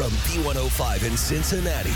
From 0.00 0.12
B105 0.32 1.04
in 1.06 1.14
Cincinnati, 1.14 1.90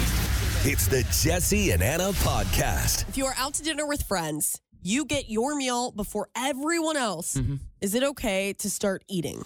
it's 0.70 0.86
the 0.86 1.04
Jesse 1.10 1.70
and 1.70 1.82
Anna 1.82 2.12
podcast. 2.12 3.08
If 3.08 3.16
you 3.16 3.24
are 3.24 3.34
out 3.38 3.54
to 3.54 3.62
dinner 3.62 3.86
with 3.86 4.02
friends, 4.02 4.60
you 4.82 5.06
get 5.06 5.30
your 5.30 5.56
meal 5.56 5.90
before 5.90 6.28
everyone 6.36 6.98
else. 6.98 7.36
Mm-hmm. 7.36 7.54
Is 7.80 7.94
it 7.94 8.02
okay 8.02 8.52
to 8.58 8.68
start 8.68 9.02
eating 9.08 9.42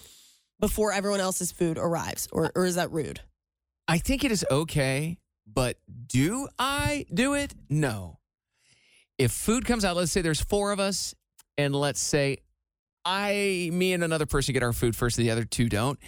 before 0.58 0.90
everyone 0.90 1.20
else's 1.20 1.52
food 1.52 1.78
arrives, 1.78 2.26
or, 2.32 2.50
or 2.56 2.66
is 2.66 2.74
that 2.74 2.90
rude? 2.90 3.20
I 3.86 3.98
think 3.98 4.24
it 4.24 4.32
is 4.32 4.44
okay, 4.50 5.18
but 5.46 5.76
do 6.08 6.48
I 6.58 7.06
do 7.14 7.34
it? 7.34 7.54
No. 7.70 8.18
If 9.18 9.30
food 9.30 9.66
comes 9.66 9.84
out, 9.84 9.94
let's 9.94 10.10
say 10.10 10.20
there's 10.20 10.40
four 10.42 10.72
of 10.72 10.80
us, 10.80 11.14
and 11.56 11.76
let's 11.76 12.00
say 12.00 12.38
I, 13.04 13.70
me, 13.72 13.92
and 13.92 14.02
another 14.02 14.26
person 14.26 14.52
get 14.52 14.64
our 14.64 14.72
food 14.72 14.96
first, 14.96 15.16
and 15.16 15.26
the 15.26 15.30
other 15.30 15.44
two 15.44 15.68
don't. 15.68 15.98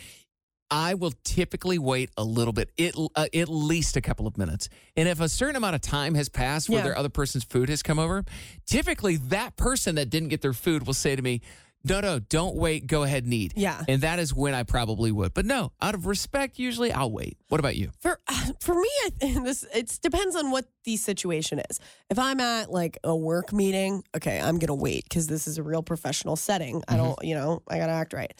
I 0.71 0.95
will 0.95 1.13
typically 1.25 1.79
wait 1.79 2.11
a 2.17 2.23
little 2.25 2.53
bit, 2.53 2.71
it, 2.77 2.95
uh, 3.17 3.27
at 3.35 3.49
least 3.49 3.97
a 3.97 4.01
couple 4.01 4.27
of 4.27 4.39
minutes. 4.39 4.69
And 4.97 5.09
if 5.09 5.21
a 5.21 5.29
certain 5.29 5.57
amount 5.57 5.75
of 5.75 5.81
time 5.81 6.15
has 6.15 6.29
passed 6.29 6.69
where 6.69 6.79
Yeah. 6.79 6.85
their 6.85 6.99
other 6.99 7.09
person's 7.09 7.45
food 7.45 7.69
has 7.69 7.83
come 7.83 7.99
over, 7.99 8.25
typically 8.67 9.17
that 9.17 9.57
person 9.57 9.97
that 9.97 10.11
didn't 10.11 10.29
get 10.29 10.43
their 10.43 10.53
food 10.53 10.87
will 10.87 10.95
say 10.95 11.17
to 11.17 11.23
me, 11.23 11.41
no, 11.83 12.01
no, 12.01 12.19
don't 12.19 12.57
wait. 12.57 12.87
Go 12.87 13.05
ahead 13.05 13.25
and 13.25 13.33
eat. 13.33 13.55
Yeah. 13.57 13.83
And 13.89 14.03
that 14.03 14.19
is 14.19 14.35
when 14.35 14.53
I 14.53 14.65
probably 14.65 15.11
would. 15.11 15.33
But 15.33 15.47
no, 15.47 15.73
out 15.81 15.95
of 15.95 16.05
respect, 16.05 16.59
usually 16.59 16.93
I'll 16.93 17.11
wait. 17.11 17.39
What 17.49 17.59
about 17.59 17.75
you? 17.77 17.91
For 18.01 18.21
for 18.61 18.75
me, 18.75 18.89
I 19.07 19.11
this 19.45 19.65
it 19.75 19.99
depends 20.03 20.37
on 20.37 20.51
what 20.51 20.67
the 20.84 20.99
situation 20.99 21.59
is. 21.71 21.81
If 22.11 22.19
I'm 22.19 22.39
at 22.39 22.71
like 22.71 22.99
a 23.03 23.17
work 23.17 23.55
meeting, 23.55 24.05
okay, 24.15 24.39
I'm 24.41 24.59
gonna 24.59 24.75
wait 24.75 25.05
because 25.05 25.27
this 25.27 25.49
is 25.49 25.57
a 25.57 25.62
real 25.62 25.83
professional 25.83 26.37
setting. 26.37 26.83
I 26.87 26.99
don't, 26.99 27.19
you 27.25 27.34
know, 27.34 27.62
I 27.67 27.79
gotta 27.79 27.93
act 27.93 28.12
right. 28.12 28.34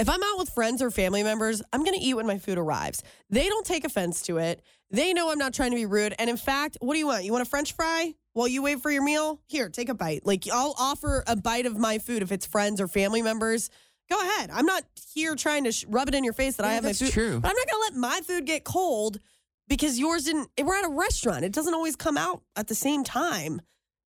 If 0.00 0.08
I'm 0.08 0.22
out 0.22 0.38
with 0.38 0.48
friends 0.48 0.80
or 0.80 0.90
family 0.90 1.22
members, 1.22 1.60
I'm 1.74 1.84
gonna 1.84 1.98
eat 2.00 2.14
when 2.14 2.26
my 2.26 2.38
food 2.38 2.56
arrives. 2.56 3.02
They 3.28 3.46
don't 3.48 3.66
take 3.66 3.84
offense 3.84 4.22
to 4.22 4.38
it. 4.38 4.62
They 4.90 5.12
know 5.12 5.30
I'm 5.30 5.36
not 5.36 5.52
trying 5.52 5.72
to 5.72 5.76
be 5.76 5.84
rude. 5.84 6.14
And 6.18 6.30
in 6.30 6.38
fact, 6.38 6.78
what 6.80 6.94
do 6.94 6.98
you 6.98 7.06
want? 7.06 7.24
You 7.24 7.32
want 7.32 7.42
a 7.46 7.50
French 7.50 7.74
fry 7.74 8.14
while 8.32 8.48
you 8.48 8.62
wait 8.62 8.80
for 8.80 8.90
your 8.90 9.02
meal? 9.02 9.42
Here, 9.46 9.68
take 9.68 9.90
a 9.90 9.94
bite. 9.94 10.24
Like 10.24 10.44
I'll 10.50 10.74
offer 10.78 11.22
a 11.26 11.36
bite 11.36 11.66
of 11.66 11.76
my 11.76 11.98
food 11.98 12.22
if 12.22 12.32
it's 12.32 12.46
friends 12.46 12.80
or 12.80 12.88
family 12.88 13.20
members. 13.20 13.68
Go 14.08 14.18
ahead. 14.18 14.48
I'm 14.50 14.64
not 14.64 14.84
here 15.12 15.34
trying 15.34 15.64
to 15.64 15.72
sh- 15.72 15.84
rub 15.86 16.08
it 16.08 16.14
in 16.14 16.24
your 16.24 16.32
face 16.32 16.56
that 16.56 16.64
I 16.64 16.70
Yeah, 16.70 16.74
have 16.76 16.84
my 16.84 16.88
that's 16.88 17.00
food. 17.00 17.12
true. 17.12 17.38
But 17.38 17.50
I'm 17.50 17.56
not 17.56 17.66
gonna 17.70 17.82
let 17.82 17.94
my 17.96 18.20
food 18.24 18.46
get 18.46 18.64
cold 18.64 19.20
because 19.68 19.98
yours 19.98 20.24
didn't. 20.24 20.48
We're 20.62 20.76
at 20.78 20.86
a 20.86 20.88
restaurant. 20.88 21.44
It 21.44 21.52
doesn't 21.52 21.74
always 21.74 21.94
come 21.94 22.16
out 22.16 22.42
at 22.56 22.68
the 22.68 22.74
same 22.74 23.04
time. 23.04 23.60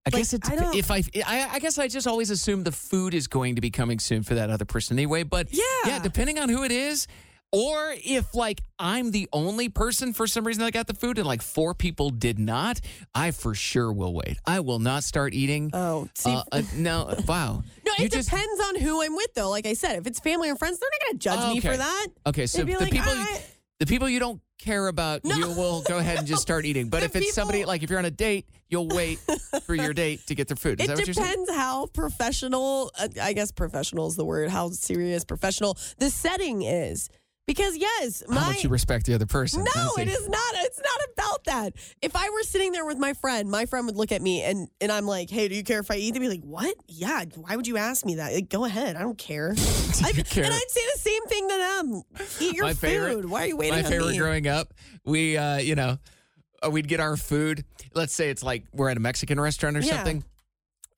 I 0.04 0.10
Like, 0.10 0.14
guess 0.22 0.32
it's 0.32 0.50
I 0.50 0.70
if 0.76 0.90
I, 0.90 1.02
I 1.24 1.48
I 1.52 1.58
guess 1.60 1.78
I 1.78 1.86
just 1.86 2.06
always 2.08 2.30
assume 2.30 2.64
the 2.64 2.72
food 2.72 3.14
is 3.14 3.28
going 3.28 3.54
to 3.54 3.60
be 3.60 3.70
coming 3.70 4.00
soon 4.00 4.22
for 4.24 4.34
that 4.34 4.50
other 4.50 4.64
person 4.64 4.98
anyway. 4.98 5.22
But 5.22 5.48
Yeah. 5.52 5.62
yeah, 5.86 5.98
depending 6.00 6.38
on 6.40 6.48
who 6.48 6.64
it 6.64 6.72
is, 6.72 7.06
or 7.52 7.94
if 8.04 8.34
like 8.34 8.62
I'm 8.80 9.12
the 9.12 9.28
only 9.32 9.68
person 9.68 10.12
for 10.12 10.26
some 10.26 10.44
reason 10.44 10.64
that 10.64 10.72
got 10.72 10.88
the 10.88 10.94
food 10.94 11.18
and 11.18 11.26
like 11.26 11.40
four 11.40 11.72
people 11.72 12.10
did 12.10 12.36
not, 12.40 12.80
I 13.14 13.30
for 13.30 13.54
sure 13.54 13.92
will 13.92 14.12
wait. 14.12 14.38
I 14.44 14.58
will 14.58 14.80
not 14.80 15.04
start 15.04 15.34
eating. 15.34 15.70
Oh, 15.72 16.08
see, 16.14 16.30
Uh, 16.32 16.42
uh, 16.50 16.62
no, 16.74 17.14
wow. 17.28 17.62
no, 17.86 17.92
You 18.00 18.06
it 18.06 18.12
just- 18.12 18.28
depends 18.28 18.60
on 18.60 18.80
who 18.80 19.02
I'm 19.02 19.14
with, 19.14 19.32
though. 19.34 19.50
Like 19.50 19.66
I 19.66 19.74
said, 19.74 19.98
if 20.00 20.08
it's 20.08 20.19
family 20.19 20.48
and 20.48 20.58
friends, 20.58 20.80
they're 20.80 20.90
not 21.00 21.06
gonna 21.10 21.19
judge 21.19 21.54
me 21.54 21.60
for 21.60 21.76
that. 21.76 22.06
Okay, 22.26 22.46
so 22.46 22.64
the 22.64 22.74
like, 22.76 22.90
people 22.90 23.12
"I- 23.12 23.40
the 23.78 23.86
people 23.86 24.08
you 24.08 24.19
don't 24.19 24.40
care 24.62 24.86
about, 24.88 25.24
No. 25.24 25.34
you 25.36 25.48
will 25.48 25.82
go 25.82 25.98
ahead 25.98 26.18
and 26.18 26.26
just 26.26 26.42
start 26.42 26.64
eating. 26.64 26.88
But 26.92 27.02
if 27.02 27.16
it's 27.16 27.34
somebody 27.34 27.64
like 27.64 27.82
if 27.82 27.90
you're 27.90 27.98
on 27.98 28.04
a 28.04 28.10
date, 28.10 28.46
you'll 28.68 28.88
wait 28.88 29.18
for 29.66 29.74
your 29.74 29.92
date 29.92 30.26
to 30.28 30.34
get 30.34 30.48
their 30.48 30.56
food. 30.56 30.80
Is 30.80 30.84
It 30.84 30.88
that 30.88 30.96
what 30.98 31.06
you're 31.06 31.14
saying? 31.14 31.28
depends 31.30 31.50
how 31.52 31.86
professional. 31.86 32.90
Uh, 32.98 33.08
I 33.20 33.32
guess 33.32 33.50
professional 33.52 34.06
is 34.06 34.16
the 34.16 34.24
word. 34.24 34.50
How 34.50 34.70
serious 34.70 35.24
professional 35.24 35.76
the 35.98 36.10
setting 36.10 36.62
is. 36.62 37.08
Because 37.47 37.76
yes, 37.76 38.22
my 38.28 38.36
How 38.36 38.47
much 38.48 38.62
you 38.62 38.70
respect 38.70 39.04
the 39.06 39.14
other 39.14 39.26
person. 39.26 39.64
No, 39.75 39.91
it 39.98 40.06
is 40.06 40.28
not. 40.28 40.54
It's 40.58 40.78
not 40.78 41.00
about 41.12 41.44
that. 41.44 41.72
If 42.00 42.14
I 42.14 42.30
were 42.30 42.42
sitting 42.44 42.70
there 42.70 42.86
with 42.86 42.98
my 42.98 43.14
friend, 43.14 43.50
my 43.50 43.66
friend 43.66 43.84
would 43.86 43.97
look 43.97 44.12
at 44.12 44.22
me 44.22 44.42
and 44.42 44.69
and 44.80 44.92
I'm 44.92 45.06
like, 45.06 45.28
"Hey, 45.28 45.48
do 45.48 45.54
you 45.56 45.64
care 45.64 45.81
if 45.81 45.91
I 45.91 45.97
eat?" 45.97 46.12
They'd 46.12 46.20
be 46.20 46.28
like, 46.28 46.44
"What? 46.44 46.75
Yeah. 46.86 47.25
Why 47.34 47.56
would 47.56 47.66
you 47.66 47.78
ask 47.78 48.06
me 48.06 48.14
that? 48.16 48.32
Like, 48.32 48.48
go 48.48 48.64
ahead. 48.64 48.94
I 48.94 49.00
don't 49.02 49.19
care." 49.19 49.54
I, 50.04 50.10
you 50.14 50.22
care? 50.22 50.44
And 50.44 50.54
I'd 50.54 50.70
say 50.70 50.81
the 50.94 51.00
same 51.00 51.26
thing 51.26 51.48
to 51.48 51.56
them. 51.56 52.02
Eat 52.41 52.54
your 52.54 52.64
My 52.64 52.75
food. 52.75 52.78
favorite- 52.78 53.28
Why 53.28 53.42
are 53.42 53.47
you 53.47 53.56
waiting 53.56 53.75
My 53.75 53.82
favorite 53.91 54.12
me? 54.12 54.19
growing 54.19 54.47
up, 54.47 54.72
we, 55.04 55.36
uh, 55.36 55.58
you 55.58 55.75
know, 55.75 55.98
uh, 56.64 56.70
we'd 56.70 56.88
get 56.88 57.00
our 57.00 57.16
food. 57.16 57.64
Let's 57.92 58.14
say 58.14 58.31
it's 58.31 58.42
like 58.44 58.64
we're 58.72 58.88
at 58.88 58.97
a 58.97 59.00
Mexican 59.00 59.38
restaurant 59.41 59.76
or 59.76 59.81
Yeah. 59.81 59.97
something. 59.97 60.25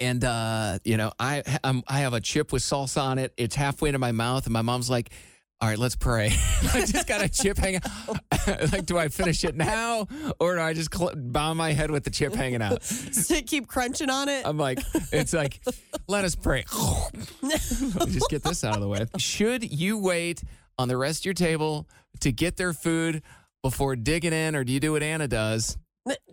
And, 0.01 0.23
uh, 0.25 0.79
you 0.85 0.97
know, 0.97 1.13
I, 1.19 1.43
I'm, 1.65 1.83
I 1.89 2.01
have 2.01 2.13
a 2.15 2.21
chip 2.21 2.53
with 2.53 2.63
salsa 2.63 3.01
on 3.03 3.19
it. 3.19 3.33
It's 3.37 3.55
halfway 3.55 3.93
to 3.93 3.99
my 3.99 4.13
mouth. 4.13 4.45
And 4.47 4.53
my 4.53 4.63
mom's 4.63 4.91
like, 4.91 5.11
all 5.61 5.69
right, 5.69 5.79
let's 5.79 5.97
pray. 5.97 6.27
I 6.75 6.85
just 6.85 7.07
got 7.07 7.23
a 7.23 7.29
chip 7.29 7.57
hanging. 7.57 7.81
Out. 7.85 8.19
Like, 8.73 8.85
do 8.85 8.99
I 8.99 9.09
finish 9.09 9.43
it 9.45 9.57
now, 9.57 10.07
or 10.39 10.57
do 10.57 10.61
I 10.61 10.75
just 10.75 10.95
cl- 10.95 11.15
bow 11.17 11.55
my 11.55 11.73
head 11.73 11.91
with 11.91 12.05
the 12.05 12.11
chip 12.11 12.35
hanging 12.35 12.61
out? 12.61 12.83
to 13.29 13.41
keep 13.41 13.67
crunching 13.67 14.11
on 14.11 14.29
it. 14.29 14.47
I'm 14.47 14.59
like, 14.59 14.81
it's 15.13 15.33
like, 15.33 15.61
let 16.09 16.25
us 16.25 16.35
pray. 16.35 16.65
Just 17.43 18.29
get 18.29 18.43
this 18.43 18.63
out 18.63 18.75
of 18.75 18.83
the 18.83 18.89
way. 18.89 19.07
Should 19.17 19.73
you 19.73 19.99
wait 19.99 20.43
on 20.79 20.89
the 20.89 20.99
rest 20.99 21.23
of 21.23 21.25
your 21.25 21.35
table 21.35 21.89
to 22.21 22.33
get 22.33 22.59
their 22.59 22.75
food 22.75 23.23
before 23.63 23.97
digging 23.97 24.35
in, 24.35 24.55
or 24.55 24.63
do 24.63 24.75
you 24.75 24.81
do 24.81 24.93
what 24.93 25.03
Anna 25.03 25.27
does? 25.27 25.79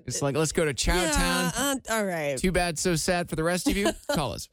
It's 0.05 0.21
like, 0.21 0.35
let's 0.35 0.51
go 0.51 0.65
to 0.65 0.73
Chowtown. 0.73 1.13
yeah, 1.13 1.51
uh, 1.55 1.75
all 1.91 2.05
right. 2.05 2.37
Too 2.37 2.51
bad, 2.51 2.77
so 2.77 2.95
sad 2.95 3.29
for 3.29 3.37
the 3.37 3.43
rest 3.43 3.69
of 3.69 3.77
you. 3.77 3.91
Call 4.11 4.33
us. 4.33 4.49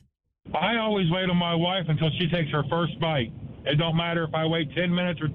I 0.54 0.76
always 0.78 1.10
wait 1.10 1.28
on 1.28 1.36
my 1.36 1.54
wife 1.54 1.84
until 1.88 2.10
she 2.18 2.28
takes 2.28 2.50
her 2.52 2.62
first 2.70 2.98
bite. 3.00 3.32
It 3.66 3.76
don't 3.76 3.96
matter 3.96 4.24
if 4.24 4.34
I 4.34 4.46
wait 4.46 4.74
10 4.74 4.94
minutes 4.94 5.20
or 5.20 5.28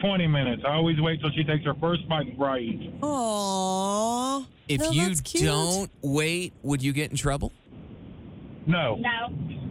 20 0.00 0.26
minutes. 0.26 0.62
I 0.66 0.72
always 0.74 1.00
wait 1.00 1.20
till 1.20 1.30
she 1.30 1.44
takes 1.44 1.64
her 1.64 1.74
first 1.74 2.08
bite 2.08 2.26
before 2.26 2.50
I 2.50 2.58
eat. 2.58 3.00
Aww. 3.00 4.46
If 4.68 4.80
No, 4.80 4.90
you 4.90 5.06
that's 5.06 5.20
cute. 5.20 5.44
don't 5.44 5.90
wait, 6.02 6.52
would 6.62 6.82
you 6.82 6.92
get 6.92 7.10
in 7.10 7.16
trouble? 7.16 7.52
No. 8.66 8.96
No. 8.96 9.10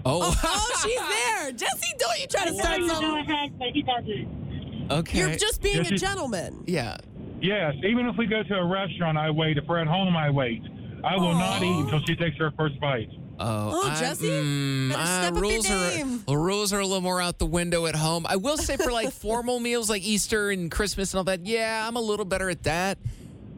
Oh, 0.06 0.22
Oh, 0.22 0.40
oh, 0.44 0.82
she's 0.84 1.00
there. 1.00 1.52
Jesse, 1.52 1.94
don't 1.98 2.20
you 2.22 2.28
try 2.28 2.46
to 2.46 2.54
start 2.54 2.80
No, 2.82 2.88
something. 2.88 3.26
go 3.28 3.34
ahead, 3.34 3.60
but 3.60 3.68
he 3.74 3.82
doesn't. 3.82 4.88
okay. 4.92 5.20
You're 5.20 5.36
just 5.36 5.62
being 5.62 5.78
Yes, 5.78 5.92
a 5.92 5.96
gentleman. 5.96 6.64
yeah. 6.66 6.96
Yes, 7.42 7.76
even 7.84 8.08
if 8.08 8.16
we 8.18 8.26
go 8.28 8.42
to 8.44 8.56
a 8.56 8.66
restaurant, 8.66 9.18
I 9.18 9.30
wait. 9.30 9.58
If 9.58 9.66
we're 9.68 9.80
at 9.80 9.88
home, 9.88 10.16
I 10.16 10.30
wait. 10.30 10.62
I 11.04 11.18
will 11.18 11.34
not 11.34 11.62
eat 11.62 11.80
until 11.84 12.00
she 12.08 12.16
takes 12.16 12.38
her 12.38 12.52
first 12.58 12.80
bite. 12.80 13.10
Oh, 13.40 13.82
Oh, 13.84 13.90
I- 13.90 14.00
Jesse? 14.00 14.28
mm, 14.30 14.92
uh, 14.92 15.06
step 15.22 15.34
your 15.34 15.42
rules 15.42 15.70
are 15.70 16.38
rules 16.38 16.74
are 16.74 16.80
a 16.80 16.86
little 16.86 17.02
more 17.02 17.22
out 17.22 17.38
the 17.40 17.46
window 17.46 17.86
at 17.86 17.96
home. 17.96 18.26
I 18.28 18.36
will 18.38 18.58
say 18.58 18.78
for 18.78 18.92
like 18.92 19.12
formal 19.12 19.60
meals 19.60 19.90
like 19.90 20.04
Easter 20.04 20.50
and 20.52 20.72
Christmas 20.72 21.14
and 21.14 21.20
all 21.20 21.24
that, 21.26 21.46
yeah, 21.46 21.86
I'm 21.88 21.96
a 21.96 22.02
little 22.02 22.26
better 22.26 22.50
at 22.50 22.64
that. 22.64 22.98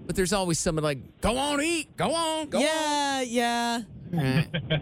But 0.06 0.16
there's 0.16 0.34
always 0.34 0.58
someone 0.58 0.84
like, 0.84 1.22
go 1.22 1.38
on, 1.38 1.62
eat, 1.62 1.96
go 1.98 2.14
on, 2.14 2.50
go 2.50 2.60
yeah, 2.60 3.22
yeah. 3.22 3.82
on. 4.14 4.20
Eh. 4.20 4.44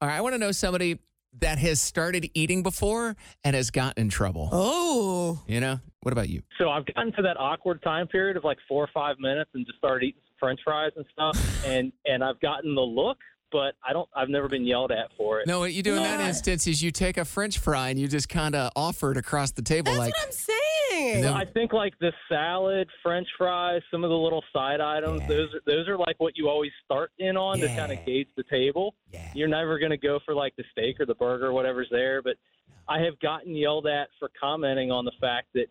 all 0.00 0.08
right, 0.08 0.16
I 0.18 0.20
want 0.20 0.34
to 0.34 0.38
know 0.38 0.52
somebody 0.52 0.98
that 1.40 1.58
has 1.58 1.80
started 1.80 2.30
eating 2.34 2.62
before 2.62 3.16
and 3.44 3.56
has 3.56 3.70
gotten 3.70 4.02
in 4.04 4.08
trouble. 4.10 4.48
Oh. 4.52 5.42
You 5.46 5.60
know, 5.60 5.80
what 6.02 6.12
about 6.12 6.28
you? 6.28 6.42
So 6.58 6.70
I've 6.70 6.84
gotten 6.86 7.12
to 7.14 7.22
that 7.22 7.36
awkward 7.38 7.82
time 7.82 8.06
period 8.06 8.36
of 8.36 8.44
like 8.44 8.58
four 8.68 8.84
or 8.84 8.90
five 8.92 9.18
minutes 9.18 9.50
and 9.54 9.66
just 9.66 9.78
started 9.78 10.06
eating 10.08 10.20
French 10.38 10.60
fries 10.62 10.92
and 10.96 11.04
stuff, 11.12 11.64
and 11.66 11.90
and 12.04 12.22
I've 12.22 12.38
gotten 12.40 12.74
the 12.74 12.82
look, 12.82 13.16
but 13.52 13.74
I 13.86 13.92
don't. 13.92 14.08
I've 14.14 14.28
never 14.28 14.48
been 14.48 14.64
yelled 14.64 14.92
at 14.92 15.10
for 15.16 15.40
it. 15.40 15.46
No, 15.46 15.60
what 15.60 15.72
you 15.72 15.82
do 15.82 15.94
in 15.96 16.02
that 16.02 16.20
Yeah. 16.20 16.28
instance 16.28 16.66
is 16.66 16.82
you 16.82 16.90
take 16.90 17.16
a 17.16 17.24
French 17.24 17.58
fry 17.58 17.88
and 17.90 17.98
you 17.98 18.08
just 18.08 18.28
kind 18.28 18.54
of 18.54 18.70
offer 18.76 19.10
it 19.12 19.16
across 19.16 19.52
the 19.52 19.62
table, 19.62 19.92
That's 19.92 19.98
like, 19.98 20.14
what 20.16 20.26
I'm 20.26 20.32
saying. 20.32 20.60
saying. 20.90 21.22
No. 21.22 21.34
I 21.34 21.44
think 21.44 21.72
like 21.72 21.98
the 22.00 22.12
salad, 22.28 22.88
French 23.02 23.28
fries, 23.36 23.82
some 23.90 24.02
of 24.04 24.10
the 24.10 24.16
little 24.16 24.42
side 24.52 24.80
items. 24.80 25.20
Yeah. 25.22 25.28
Those 25.28 25.54
are, 25.54 25.60
those 25.66 25.88
are 25.88 25.98
like 25.98 26.16
what 26.18 26.36
you 26.36 26.48
always 26.48 26.70
start 26.84 27.10
in 27.18 27.36
on 27.36 27.58
to 27.58 27.66
Yeah. 27.66 27.76
kind 27.76 27.92
of 27.92 28.04
gauge 28.06 28.28
the 28.36 28.44
table. 28.44 28.94
Yeah. 29.12 29.30
You're 29.34 29.48
never 29.48 29.78
going 29.78 29.90
to 29.90 29.96
go 29.98 30.18
for 30.24 30.34
like 30.34 30.54
the 30.56 30.64
steak 30.72 30.98
or 31.00 31.06
the 31.06 31.14
burger, 31.14 31.46
or 31.46 31.52
whatever's 31.52 31.88
there. 31.90 32.22
But 32.22 32.36
I 32.88 33.00
have 33.00 33.18
gotten 33.20 33.54
yelled 33.54 33.86
at 33.86 34.08
for 34.18 34.30
commenting 34.40 34.90
on 34.90 35.04
the 35.04 35.12
fact 35.20 35.48
that 35.54 35.66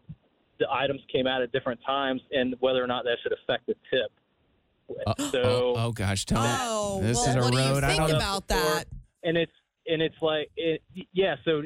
the 0.59 0.67
items 0.71 1.01
came 1.11 1.27
out 1.27 1.41
at 1.41 1.51
different 1.51 1.79
times 1.85 2.21
and 2.31 2.55
whether 2.59 2.83
or 2.83 2.87
not 2.87 3.03
that 3.05 3.17
should 3.23 3.33
affect 3.33 3.65
the 3.67 3.75
tip. 3.91 4.11
Uh, 5.07 5.13
so 5.31 5.41
oh, 5.43 5.73
oh 5.77 5.91
gosh, 5.91 6.25
Tony. 6.25 6.41
Oh, 6.45 6.99
this 7.01 7.17
well, 7.17 7.29
is 7.29 7.35
a 7.35 7.39
what 7.39 7.51
do 7.51 7.57
you 7.57 7.63
road 7.65 7.83
I 7.83 7.87
think 7.87 7.99
don't 8.01 8.09
know. 8.11 8.17
about 8.17 8.47
that? 8.49 8.85
and 9.25 9.37
it's 9.37 9.51
and 9.87 10.01
it's 10.01 10.15
like 10.21 10.49
it, 10.55 10.81
yeah 11.13 11.35
so 11.43 11.63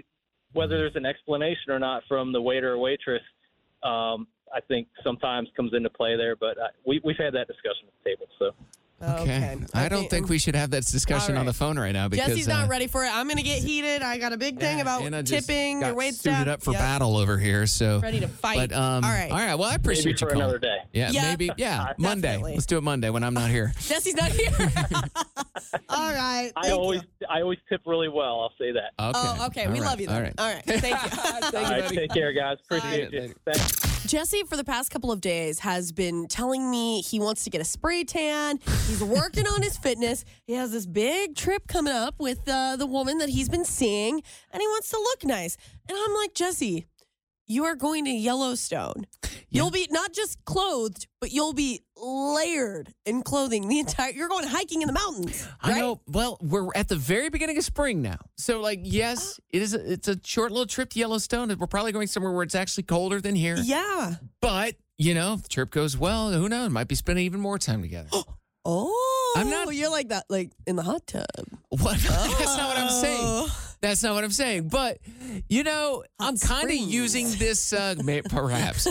whether 0.53 0.77
there's 0.77 0.95
an 0.95 1.05
explanation 1.05 1.69
or 1.69 1.77
not 1.77 2.01
from 2.07 2.31
the 2.31 2.41
waiter 2.41 2.73
or 2.73 2.77
waitress 2.79 3.21
um 3.83 4.25
i 4.55 4.59
think 4.67 4.87
sometimes 5.03 5.47
comes 5.55 5.73
into 5.73 5.89
play 5.89 6.17
there 6.17 6.35
but 6.35 6.57
uh, 6.57 6.67
we, 6.87 6.99
we've 7.03 7.17
had 7.17 7.33
that 7.33 7.47
discussion 7.47 7.87
at 7.87 7.93
the 8.03 8.09
table 8.09 8.25
so 8.39 8.51
Okay. 9.01 9.57
I 9.73 9.87
don't 9.87 10.09
think 10.09 10.27
we 10.27 10.37
should 10.39 10.55
have 10.55 10.71
that 10.71 10.85
discussion 10.85 11.35
All 11.35 11.39
on 11.41 11.45
the 11.45 11.53
phone 11.53 11.79
right 11.79 11.93
now 11.93 12.09
because 12.09 12.27
Jesse's 12.27 12.47
not 12.47 12.65
uh, 12.65 12.69
ready 12.69 12.87
for 12.87 13.05
it. 13.05 13.09
I'm 13.13 13.27
going 13.27 13.37
to 13.37 13.43
get 13.43 13.59
heated. 13.59 14.01
I 14.01 14.17
got 14.17 14.33
a 14.33 14.37
big 14.37 14.59
thing 14.59 14.81
about 14.81 15.03
Anna 15.03 15.23
just 15.23 15.47
tipping 15.47 15.79
got 15.81 15.91
or 15.91 15.95
wait 15.95 16.15
suited 16.15 16.35
staff. 16.35 16.47
up 16.47 16.61
for 16.63 16.71
Yep. 16.71 16.79
battle 16.81 17.15
over 17.17 17.37
here. 17.37 17.65
So 17.65 17.99
Ready 17.99 18.19
to 18.19 18.27
fight. 18.27 18.57
But 18.57 18.73
um, 18.73 19.03
All 19.05 19.09
right. 19.11 19.31
all 19.31 19.37
right. 19.37 19.55
Well, 19.55 19.69
I 19.69 19.75
appreciate 19.75 20.05
maybe 20.05 20.11
you 20.11 20.17
for 20.17 20.25
calling. 20.27 20.41
another 20.43 20.59
day 20.59 20.77
Yeah, 20.93 21.11
Yeah. 21.13 21.21
maybe. 21.29 21.49
Yeah, 21.57 21.93
Monday. 21.97 22.27
Definitely. 22.29 22.53
Let's 22.55 22.65
do 22.65 22.77
it 22.77 22.83
Monday 22.83 23.09
when 23.09 23.23
I'm 23.23 23.33
not 23.33 23.49
here. 23.49 23.71
Jesse's 23.79 24.15
not 24.15 24.31
here. 24.31 24.51
All 25.89 26.13
right. 26.13 26.51
i 26.55 26.71
always 26.71 27.01
you. 27.19 27.27
i 27.29 27.41
always 27.41 27.59
tip 27.67 27.81
really 27.85 28.07
well 28.09 28.41
i'll 28.41 28.53
say 28.57 28.71
that 28.71 28.91
Okay. 28.99 29.11
Oh, 29.15 29.45
okay. 29.47 29.65
All 29.65 29.71
we 29.73 29.79
right. 29.79 29.87
love 29.89 29.99
you. 30.01 30.07
Then. 30.07 30.15
All 30.15 30.21
right. 30.21 30.33
All 30.37 30.53
right. 30.53 30.63
Thank 30.65 30.83
you. 30.83 31.09
Thank 31.09 31.53
all 31.55 31.61
you, 31.77 31.81
right 31.83 31.89
take 31.89 32.11
care 32.11 32.33
guys 32.33 32.57
appreciate 32.65 33.11
Bye. 33.11 33.17
you 33.17 33.33
Thanks. 33.45 33.89
Jesse, 34.05 34.43
for 34.43 34.57
the 34.57 34.63
past 34.63 34.89
couple 34.89 35.11
of 35.11 35.21
days, 35.21 35.59
has 35.59 35.91
been 35.91 36.27
telling 36.27 36.71
me 36.71 37.01
he 37.01 37.19
wants 37.19 37.43
to 37.43 37.49
get 37.51 37.61
a 37.61 37.65
spray 37.65 38.03
tan. 38.03 38.57
He's 38.89 39.03
working 39.03 39.45
on 39.45 39.61
his 39.61 39.77
fitness. 39.77 40.25
He 40.47 40.53
has 40.53 40.71
this 40.71 40.87
big 40.87 41.35
trip 41.35 41.67
coming 41.67 41.93
up 41.93 42.15
with 42.17 42.49
uh, 42.49 42.75
the 42.75 42.87
woman 42.87 43.19
that 43.19 43.29
he's 43.29 43.47
been 43.47 43.63
seeing, 43.63 44.23
and 44.51 44.59
he 44.59 44.67
wants 44.67 44.89
to 44.89 44.97
look 44.97 45.23
nice. 45.23 45.57
And 45.87 45.95
I'm 45.95 46.15
like, 46.15 46.33
Jesse, 46.33 46.87
you 47.45 47.65
are 47.65 47.75
going 47.75 48.05
to 48.05 48.11
Yellowstone. 48.11 49.05
You'll 49.51 49.69
be 49.69 49.87
not 49.91 50.11
just 50.11 50.43
clothed, 50.43 51.05
but 51.21 51.31
you'll 51.31 51.53
be 51.53 51.83
layered 51.95 52.91
in 53.05 53.21
clothing 53.21 53.67
the 53.67 53.77
entire. 53.77 54.11
You're 54.11 54.27
going 54.27 54.47
hiking 54.47 54.81
in 54.81 54.87
the 54.87 54.93
mountains. 54.93 55.47
Right? 55.63 55.75
I 55.75 55.79
know. 55.79 56.01
Well, 56.07 56.39
we're 56.41 56.69
at 56.73 56.87
the 56.87 56.95
very 56.95 57.29
beginning 57.29 57.59
of 57.59 57.63
spring 57.65 58.01
now, 58.01 58.17
so 58.37 58.59
like, 58.59 58.79
yes, 58.81 59.39
it 59.51 59.61
is. 59.61 59.75
A, 59.75 59.93
it's 59.93 60.07
a 60.07 60.19
short 60.23 60.51
little 60.51 60.65
trip 60.65 60.89
to 60.89 60.99
Yellowstone. 60.99 61.55
We're 61.59 61.67
probably 61.67 61.91
going 61.91 62.07
somewhere 62.07 62.31
where 62.31 62.43
it's 62.43 62.55
actually 62.55 62.83
colder 62.83 63.21
than 63.21 63.35
here. 63.35 63.57
Yeah. 63.61 64.15
But 64.41 64.77
you 64.97 65.13
know, 65.13 65.33
if 65.33 65.43
the 65.43 65.49
trip 65.49 65.69
goes 65.69 65.95
well, 65.95 66.31
who 66.31 66.49
knows? 66.49 66.71
Might 66.71 66.87
be 66.87 66.95
spending 66.95 67.25
even 67.25 67.39
more 67.39 67.59
time 67.59 67.83
together. 67.83 68.09
Oh, 68.65 69.33
I'm 69.37 69.49
not- 69.49 69.73
You're 69.75 69.91
like 69.91 70.09
that, 70.09 70.25
like 70.29 70.51
in 70.67 70.75
the 70.75 70.83
hot 70.83 71.05
tub. 71.07 71.25
What? 71.69 71.97
That's 71.99 72.57
not 72.57 72.67
what 72.69 72.77
I'm 72.77 72.89
saying. 72.89 73.21
Oh. 73.23 73.55
That's 73.81 74.03
not 74.03 74.13
what 74.15 74.23
I'm 74.23 74.31
saying. 74.31 74.67
But 74.67 74.97
you 75.47 75.63
know, 75.63 76.03
I'm 76.19 76.37
kind 76.37 76.69
of 76.69 76.75
using 76.75 77.29
this. 77.37 77.71
Uh, 77.71 77.95
may, 78.03 78.21
perhaps 78.21 78.87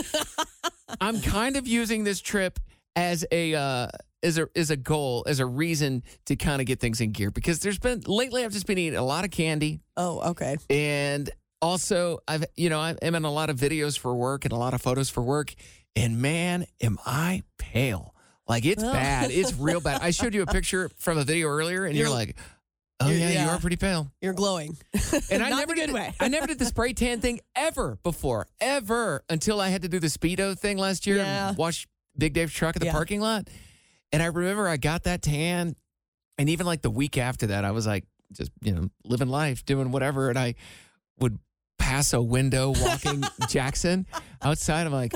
I'm 0.99 1.21
kind 1.21 1.55
of 1.57 1.67
using 1.67 2.03
this 2.03 2.19
trip 2.21 2.59
as 2.95 3.23
a 3.31 3.53
uh, 3.53 3.87
as 4.23 4.39
a 4.39 4.47
as 4.55 4.71
a 4.71 4.75
goal, 4.77 5.23
as 5.27 5.39
a 5.39 5.45
reason 5.45 6.03
to 6.25 6.35
kind 6.35 6.59
of 6.59 6.65
get 6.65 6.79
things 6.79 7.01
in 7.01 7.11
gear. 7.11 7.29
Because 7.29 7.59
there's 7.59 7.77
been 7.77 8.01
lately, 8.07 8.43
I've 8.43 8.51
just 8.53 8.65
been 8.65 8.79
eating 8.79 8.97
a 8.97 9.03
lot 9.05 9.25
of 9.25 9.31
candy, 9.31 9.81
Oh, 9.95 10.31
okay. 10.31 10.57
and 10.71 11.29
also 11.61 12.19
I've 12.27 12.45
you 12.55 12.69
know 12.69 12.79
I'm 12.79 12.97
in 13.15 13.25
a 13.25 13.31
lot 13.31 13.51
of 13.51 13.57
videos 13.57 13.99
for 13.99 14.15
work 14.15 14.43
and 14.45 14.51
a 14.51 14.57
lot 14.57 14.73
of 14.73 14.81
photos 14.81 15.09
for 15.11 15.21
work, 15.21 15.53
and 15.95 16.19
man, 16.19 16.65
am 16.81 16.97
I 17.05 17.43
pale. 17.59 18.15
Like 18.49 18.65
it's 18.65 18.83
Oh. 18.83 18.91
bad. 18.91 19.31
It's 19.31 19.53
real 19.53 19.79
bad. 19.79 20.01
I 20.01 20.09
showed 20.11 20.33
you 20.33 20.41
a 20.41 20.45
picture 20.47 20.89
from 20.97 21.17
a 21.19 21.23
video 21.23 21.47
earlier, 21.47 21.85
and 21.85 21.95
you're, 21.95 22.07
You're- 22.07 22.17
like, 22.17 22.35
"Oh 22.99 23.07
you're- 23.07 23.19
yeah, 23.21 23.43
you 23.45 23.49
are 23.51 23.59
pretty 23.59 23.75
pale." 23.77 24.11
You're 24.21 24.33
glowing. 24.33 24.75
And 25.31 25.43
I 25.43 25.49
never 25.51 25.75
did, 25.75 25.91
way. 25.93 26.13
I 26.19 26.27
never 26.27 26.47
did 26.47 26.57
the 26.59 26.65
spray 26.65 26.93
tan 26.93 27.21
thing 27.21 27.39
ever 27.55 27.99
before, 28.03 28.47
ever 28.59 29.23
until 29.29 29.61
I 29.61 29.69
had 29.69 29.83
to 29.83 29.87
do 29.87 29.99
the 29.99 30.07
speedo 30.07 30.57
thing 30.57 30.77
last 30.79 31.05
year. 31.05 31.17
Yeah. 31.17 31.49
And 31.49 31.57
wash 31.57 31.87
Big 32.17 32.33
Dave's 32.33 32.51
truck 32.53 32.75
at 32.75 32.79
the 32.79 32.87
Yeah. 32.87 32.91
parking 32.91 33.21
lot, 33.21 33.47
and 34.11 34.21
I 34.23 34.25
remember 34.25 34.67
I 34.67 34.77
got 34.77 35.03
that 35.03 35.21
tan, 35.21 35.75
and 36.39 36.49
even 36.49 36.65
like 36.65 36.81
the 36.81 36.89
week 36.89 37.17
after 37.19 37.47
that, 37.47 37.63
I 37.65 37.71
was 37.71 37.85
like 37.85 38.05
just 38.33 38.51
you 38.61 38.71
know 38.73 38.89
living 39.05 39.29
life, 39.29 39.63
doing 39.63 39.91
whatever, 39.91 40.29
and 40.29 40.37
I 40.39 40.55
would 41.19 41.37
pass 41.77 42.13
a 42.13 42.21
window 42.21 42.73
walking 42.75 43.23
Jackson 43.47 44.07
outside. 44.41 44.87
I'm 44.87 44.93
like, 44.93 45.13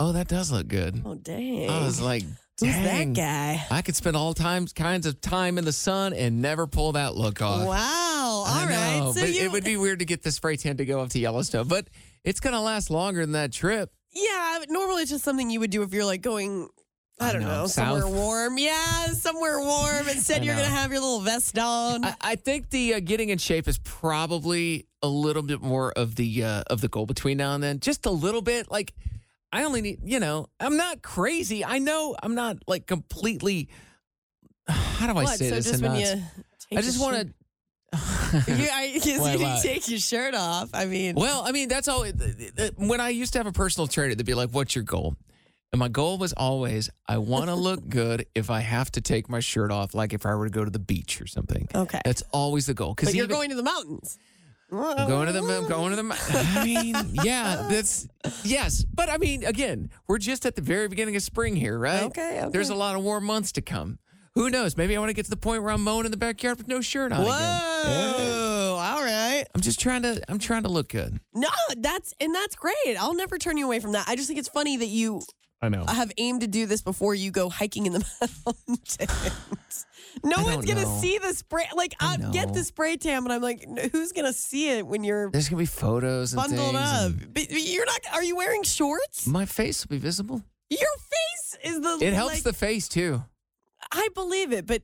oh, 0.00 0.10
that 0.12 0.26
does 0.26 0.50
look 0.50 0.66
good. 0.68 1.00
Oh, 1.04 1.14
dang. 1.14 1.70
I 1.70 1.84
was 1.84 2.00
like, 2.00 2.24
Who's 2.60 2.74
dang. 2.74 3.12
that 3.14 3.20
guy? 3.20 3.66
I 3.70 3.82
could 3.82 3.94
spend 3.96 4.16
all 4.16 4.34
times 4.34 4.72
kinds 4.72 5.06
of 5.06 5.20
time 5.20 5.58
in 5.58 5.64
the 5.64 5.72
sun 5.72 6.12
and 6.12 6.42
never 6.42 6.66
pull 6.66 6.92
that 6.92 7.14
look 7.14 7.40
off. 7.40 7.66
Wow. 7.66 8.44
I 8.46 8.60
All 8.62 8.66
right. 8.68 8.98
know, 8.98 9.12
So 9.12 9.20
but 9.20 9.30
you, 9.32 9.42
it 9.42 9.52
would 9.52 9.64
be 9.64 9.76
weird 9.76 10.00
to 10.00 10.04
get 10.04 10.22
the 10.22 10.32
spray 10.32 10.56
tan 10.56 10.76
to 10.78 10.84
go 10.84 11.00
up 11.00 11.10
to 11.10 11.18
Yellowstone, 11.18 11.68
but 11.68 11.88
it's 12.24 12.40
going 12.40 12.54
to 12.54 12.60
last 12.60 12.90
longer 12.90 13.20
than 13.20 13.32
that 13.32 13.52
trip. 13.52 13.90
yeah, 14.12 14.58
normally 14.68 15.02
it's 15.02 15.10
just 15.10 15.24
something 15.24 15.50
you 15.50 15.60
would 15.60 15.70
do 15.70 15.82
if 15.82 15.92
you're 15.94 16.04
like 16.04 16.20
going, 16.22 16.68
I 17.20 17.30
I 17.30 17.32
don't 17.32 17.42
know, 17.42 17.48
know, 17.62 17.66
somewhere 17.66 18.02
south. 18.02 18.12
warm. 18.12 18.58
Yeah, 18.58 19.06
somewhere 19.08 19.60
warm. 19.60 20.08
Instead, 20.10 20.42
I 20.42 20.44
you're 20.44 20.54
going 20.54 20.66
to 20.66 20.72
have 20.74 20.90
your 20.90 21.00
little 21.00 21.20
vest 21.20 21.58
on. 21.58 22.04
I, 22.04 22.14
I 22.20 22.34
think 22.36 22.70
the 22.70 22.94
uh, 22.94 23.00
getting 23.00 23.28
in 23.28 23.38
shape 23.38 23.66
is 23.68 23.78
probably 23.78 24.86
a 25.02 25.08
little 25.08 25.42
bit 25.42 25.60
more 25.60 25.92
of 25.92 26.16
the 26.16 26.42
uh, 26.44 26.62
of 26.68 26.80
the 26.80 26.88
goal 26.88 27.06
between 27.06 27.38
now 27.38 27.54
and 27.54 27.62
then. 27.62 27.78
Just 27.80 28.04
a 28.06 28.10
little 28.10 28.42
bit. 28.42 28.70
Like 28.70 28.94
I 29.52 29.64
only 29.64 29.80
need, 29.80 30.00
you 30.04 30.20
know, 30.20 30.48
I'm 30.60 30.76
not 30.76 31.02
crazy. 31.02 31.64
I 31.64 31.78
know 31.78 32.16
I'm 32.22 32.34
not 32.34 32.58
like 32.66 32.86
completely. 32.86 33.68
How 34.68 35.06
do 35.06 35.18
I 35.18 35.24
what? 35.24 35.38
say 35.38 35.48
so 35.48 35.54
this? 35.56 35.70
just 35.70 35.82
when 35.82 35.92
not- 35.92 36.00
you. 36.00 36.22
Take 36.70 36.78
I 36.78 36.82
just 36.82 37.00
want 37.00 37.16
to. 37.16 37.34
You, 38.46 38.68
I, 38.70 39.00
Why, 39.18 39.34
you 39.34 39.62
take 39.62 39.88
your 39.88 39.98
shirt 39.98 40.34
off. 40.34 40.68
I 40.74 40.84
mean, 40.84 41.14
Well, 41.14 41.42
I 41.46 41.52
mean, 41.52 41.68
that's 41.68 41.88
all. 41.88 42.04
When 42.76 43.00
I 43.00 43.08
used 43.08 43.32
to 43.32 43.38
have 43.38 43.46
a 43.46 43.52
personal 43.52 43.86
trainer, 43.86 44.14
they'd 44.14 44.26
be 44.26 44.34
like, 44.34 44.50
"What's 44.50 44.74
your 44.74 44.84
goal?" 44.84 45.16
And 45.72 45.78
my 45.78 45.88
goal 45.88 46.16
was 46.18 46.32
always, 46.32 46.88
I 47.06 47.18
want 47.18 47.46
to 47.46 47.54
look 47.54 47.88
good 47.90 48.26
if 48.34 48.50
I 48.50 48.60
have 48.60 48.90
to 48.92 49.00
take 49.00 49.28
my 49.28 49.40
shirt 49.40 49.70
off, 49.70 49.94
like 49.94 50.12
if 50.12 50.24
I 50.24 50.34
were 50.34 50.46
to 50.46 50.50
go 50.50 50.64
to 50.64 50.70
the 50.70 50.78
beach 50.78 51.20
or 51.20 51.26
something. 51.26 51.68
okay. 51.74 52.00
That's 52.04 52.22
always 52.32 52.66
the 52.66 52.74
goal. 52.74 52.94
Because 52.94 53.14
you're 53.14 53.26
going 53.26 53.50
to 53.50 53.56
the 53.56 53.62
mountains. 53.62 54.18
I'm 54.70 55.08
going 55.08 55.26
to 55.26 55.32
the 55.32 55.40
I'm 55.40 55.66
going 55.66 55.96
to 55.96 56.02
the. 56.02 56.54
I 56.58 56.64
mean, 56.64 56.94
yeah, 57.24 57.66
that's 57.70 58.06
yes, 58.44 58.84
but 58.84 59.08
I 59.08 59.16
mean, 59.16 59.44
again, 59.44 59.90
we're 60.06 60.18
just 60.18 60.44
at 60.44 60.56
the 60.56 60.62
very 60.62 60.88
beginning 60.88 61.16
of 61.16 61.22
spring 61.22 61.56
here, 61.56 61.78
right? 61.78 62.02
Okay, 62.04 62.40
okay. 62.40 62.50
There's 62.50 62.68
a 62.70 62.74
lot 62.74 62.94
of 62.94 63.02
warm 63.02 63.24
months 63.24 63.52
to 63.52 63.62
come. 63.62 63.98
Who 64.34 64.50
knows? 64.50 64.76
Maybe 64.76 64.94
I 64.96 65.00
want 65.00 65.08
to 65.10 65.14
get 65.14 65.24
to 65.24 65.30
the 65.30 65.36
point 65.36 65.62
where 65.62 65.72
I'm 65.72 65.82
mowing 65.82 66.04
in 66.04 66.10
the 66.10 66.16
backyard 66.18 66.58
with 66.58 66.68
no 66.68 66.80
shirt 66.80 67.12
on 67.12 67.24
Whoa. 67.24 67.30
again. 67.30 68.48
All 68.78 69.02
right. 69.02 69.44
I'm 69.54 69.60
just 69.60 69.80
trying 69.80 70.02
to. 70.02 70.20
I'm 70.28 70.38
trying 70.38 70.62
to 70.62 70.68
look 70.68 70.88
good. 70.90 71.18
No, 71.34 71.48
that's 71.78 72.14
and 72.20 72.34
that's 72.34 72.54
great. 72.54 72.96
I'll 73.00 73.14
never 73.16 73.38
turn 73.38 73.56
you 73.56 73.66
away 73.66 73.80
from 73.80 73.92
that. 73.92 74.06
I 74.06 74.16
just 74.16 74.28
think 74.28 74.38
it's 74.38 74.48
funny 74.48 74.76
that 74.76 74.86
you 74.86 75.22
I 75.60 75.68
know. 75.68 75.84
have 75.88 76.12
aimed 76.18 76.42
to 76.42 76.46
do 76.46 76.66
this 76.66 76.82
before 76.82 77.14
you 77.14 77.30
go 77.30 77.48
hiking 77.48 77.86
in 77.86 77.94
the 77.94 78.04
mountains. 78.46 78.98
No 80.24 80.42
one's 80.42 80.64
gonna 80.66 80.82
know. 80.82 80.98
see 81.00 81.18
the 81.18 81.32
spray. 81.34 81.66
Like 81.76 81.94
I 82.00 82.14
I 82.22 82.30
get 82.30 82.52
the 82.54 82.64
spray 82.64 82.96
tan, 82.96 83.22
but 83.22 83.32
I'm 83.32 83.42
like, 83.42 83.64
who's 83.92 84.12
gonna 84.12 84.32
see 84.32 84.70
it 84.70 84.86
when 84.86 85.04
you're 85.04 85.30
There's 85.30 85.48
gonna 85.48 85.60
be 85.60 85.66
photos 85.66 86.32
and 86.32 86.42
bundled 86.42 86.72
things. 86.74 86.78
up? 86.78 87.12
But 87.34 87.50
you're 87.50 87.86
not. 87.86 88.00
Are 88.12 88.22
you 88.22 88.36
wearing 88.36 88.62
shorts? 88.62 89.26
my 89.26 89.44
face 89.46 89.84
will 89.86 89.94
be 89.96 89.98
visible. 90.00 90.42
Your 90.70 90.80
face 90.80 91.56
is 91.64 91.80
the. 91.80 91.98
It 92.04 92.12
helps 92.12 92.34
like- 92.34 92.42
the 92.42 92.52
face 92.52 92.88
too. 92.88 93.22
I 93.92 94.08
believe 94.14 94.52
it, 94.52 94.66
but 94.66 94.82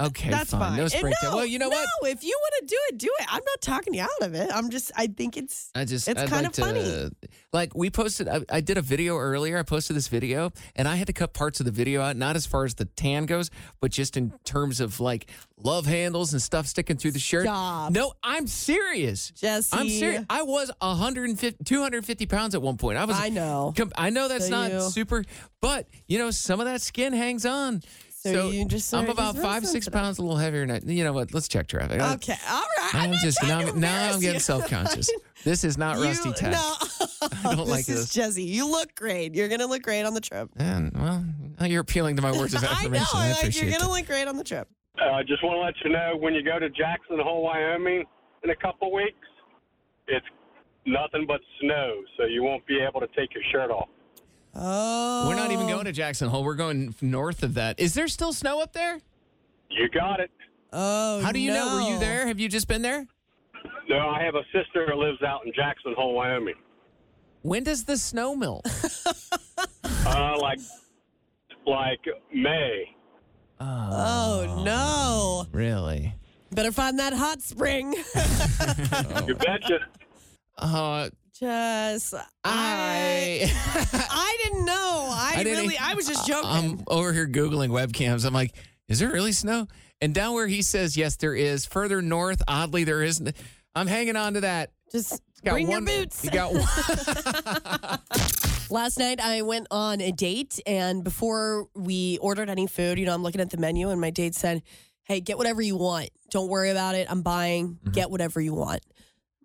Okay, 0.00 0.30
that's 0.30 0.50
fine. 0.50 0.60
fine. 0.60 0.76
No 0.78 0.88
spray 0.88 1.12
tan. 1.20 1.30
no, 1.30 1.36
Well, 1.36 1.46
you 1.46 1.58
know 1.58 1.68
no, 1.68 1.76
what? 2.00 2.10
if 2.10 2.24
you 2.24 2.36
want 2.40 2.54
to 2.60 2.66
do 2.74 2.78
it, 2.88 2.98
do 2.98 3.10
it. 3.20 3.26
I'm 3.28 3.42
not 3.44 3.60
talking 3.60 3.94
you 3.94 4.02
out 4.02 4.08
of 4.22 4.34
it. 4.34 4.50
I'm 4.52 4.70
just. 4.70 4.90
I 4.96 5.06
think 5.06 5.36
it's. 5.36 5.70
I 5.74 5.84
just 5.84 6.08
It's 6.08 6.20
I'd 6.20 6.28
kinda 6.28 6.44
like 6.44 6.52
to, 6.54 6.60
funny. 6.60 7.10
Like 7.52 7.74
we 7.76 7.90
posted, 7.90 8.26
I, 8.26 8.40
I 8.50 8.60
did 8.62 8.78
a 8.78 8.82
video 8.82 9.16
earlier. 9.18 9.58
I 9.58 9.62
posted 9.62 9.94
this 9.94 10.08
video, 10.08 10.50
and 10.74 10.88
I 10.88 10.96
had 10.96 11.06
to 11.08 11.12
cut 11.12 11.34
parts 11.34 11.60
of 11.60 11.66
the 11.66 11.72
video 11.72 12.00
out, 12.00 12.16
not 12.16 12.34
as 12.36 12.46
far 12.46 12.64
as 12.64 12.74
the 12.74 12.86
tan 12.86 13.26
goes, 13.26 13.50
but 13.80 13.90
just 13.92 14.16
in 14.16 14.32
terms 14.44 14.80
of 14.80 14.98
like 14.98 15.30
love 15.58 15.86
handles 15.86 16.32
and 16.32 16.40
stuff 16.42 16.66
sticking 16.66 16.96
through 16.96 17.12
the 17.12 17.18
shirt. 17.20 17.44
Stop. 17.44 17.92
No, 17.92 18.14
I'm 18.24 18.46
serious. 18.46 19.30
Jesse. 19.30 19.76
I'm 19.76 19.88
serious. 19.88 20.24
I 20.30 20.42
was 20.42 20.70
150, 20.80 21.64
250 21.64 22.26
pounds 22.26 22.54
at 22.54 22.62
one 22.62 22.76
point. 22.78 22.98
I 22.98 23.04
was. 23.04 23.16
I 23.18 23.28
know. 23.28 23.74
I 23.96 24.10
know 24.10 24.26
that's 24.28 24.46
So 24.46 24.50
not 24.50 24.72
you- 24.72 24.80
super, 24.90 25.24
but 25.60 25.86
you 26.08 26.18
know 26.18 26.30
some 26.30 26.58
of 26.60 26.66
that 26.66 26.80
skin 26.80 27.12
hangs 27.12 27.44
on. 27.46 27.82
So 28.22 28.50
you 28.50 28.64
just 28.66 28.92
I'm 28.94 29.08
about 29.08 29.34
just 29.34 29.44
five, 29.44 29.66
six 29.66 29.88
pounds, 29.88 30.18
a 30.18 30.22
little 30.22 30.36
heavier. 30.36 30.64
Than 30.66 30.76
I, 30.76 30.92
you 30.92 31.02
know 31.02 31.12
what? 31.12 31.34
Let's 31.34 31.48
check 31.48 31.66
traffic. 31.66 32.00
Okay. 32.00 32.36
All 32.48 32.62
right. 32.78 32.94
I'm, 32.94 33.10
I'm 33.12 33.18
just 33.18 33.42
now. 33.42 33.58
I'm- 33.60 33.80
Now 33.80 34.12
I'm 34.12 34.20
getting 34.20 34.40
self 34.40 34.68
conscious. 34.68 35.10
This 35.44 35.64
is 35.64 35.76
not 35.76 35.98
You- 35.98 36.04
rusty 36.04 36.32
tech. 36.34 36.52
No, 36.52 36.74
I 37.50 37.56
don't 37.56 37.66
like 37.66 37.84
this 37.84 37.86
This 37.86 37.88
is 37.88 38.04
this. 38.06 38.14
Jesse. 38.14 38.44
You 38.44 38.70
look 38.70 38.94
great. 38.94 39.34
You're 39.34 39.48
gonna 39.48 39.66
look 39.66 39.82
great 39.82 40.04
on 40.04 40.14
the 40.14 40.20
trip. 40.20 40.48
And 40.56 40.92
well, 40.94 41.24
you're 41.68 41.80
appealing 41.80 42.14
to 42.14 42.22
my 42.22 42.30
words 42.30 42.54
of 42.54 42.60
I 42.62 42.66
know. 42.66 42.72
affirmation. 42.74 43.06
I, 43.14 43.28
like, 43.30 43.38
appreciate 43.38 43.62
you're 43.64 43.72
gonna 43.76 43.90
that. 43.90 43.98
look 43.98 44.06
great 44.06 44.28
on 44.28 44.36
the 44.36 44.44
trip. 44.44 44.68
I 45.00 45.20
uh, 45.20 45.22
just 45.24 45.42
want 45.42 45.56
to 45.56 45.60
let 45.60 45.74
you 45.84 45.90
know 45.90 46.16
when 46.16 46.32
you 46.34 46.44
go 46.44 46.60
to 46.60 46.68
Jackson 46.70 47.18
Hole, 47.18 47.42
Wyoming 47.42 48.04
in 48.44 48.50
a 48.50 48.54
couple 48.56 48.92
weeks, 48.94 49.16
it's 50.06 50.26
nothing 50.86 51.24
but 51.26 51.40
snow, 51.60 52.02
so 52.16 52.24
you 52.26 52.44
won't 52.44 52.64
be 52.68 52.78
able 52.78 53.00
to 53.00 53.08
take 53.08 53.34
your 53.34 53.42
shirt 53.50 53.72
off. 53.72 53.88
Oh. 54.54 55.28
We're 55.28 55.34
not 55.36 55.50
even 55.50 55.66
going 55.66 55.86
to 55.86 55.92
Jackson 55.92 56.28
Hole. 56.28 56.44
We're 56.44 56.54
going 56.54 56.94
north 57.00 57.42
of 57.42 57.54
that. 57.54 57.80
Is 57.80 57.94
there 57.94 58.08
still 58.08 58.32
snow 58.32 58.60
up 58.60 58.72
there? 58.72 59.00
You 59.70 59.88
got 59.88 60.20
it. 60.20 60.30
Oh. 60.72 61.20
How 61.22 61.32
do 61.32 61.38
you 61.38 61.52
know? 61.52 61.76
Were 61.76 61.90
you 61.90 61.98
there? 61.98 62.26
Have 62.26 62.38
you 62.38 62.48
just 62.48 62.68
been 62.68 62.82
there? 62.82 63.06
No, 63.88 63.98
I 64.08 64.22
have 64.22 64.34
a 64.34 64.42
sister 64.52 64.86
who 64.90 64.94
lives 65.02 65.22
out 65.22 65.46
in 65.46 65.52
Jackson 65.54 65.94
Hole, 65.96 66.14
Wyoming. 66.14 66.54
When 67.42 67.64
does 67.64 67.84
the 67.84 67.96
snow 67.96 68.36
melt? 68.36 68.66
Uh, 70.04 70.36
like, 70.40 70.58
like 71.64 72.00
May. 72.34 72.84
Oh 73.60 74.62
no. 74.64 75.46
Really? 75.56 76.12
Better 76.50 76.72
find 76.72 76.98
that 76.98 77.12
hot 77.12 77.40
spring. 77.40 77.94
You 79.26 79.34
betcha. 79.36 79.78
Uh, 80.58 81.08
Just 81.42 82.14
I 82.14 82.22
I. 82.44 83.52
I 84.10 84.36
didn't 84.44 84.64
know. 84.64 85.08
I, 85.10 85.32
I 85.38 85.42
didn't- 85.44 85.58
really 85.64 85.76
I 85.76 85.94
was 85.94 86.06
just 86.06 86.24
joking. 86.24 86.48
I'm 86.48 86.84
over 86.86 87.12
here 87.12 87.26
Googling 87.26 87.70
webcams. 87.70 88.24
I'm 88.24 88.32
like, 88.32 88.54
is 88.88 89.00
there 89.00 89.10
really 89.10 89.32
snow? 89.32 89.66
And 90.00 90.14
down 90.14 90.34
where 90.34 90.46
he 90.46 90.62
says, 90.62 90.96
yes, 90.96 91.16
there 91.16 91.34
is. 91.34 91.66
Further 91.66 92.00
north, 92.00 92.42
oddly, 92.46 92.84
there 92.84 93.02
isn't. 93.02 93.34
I'm 93.74 93.88
hanging 93.88 94.14
on 94.14 94.34
to 94.34 94.40
that. 94.42 94.70
just 94.92 95.20
Got 95.44 95.52
bring 95.54 95.66
one, 95.66 95.84
your 95.84 96.02
boots. 96.02 96.24
You 96.24 96.30
got 96.30 96.52
one. 96.52 97.98
Last 98.70 98.98
night 99.00 99.20
I 99.20 99.42
went 99.42 99.66
on 99.72 100.00
a 100.00 100.12
date 100.12 100.60
and 100.64 101.02
before 101.02 101.66
we 101.74 102.18
ordered 102.18 102.50
any 102.50 102.68
food, 102.68 102.98
you 103.00 103.06
know, 103.06 103.14
I'm 103.14 103.22
looking 103.24 103.40
at 103.40 103.50
the 103.50 103.56
menu 103.58 103.90
and 103.90 104.00
my 104.00 104.10
date 104.10 104.36
said, 104.36 104.62
Hey, 105.04 105.20
get 105.20 105.36
whatever 105.38 105.60
you 105.60 105.76
want. 105.76 106.10
Don't 106.30 106.48
worry 106.48 106.70
about 106.70 106.94
it. 106.94 107.08
I'm 107.10 107.22
buying. 107.22 107.70
Mm-hmm. 107.74 107.90
Get 107.90 108.10
whatever 108.10 108.40
you 108.40 108.54
want. 108.54 108.80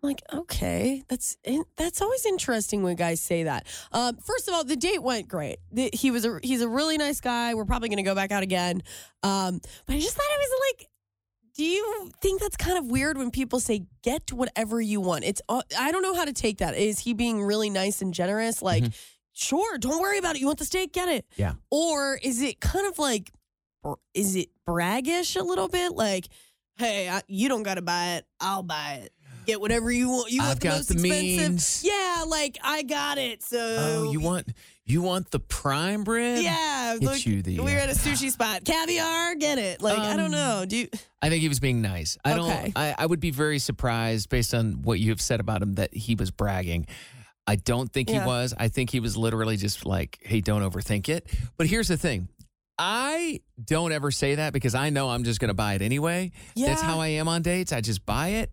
I'm 0.03 0.09
like, 0.09 0.21
okay, 0.33 1.03
that's 1.07 1.37
that's 1.75 2.01
always 2.01 2.25
interesting 2.25 2.83
when 2.83 2.95
guys 2.95 3.19
say 3.19 3.43
that. 3.43 3.65
Um, 3.91 4.17
first 4.17 4.47
of 4.47 4.53
all, 4.53 4.63
the 4.63 4.75
date 4.75 5.01
went 5.01 5.27
great. 5.27 5.57
The- 5.71 5.89
he 5.93 6.11
was 6.11 6.23
a 6.25 6.39
he's 6.43 6.61
a 6.61 6.69
really 6.69 6.97
nice 6.97 7.19
guy. 7.19 7.53
We're 7.55 7.65
probably 7.65 7.89
going 7.89 7.97
to 7.97 8.03
go 8.03 8.13
back 8.15 8.31
out 8.31 8.43
again. 8.43 8.83
Um, 9.23 9.59
but 9.85 9.95
I 9.95 9.99
just 9.99 10.15
thought 10.15 10.25
it 10.29 10.39
was 10.39 10.61
like, 10.71 10.89
do 11.55 11.63
you 11.63 12.11
think 12.21 12.41
that's 12.41 12.55
kind 12.57 12.77
of 12.77 12.85
weird 12.91 13.17
when 13.17 13.31
people 13.31 13.59
say 13.59 13.87
get 14.03 14.31
whatever 14.31 14.79
you 14.79 15.01
want? 15.01 15.23
It's 15.23 15.41
I 15.49 15.91
don't 15.91 16.03
know 16.03 16.13
how 16.13 16.25
to 16.25 16.33
take 16.33 16.59
that. 16.59 16.75
Is 16.77 16.99
he 16.99 17.13
being 17.13 17.41
really 17.43 17.71
nice 17.71 18.01
and 18.03 18.13
generous? 18.13 18.61
Like, 18.61 18.83
sure, 19.33 19.77
don't 19.79 19.99
worry 19.99 20.19
about 20.19 20.35
it. 20.35 20.39
You 20.41 20.45
want 20.45 20.59
the 20.59 20.65
steak, 20.65 20.93
get 20.93 21.09
it. 21.09 21.25
Yeah. 21.35 21.53
Or 21.71 22.19
is 22.21 22.41
it 22.43 22.59
kind 22.59 22.85
of 22.85 22.99
like, 22.99 23.31
or 23.83 23.97
is 24.13 24.35
it 24.35 24.49
braggish 24.65 25.35
a 25.35 25.41
little 25.43 25.67
bit? 25.67 25.93
Like, 25.93 26.27
hey, 26.77 27.09
I, 27.09 27.23
you 27.27 27.49
don't 27.49 27.63
got 27.63 27.75
to 27.75 27.81
buy 27.81 28.17
it. 28.17 28.25
I'll 28.39 28.61
buy 28.63 28.99
it. 29.03 29.11
Get 29.47 29.61
whatever 29.61 29.89
you 29.91 30.09
want. 30.09 30.31
You 30.31 30.41
I've 30.41 30.47
want 30.49 30.59
the 30.59 30.67
got 30.67 30.75
most 30.77 30.87
the 30.89 30.93
expensive. 30.95 31.49
means. 31.51 31.83
Yeah, 31.83 32.25
like 32.27 32.57
I 32.63 32.83
got 32.83 33.17
it. 33.17 33.41
So 33.41 33.57
oh, 33.59 34.11
you 34.11 34.19
want 34.19 34.47
you 34.85 35.01
want 35.01 35.31
the 35.31 35.39
prime 35.39 36.03
rib? 36.03 36.43
Yeah, 36.43 36.97
Get 36.99 37.05
like, 37.07 37.25
you 37.25 37.41
the, 37.41 37.57
we 37.59 37.63
were 37.73 37.79
uh, 37.79 37.83
at 37.83 37.89
a 37.89 37.93
sushi 37.93 38.29
spot. 38.31 38.65
Caviar, 38.65 39.35
get 39.35 39.57
it. 39.57 39.81
Like 39.81 39.97
I 39.99 40.15
don't 40.17 40.25
Um, 40.25 40.31
know. 40.31 40.65
Do 40.67 40.77
you? 40.77 40.87
I 41.21 41.29
think 41.29 41.41
he 41.41 41.47
was 41.49 41.59
being 41.61 41.81
nice. 41.81 42.17
I 42.25 42.33
Okay. 42.33 42.61
don't. 42.65 42.71
I, 42.77 42.95
I 42.97 43.05
would 43.05 43.19
be 43.21 43.31
very 43.31 43.59
surprised 43.59 44.29
based 44.29 44.53
on 44.53 44.81
what 44.83 44.99
you 44.99 45.09
have 45.11 45.21
said 45.21 45.39
about 45.39 45.61
him 45.61 45.75
that 45.75 45.93
he 45.95 46.15
was 46.15 46.29
bragging. 46.29 46.85
I 47.47 47.55
don't 47.55 47.89
think 47.91 48.09
Yeah. 48.09 48.21
he 48.23 48.27
was. 48.27 48.53
I 48.57 48.67
think 48.67 48.89
he 48.89 48.99
was 48.99 49.15
literally 49.15 49.55
just 49.55 49.85
like, 49.85 50.19
"Hey, 50.21 50.41
don't 50.41 50.61
overthink 50.61 51.07
it." 51.07 51.25
But 51.55 51.67
here's 51.67 51.87
the 51.87 51.95
thing: 51.97 52.27
I 52.77 53.39
don't 53.63 53.91
ever 53.93 54.11
say 54.11 54.35
that 54.35 54.51
because 54.51 54.75
I 54.75 54.89
know 54.89 55.09
I'm 55.09 55.23
just 55.23 55.39
going 55.39 55.47
to 55.49 55.53
buy 55.55 55.73
it 55.75 55.81
anyway. 55.81 56.31
That's 56.55 56.81
Yeah. 56.81 56.87
how 56.87 56.99
I 56.99 57.07
am 57.07 57.27
on 57.29 57.41
dates. 57.43 57.71
I 57.71 57.79
just 57.81 58.05
buy 58.05 58.27
it. 58.29 58.51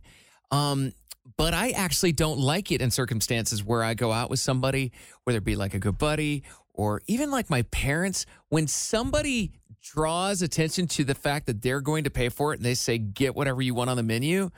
Um, 0.51 0.93
but 1.37 1.55
I 1.55 1.71
actually 1.71 2.13
don't 2.13 2.39
like 2.39 2.71
it 2.71 2.81
in 2.83 2.91
circumstances 2.91 3.65
where 3.65 3.83
I 3.83 3.95
go 3.95 4.13
out 4.13 4.31
with 4.31 4.41
somebody, 4.41 4.93
whether 5.25 5.39
it 5.39 5.45
be 5.45 5.57
like 5.57 5.75
a 5.75 5.79
good 5.79 5.99
buddy 5.99 6.43
or 6.73 7.01
even 7.07 7.31
like 7.31 7.49
my 7.51 7.63
parents. 7.63 8.27
When 8.51 8.67
somebody 8.67 9.53
draws 9.83 10.43
attention 10.43 10.87
to 10.89 11.05
the 11.05 11.15
fact 11.15 11.47
that 11.47 11.63
they're 11.63 11.81
going 11.81 12.05
to 12.05 12.11
pay 12.11 12.29
for 12.29 12.53
it 12.53 12.57
and 12.57 12.65
they 12.65 12.75
say, 12.75 12.99
get 12.99 13.35
whatever 13.35 13.63
you 13.63 13.75
want 13.75 13.91
on 13.91 13.97
the 13.97 14.03
menu, 14.03 14.51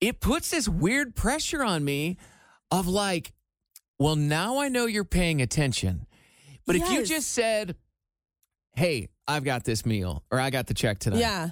it 0.00 0.20
puts 0.20 0.50
this 0.50 0.68
weird 0.68 1.14
pressure 1.14 1.62
on 1.64 1.84
me 1.84 2.16
of 2.70 2.86
like, 2.86 3.32
well, 3.98 4.16
now 4.16 4.58
I 4.58 4.68
know 4.68 4.86
you're 4.86 5.04
paying 5.04 5.42
attention. 5.42 6.06
But 6.66 6.76
if 6.76 6.90
you 6.90 7.04
just 7.04 7.30
said, 7.32 7.76
hey, 8.76 9.08
I've 9.28 9.44
got 9.44 9.64
this 9.64 9.84
meal 9.84 10.24
or 10.30 10.40
I 10.40 10.50
got 10.50 10.66
the 10.66 10.74
check 10.74 10.98
tonight, 10.98 11.18
Yeah. 11.20 11.50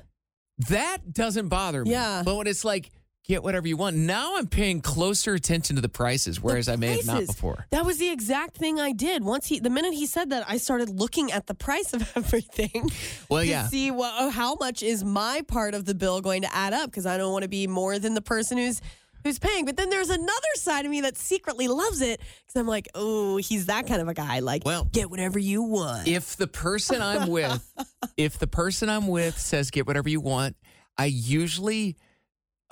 that 0.69 1.13
doesn't 1.13 1.49
bother 1.49 1.85
me. 1.85 1.91
Yeah. 1.91 2.23
But 2.25 2.37
when 2.37 2.47
it's 2.47 2.65
like, 2.65 2.91
get 3.27 3.43
whatever 3.43 3.69
you 3.69 3.77
want, 3.77 3.97
now 3.97 4.37
I'm 4.37 4.47
paying 4.47 4.81
closer 4.81 5.35
attention 5.35 5.77
to 5.77 5.83
the 5.83 5.89
prices, 5.89 6.41
whereas 6.41 6.69
I 6.69 6.77
may 6.77 6.97
have 6.97 7.07
not 7.07 7.27
before. 7.27 7.67
That 7.71 7.85
was 7.85 7.99
the 7.99 8.11
exact 8.11 8.57
thing 8.57 8.81
I 8.81 8.93
did. 8.93 9.25
Once 9.25 9.47
he, 9.47 9.61
the 9.61 9.71
minute 9.71 9.95
he 9.95 10.07
said 10.07 10.31
that, 10.31 10.45
I 10.49 10.57
started 10.57 10.89
looking 10.89 11.31
at 11.33 11.47
the 11.47 11.55
price 11.55 11.93
of 11.93 12.11
everything. 12.17 12.91
Well, 13.29 13.43
to 13.43 13.49
yeah. 13.49 13.69
see 13.69 13.91
what, 13.91 14.13
oh, 14.19 14.31
how 14.31 14.57
much 14.57 14.83
is 14.83 15.05
my 15.05 15.43
part 15.47 15.75
of 15.75 15.85
the 15.85 15.95
bill 15.95 16.21
going 16.21 16.43
to 16.43 16.55
add 16.55 16.73
up 16.73 16.91
because 16.91 17.07
I 17.07 17.17
don't 17.17 17.33
want 17.33 17.43
to 17.43 17.49
be 17.49 17.67
more 17.67 17.99
than 17.99 18.15
the 18.15 18.23
person 18.23 18.59
who's 18.59 18.81
who's 19.25 19.39
paying. 19.39 19.65
But 19.65 19.77
then 19.77 19.91
there's 19.91 20.11
another 20.11 20.33
side 20.55 20.85
of 20.85 20.91
me 20.91 21.03
that 21.03 21.17
secretly 21.17 21.69
loves 21.69 22.01
it 22.01 22.21
because 22.21 22.57
I'm 22.61 22.67
like, 22.67 22.89
oh, 22.95 23.37
he's 23.37 23.67
that 23.67 23.87
kind 23.87 24.03
of 24.03 24.09
a 24.09 24.15
guy. 24.15 24.41
Like, 24.41 24.65
Well, 24.65 24.89
get 24.93 25.11
whatever 25.11 25.39
you 25.39 25.63
want. 25.63 26.09
If 26.09 26.37
the 26.37 26.49
person 26.49 27.01
I'm 27.01 27.29
with, 27.29 27.73
if 28.17 28.39
the 28.39 28.47
person 28.47 28.89
I'm 28.89 29.07
with 29.07 29.39
says 29.39 29.71
get 29.71 29.87
whatever 29.87 30.09
you 30.09 30.21
want, 30.21 30.57
I 30.99 31.07
usually 31.07 31.97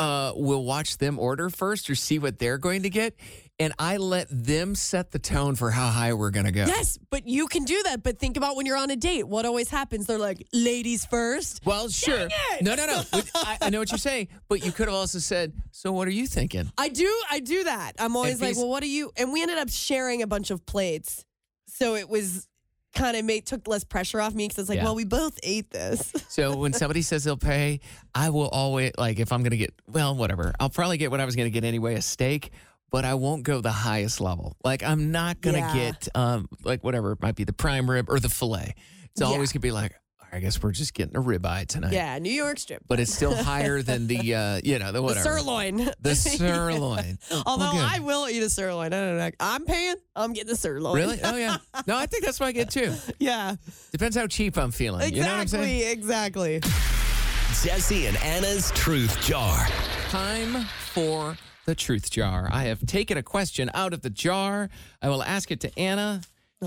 uh, 0.01 0.33
will 0.35 0.65
watch 0.65 0.97
them 0.99 1.19
order 1.19 1.51
first 1.51 1.91
or 1.91 1.95
see 1.95 2.19
what 2.19 2.39
they're 2.39 2.59
going 2.59 2.83
to 2.83 2.91
get, 2.91 3.15
and 3.59 3.75
I 3.79 3.99
let 3.99 4.27
them 4.31 4.75
set 4.75 5.11
the 5.11 5.19
tone 5.19 5.55
for 5.55 5.71
how 5.71 5.89
high 5.89 6.15
we're 6.15 6.31
going 6.31 6.47
to 6.47 6.53
go. 6.53 6.65
Yes, 6.65 6.99
but 7.11 7.29
you 7.29 7.47
can 7.47 7.65
do 7.65 7.81
that. 7.85 8.03
But 8.03 8.19
think 8.19 8.39
about 8.39 8.57
when 8.57 8.65
you're 8.65 8.79
on 8.79 8.91
a 8.91 8.97
date. 8.97 9.29
What 9.29 9.45
always 9.45 9.69
happens? 9.69 10.07
They're 10.07 10.19
like, 10.19 10.47
ladies 10.53 11.05
first. 11.05 11.61
Well, 11.67 11.91
sure. 11.91 12.29
No, 12.63 12.75
no, 12.75 12.87
no. 12.87 13.03
I, 13.35 13.59
I 13.61 13.71
know 13.71 13.79
what 13.79 13.91
you're 13.91 13.99
saying, 13.99 14.29
but 14.49 14.65
you 14.65 14.73
could 14.73 14.89
have 14.89 14.97
also 14.97 15.19
said, 15.19 15.53
"So, 15.71 15.93
what 15.93 16.09
are 16.09 16.13
you 16.13 16.27
thinking?" 16.27 16.73
I 16.79 16.89
do. 16.89 17.13
I 17.31 17.41
do 17.41 17.65
that. 17.65 17.93
I'm 17.99 18.17
always 18.17 18.37
If 18.37 18.41
like, 18.41 18.57
well, 18.57 18.69
what 18.69 18.83
are 18.83 18.87
you? 18.87 19.13
And 19.19 19.33
we 19.33 19.43
ended 19.43 19.59
up 19.59 19.69
sharing 19.69 20.23
a 20.23 20.27
bunch 20.27 20.51
of 20.51 20.65
plates, 20.65 21.27
so 21.67 21.95
it 21.95 22.09
was 22.09 22.49
kind 22.95 23.17
of 23.17 23.25
made 23.25 23.47
took 23.47 23.67
less 23.69 23.85
pressure 23.85 24.21
off 24.21 24.35
me 24.35 24.47
because 24.49 24.59
it's 24.63 24.69
like, 24.69 24.77
Yeah. 24.79 24.85
well, 24.85 24.95
we 24.95 25.05
both 25.05 25.39
ate 25.43 25.71
this. 25.71 26.13
So 26.31 26.57
when 26.57 26.73
somebody 26.73 27.03
says 27.03 27.25
they'll 27.25 27.37
pay, 27.37 27.81
I 28.15 28.31
will 28.31 28.49
always 28.49 28.93
like 28.99 29.19
if 29.19 29.33
I'm 29.33 29.43
gonna 29.43 29.57
get 29.57 29.73
well, 29.87 30.15
whatever. 30.15 30.53
I'll 30.61 30.71
probably 30.71 30.97
get 30.99 31.11
what 31.11 31.21
I 31.21 31.25
was 31.25 31.37
gonna 31.37 31.51
get 31.51 31.65
anyway, 31.65 31.95
a 31.95 32.03
steak, 32.03 32.51
but 32.91 33.05
I 33.05 33.15
won't 33.15 33.43
go 33.43 33.61
the 33.61 33.71
highest 33.73 34.21
level. 34.21 34.57
Like 34.65 34.83
I'm 34.83 35.11
not 35.13 35.41
gonna 35.41 35.59
Yeah. 35.59 35.75
get 35.75 36.09
um 36.15 36.49
like 36.65 36.83
whatever 36.85 37.13
it 37.13 37.21
might 37.23 37.35
be 37.37 37.45
the 37.45 37.53
prime 37.53 37.91
rib 37.91 38.07
or 38.09 38.19
the 38.21 38.29
fillet. 38.29 38.75
It's 39.13 39.21
Yeah. 39.21 39.27
always 39.27 39.53
gonna 39.53 39.61
be 39.61 39.73
like, 39.73 39.93
I 40.33 40.39
guess 40.39 40.63
we're 40.63 40.73
just 40.73 40.95
getting 40.95 41.17
a 41.17 41.21
ribeye 41.21 41.67
tonight. 41.67 41.93
yeah, 41.93 42.19
New 42.19 42.33
York 42.33 42.59
strip. 42.59 42.83
But 42.87 43.01
it's 43.01 43.13
still 43.13 43.35
higher 43.35 43.83
than 43.83 44.07
the 44.07 44.35
uh 44.35 44.61
you 44.63 44.79
know 44.79 44.87
the 44.87 44.93
the 44.93 45.03
whatever. 45.03 45.39
sirloin. 45.39 45.91
The 46.01 46.15
sirloin. 46.17 47.19
Although 47.47 47.73
good. 47.73 47.81
I 47.81 47.99
will 48.01 48.29
eat 48.29 48.43
a 48.43 48.51
sirloin. 48.51 48.93
I 48.93 49.01
don't 49.01 49.17
know. 49.17 49.31
I'm 49.41 49.65
paying. 49.65 49.97
I'm 50.15 50.33
getting 50.33 50.53
a 50.53 50.57
sirloin. 50.57 50.95
Really? 50.97 51.19
Oh 51.23 51.37
yeah. 51.37 51.57
No, 51.87 51.97
I 51.97 52.07
think 52.07 52.25
that's 52.25 52.39
what 52.39 52.47
I 52.47 52.53
get 52.53 52.71
too. 52.71 52.93
Yeah. 53.19 53.57
Depends 53.91 54.17
how 54.17 54.27
cheap 54.27 54.57
I'm 54.59 54.71
feeling. 54.71 55.13
You 55.15 55.23
know 55.23 55.29
what 55.29 55.41
I'm 55.41 55.47
saying? 55.49 55.91
Exactly. 55.91 56.55
Exactly. 56.57 57.69
Jesse 57.69 58.07
and 58.07 58.17
Anna's 58.19 58.71
Truth 58.73 59.21
Jar. 59.23 59.67
Time 60.11 60.65
for 60.93 61.37
the 61.67 61.75
truth 61.75 62.11
jar. 62.11 62.49
I 62.51 62.65
have 62.65 62.85
taken 62.87 63.17
a 63.19 63.23
question 63.23 63.71
out 63.75 63.93
of 63.93 64.03
the 64.03 64.11
jar. 64.11 64.69
I 65.03 65.09
will 65.09 65.23
ask 65.23 65.51
it 65.51 65.61
to 65.61 65.79
Anna. 65.79 66.23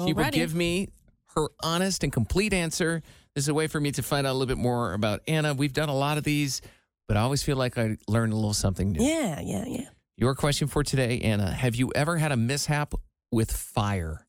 She 0.06 0.14
will 0.14 0.30
give 0.32 0.54
me 0.56 0.90
her 1.36 1.48
honest 1.62 2.04
and 2.04 2.12
complete 2.14 2.54
answer. 2.54 3.02
This 3.36 3.46
is 3.46 3.50
a 3.50 3.54
way 3.54 3.68
for 3.68 3.80
me 3.80 3.92
to 3.94 4.04
find 4.04 4.28
out 4.28 4.32
a 4.32 4.34
little 4.34 4.48
bit 4.56 4.62
more 4.62 4.94
about 4.94 5.22
Anna. 5.28 5.54
We've 5.54 5.74
done 5.74 5.90
a 5.90 5.96
lot 5.96 6.20
of 6.20 6.24
these, 6.24 6.62
but 7.08 7.18
I 7.18 7.22
always 7.22 7.42
feel 7.42 7.58
like 7.58 7.78
I 7.78 7.98
learn 8.08 8.32
a 8.32 8.36
little 8.36 8.54
something 8.54 8.92
new. 8.92 9.04
Yeah. 9.04 9.40
Yeah. 9.42 9.66
Yeah. 9.66 9.86
Your 10.18 10.36
question 10.36 10.68
for 10.68 10.84
today, 10.84 11.20
Anna 11.22 11.52
Have 11.52 11.76
you 11.76 11.92
ever 11.96 12.18
had 12.18 12.32
a 12.32 12.38
mishap 12.38 12.94
with 13.32 13.52
fire? 13.52 14.28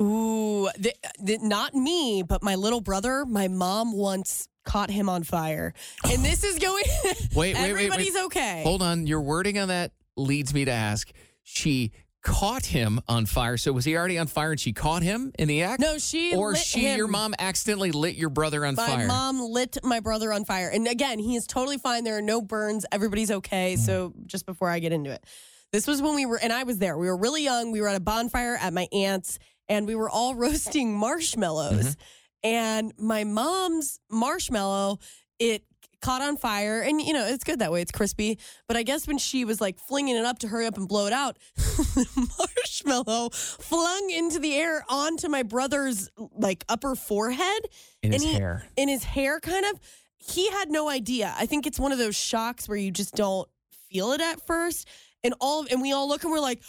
Ooh, 0.00 0.68
the, 0.76 0.92
the, 1.22 1.38
not 1.40 1.74
me, 1.74 2.24
but 2.26 2.42
my 2.42 2.56
little 2.56 2.80
brother. 2.80 3.24
My 3.24 3.46
mom 3.46 3.92
once 3.92 4.48
caught 4.64 4.90
him 4.90 5.08
on 5.08 5.22
fire, 5.22 5.72
and 6.10 6.24
this 6.24 6.42
is 6.42 6.58
going. 6.58 6.84
Wait, 7.04 7.14
wait, 7.34 7.54
wait, 7.54 7.54
wait. 7.54 7.56
Everybody's 7.70 8.16
okay. 8.16 8.62
Hold 8.64 8.82
on. 8.82 9.06
Your 9.06 9.20
wording 9.20 9.58
on 9.58 9.68
that 9.68 9.92
leads 10.16 10.52
me 10.52 10.64
to 10.64 10.72
ask. 10.72 11.12
She 11.44 11.92
caught 12.22 12.66
him 12.66 13.00
on 13.08 13.26
fire. 13.26 13.56
So 13.56 13.72
was 13.72 13.84
he 13.84 13.96
already 13.96 14.18
on 14.18 14.26
fire 14.26 14.52
and 14.52 14.60
she 14.60 14.72
caught 14.72 15.02
him 15.02 15.32
in 15.38 15.48
the 15.48 15.62
act? 15.62 15.80
No, 15.80 15.98
she 15.98 16.34
Or 16.34 16.54
she, 16.54 16.94
your 16.94 17.08
mom, 17.08 17.34
accidentally 17.38 17.90
lit 17.90 18.14
your 18.14 18.30
brother 18.30 18.64
on 18.64 18.76
My 18.76 18.86
fire. 18.86 18.98
My 18.98 19.06
mom 19.06 19.40
lit 19.40 19.78
my 19.82 20.00
brother 20.00 20.32
on 20.32 20.44
fire. 20.44 20.68
And 20.68 20.86
again, 20.86 21.18
he 21.18 21.36
is 21.36 21.46
totally 21.46 21.78
fine. 21.78 22.04
There 22.04 22.16
are 22.16 22.22
no 22.22 22.40
burns. 22.40 22.86
Everybody's 22.92 23.30
okay. 23.30 23.74
Hmm. 23.74 23.80
So 23.80 24.14
just 24.26 24.46
before 24.46 24.68
I 24.68 24.78
get 24.78 24.92
into 24.92 25.10
it, 25.10 25.24
this 25.72 25.86
was 25.86 26.02
when 26.02 26.14
we 26.14 26.26
were, 26.26 26.38
and 26.38 26.52
I 26.52 26.64
was 26.64 26.78
there. 26.78 26.96
We 26.96 27.06
were 27.06 27.16
really 27.16 27.42
young. 27.42 27.72
We 27.72 27.80
were 27.80 27.88
at 27.88 27.96
a 27.96 28.00
bonfire 28.00 28.56
at 28.60 28.72
my 28.72 28.88
aunt's, 28.92 29.38
and 29.68 29.86
we 29.86 29.94
were 29.94 30.10
all 30.10 30.34
roasting 30.36 30.94
marshmallows. 30.94 31.96
Mm-hmm. 31.96 32.00
And 32.44 32.92
my 32.98 33.24
mom's 33.24 34.00
marshmallow, 34.10 34.98
it 35.38 35.64
caught 36.02 36.20
on 36.20 36.36
fire. 36.36 36.82
And, 36.82 37.00
you 37.00 37.12
know, 37.12 37.26
it's 37.26 37.44
good 37.44 37.60
that 37.60 37.72
way. 37.72 37.80
It's 37.80 37.92
crispy. 37.92 38.38
But 38.68 38.76
I 38.76 38.82
guess 38.82 39.06
when 39.06 39.18
she 39.18 39.44
was 39.44 39.60
like 39.60 39.78
flinging 39.78 40.16
it 40.16 40.24
up 40.24 40.40
to 40.40 40.48
hurry 40.48 40.66
up 40.66 40.76
and 40.76 40.86
blow 40.86 41.06
it 41.06 41.12
out, 41.12 41.38
marshmallow 42.38 43.30
flung 43.30 44.10
into 44.10 44.38
the 44.38 44.54
air 44.54 44.84
onto 44.88 45.28
my 45.28 45.42
brother's 45.42 46.10
like 46.36 46.64
upper 46.68 46.94
forehead. 46.94 47.62
In 48.02 48.12
his 48.12 48.22
he- 48.22 48.34
hair. 48.34 48.66
In 48.76 48.88
his 48.88 49.04
hair, 49.04 49.40
kind 49.40 49.64
of. 49.66 49.80
He 50.18 50.48
had 50.50 50.70
no 50.70 50.88
idea. 50.88 51.34
I 51.36 51.46
think 51.46 51.66
it's 51.66 51.80
one 51.80 51.90
of 51.90 51.98
those 51.98 52.14
shocks 52.14 52.68
where 52.68 52.78
you 52.78 52.92
just 52.92 53.14
don't 53.14 53.48
feel 53.90 54.12
it 54.12 54.20
at 54.20 54.46
first. 54.46 54.88
And 55.24 55.34
all 55.40 55.66
and 55.70 55.80
we 55.80 55.92
all 55.92 56.08
look 56.08 56.22
and 56.22 56.32
we're 56.32 56.40
like, 56.40 56.62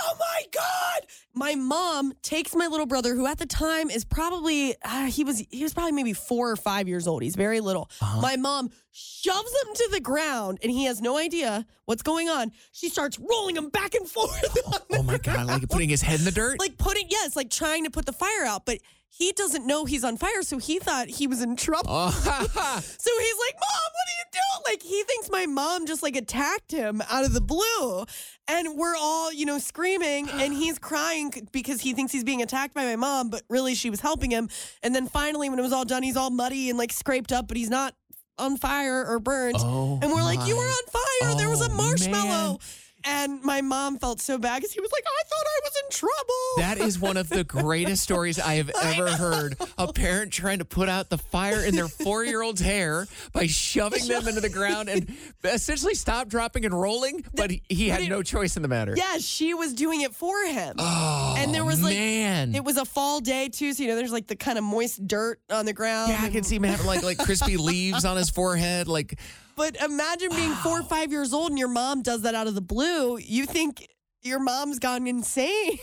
oh 0.00 0.14
my 0.18 0.42
God. 0.52 1.06
My 1.34 1.54
mom 1.54 2.12
takes 2.22 2.54
my 2.54 2.66
little 2.66 2.86
brother, 2.86 3.14
who 3.14 3.26
at 3.26 3.38
the 3.38 3.46
time 3.46 3.90
is 3.90 4.04
probably 4.04 4.74
uh, 4.84 5.06
he 5.06 5.24
was 5.24 5.42
he 5.50 5.62
was 5.62 5.72
probably 5.72 5.92
maybe 5.92 6.12
four 6.12 6.50
or 6.50 6.56
five 6.56 6.88
years 6.88 7.06
old. 7.06 7.22
He's 7.22 7.36
very 7.36 7.60
little. 7.60 7.90
My 8.20 8.36
mom 8.36 8.70
shoves 8.90 9.50
him 9.62 9.74
to 9.74 9.88
the 9.92 10.00
ground 10.00 10.58
and 10.62 10.70
he 10.70 10.84
has 10.84 11.00
no 11.00 11.16
idea 11.16 11.66
what's 11.86 12.02
going 12.02 12.28
on. 12.28 12.52
She 12.72 12.88
starts 12.90 13.18
rolling 13.18 13.56
him 13.56 13.70
back 13.70 13.94
and 13.94 14.06
forth. 14.08 14.40
the 14.40 14.82
Oh 14.92 15.02
my 15.02 15.18
God, 15.18 15.46
like 15.46 15.68
putting 15.68 15.88
his 15.88 16.02
head 16.02 16.18
in 16.18 16.24
the 16.24 16.30
dirt? 16.32 16.58
like 16.60 16.76
putting 16.76 17.06
yes, 17.08 17.34
like 17.36 17.50
trying 17.50 17.84
to 17.84 17.90
put 17.90 18.04
the 18.06 18.12
fire 18.12 18.44
out, 18.44 18.66
but 18.66 18.78
he 19.08 19.32
doesn't 19.32 19.66
know 19.66 19.84
he's 19.84 20.04
on 20.04 20.16
fire, 20.16 20.42
so 20.42 20.56
he 20.56 20.78
thought 20.78 21.06
he 21.06 21.26
was 21.26 21.42
in 21.42 21.54
trouble. 21.54 21.90
Oh, 21.90 22.08
So 22.10 23.10
he's 23.20 23.36
like, 23.46 23.54
"Mom, 23.60 23.90
what 23.92 24.08
doing?" 24.32 24.62
Like 24.66 24.82
he 24.82 25.02
thinks 25.04 25.30
my 25.30 25.46
mom 25.46 25.86
just 25.86 26.02
like 26.02 26.16
attacked 26.16 26.70
him 26.72 27.02
out 27.10 27.24
of 27.24 27.32
the 27.34 27.40
blue, 27.40 28.04
and 28.48 28.76
we're 28.76 28.96
all 28.96 29.32
you 29.32 29.44
know 29.46 29.58
screaming, 29.58 30.28
and 30.32 30.52
he's 30.54 30.78
crying 30.78 31.32
because 31.52 31.80
he 31.82 31.92
thinks 31.94 32.12
he's 32.12 32.24
being 32.24 32.42
attacked 32.42 32.74
by 32.74 32.84
my 32.84 32.96
mom, 32.96 33.28
but 33.30 33.42
really 33.48 33.74
she 33.74 33.90
was 33.90 34.00
helping 34.00 34.30
him. 34.30 34.48
And 34.82 34.94
then 34.94 35.06
finally, 35.06 35.48
when 35.50 35.58
it 35.58 35.62
was 35.62 35.72
all 35.72 35.84
done, 35.84 36.02
he's 36.02 36.16
all 36.16 36.30
muddy 36.30 36.68
and 36.70 36.78
like 36.78 36.92
scraped 36.92 37.32
up, 37.32 37.48
but 37.48 37.56
he's 37.56 37.70
not 37.70 37.94
on 38.38 38.56
fire 38.56 39.06
or 39.06 39.18
burnt. 39.20 39.56
Oh, 39.60 39.98
and 40.02 40.10
we're 40.10 40.22
like, 40.22 40.46
"You 40.46 40.56
were 40.56 40.62
on 40.62 40.86
fire! 40.90 41.34
there 41.36 41.50
was 41.50 41.60
a 41.60 41.70
Oh, 41.70 41.74
marshmallow." 41.74 42.48
man. 42.52 42.58
And 43.04 43.42
my 43.42 43.60
mom 43.60 43.98
felt 43.98 44.20
so 44.20 44.38
bad 44.38 44.56
because 44.58 44.72
he 44.72 44.80
was 44.80 44.92
like, 44.92 45.04
"I 45.06 45.22
thought 45.24 45.46
I 45.46 45.60
was 45.64 45.72
in 45.84 45.90
trouble." 45.90 46.42
That 46.58 46.78
is 46.78 46.98
one 46.98 47.16
of 47.16 47.28
the 47.28 47.44
greatest 47.62 48.02
stories 48.02 48.38
I 48.38 48.54
have 48.54 48.70
ever 48.82 49.06
know. 49.06 49.12
heard. 49.12 49.56
A 49.78 49.92
parent 49.92 50.32
trying 50.32 50.58
to 50.58 50.64
put 50.64 50.88
out 50.88 51.10
the 51.10 51.18
fire 51.18 51.64
in 51.64 51.74
their 51.74 51.88
four 51.88 52.24
year 52.24 52.42
old's 52.42 52.60
hair 52.60 53.06
by 53.32 53.46
shoving 53.46 54.06
them 54.06 54.28
into 54.28 54.40
the 54.40 54.48
ground 54.48 54.88
and 54.88 55.14
essentially 55.44 55.94
stop, 55.94 56.28
dropping, 56.28 56.64
and 56.64 56.78
rolling, 56.78 57.24
but 57.34 57.50
he, 57.50 57.62
he 57.68 57.88
had 57.88 58.08
no 58.08 58.22
choice 58.22 58.56
in 58.56 58.62
the 58.62 58.68
matter. 58.68 58.94
Yeah, 58.96 59.18
she 59.18 59.54
was 59.54 59.74
doing 59.74 60.02
it 60.02 60.14
for 60.14 60.44
him. 60.46 60.76
Oh, 60.78 61.34
and 61.38 61.54
there 61.54 61.64
was 61.64 61.82
like 61.82 61.96
man. 61.96 62.54
it 62.54 62.64
was 62.64 62.76
a 62.76 62.84
fall 62.84 63.20
day 63.20 63.48
too, 63.48 63.72
so 63.72 63.82
you 63.82 63.88
know 63.88 63.96
there's 63.96 64.12
like 64.12 64.26
the 64.26 64.36
kind 64.36 64.58
of 64.58 64.64
moist 64.64 65.06
dirt 65.06 65.40
on 65.50 65.66
the 65.66 65.72
ground. 65.72 66.10
yeah, 66.12 66.20
I 66.22 66.28
can 66.30 66.42
see 66.44 66.56
him 66.56 66.62
having 66.62 66.86
like 66.86 67.02
like 67.02 67.18
crispy 67.18 67.56
leaves 67.56 68.04
on 68.04 68.16
his 68.16 68.30
forehead. 68.30 68.88
Like, 68.88 69.18
But 69.56 69.76
imagine 69.76 70.30
being 70.30 70.52
four 70.54 70.80
or 70.80 70.84
five 70.84 71.10
years 71.12 71.32
old 71.32 71.50
and 71.50 71.58
your 71.58 71.68
mom 71.68 72.02
does 72.02 72.22
that 72.22 72.34
out 72.34 72.46
of 72.46 72.54
the 72.54 72.60
blue. 72.60 73.18
You 73.18 73.46
think 73.46 73.86
your 74.22 74.38
mom's 74.40 74.78
gone 74.78 75.06
insane. 75.06 75.78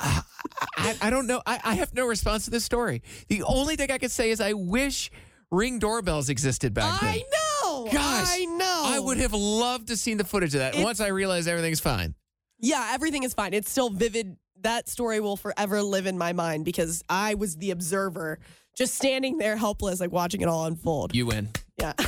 I, 0.00 0.96
I 1.02 1.10
don't 1.10 1.26
know. 1.26 1.42
I, 1.46 1.60
I 1.64 1.74
have 1.74 1.94
no 1.94 2.06
response 2.06 2.44
to 2.46 2.50
this 2.50 2.64
story. 2.64 3.02
The 3.28 3.42
only 3.42 3.76
thing 3.76 3.90
I 3.90 3.98
could 3.98 4.10
say 4.10 4.30
is 4.30 4.40
I 4.40 4.52
wish 4.54 5.10
ring 5.50 5.78
doorbells 5.78 6.28
existed 6.28 6.74
back 6.74 7.00
then. 7.00 7.10
I 7.10 7.16
know. 7.18 7.84
Gosh, 7.92 8.26
I 8.28 8.44
know. 8.46 8.82
I 8.86 8.98
would 8.98 9.18
have 9.18 9.32
loved 9.32 9.88
to 9.88 9.96
seen 9.96 10.16
the 10.18 10.24
footage 10.24 10.54
of 10.54 10.60
that. 10.60 10.74
It- 10.76 10.82
Once 10.82 11.00
I 11.00 11.08
realized 11.08 11.48
everything's 11.48 11.80
fine. 11.80 12.14
Yeah, 12.60 12.90
everything 12.92 13.22
is 13.22 13.34
fine. 13.34 13.54
It's 13.54 13.70
still 13.70 13.90
vivid. 13.90 14.36
That 14.62 14.88
story 14.88 15.20
will 15.20 15.36
forever 15.36 15.80
live 15.82 16.06
in 16.06 16.18
my 16.18 16.32
mind 16.32 16.64
because 16.64 17.04
I 17.08 17.34
was 17.34 17.56
the 17.56 17.70
observer, 17.70 18.40
just 18.76 18.94
standing 18.94 19.38
there 19.38 19.56
helpless, 19.56 20.00
like 20.00 20.10
watching 20.10 20.40
it 20.40 20.48
all 20.48 20.64
unfold. 20.66 21.14
You 21.14 21.26
win. 21.26 21.50
Yeah. 21.80 21.92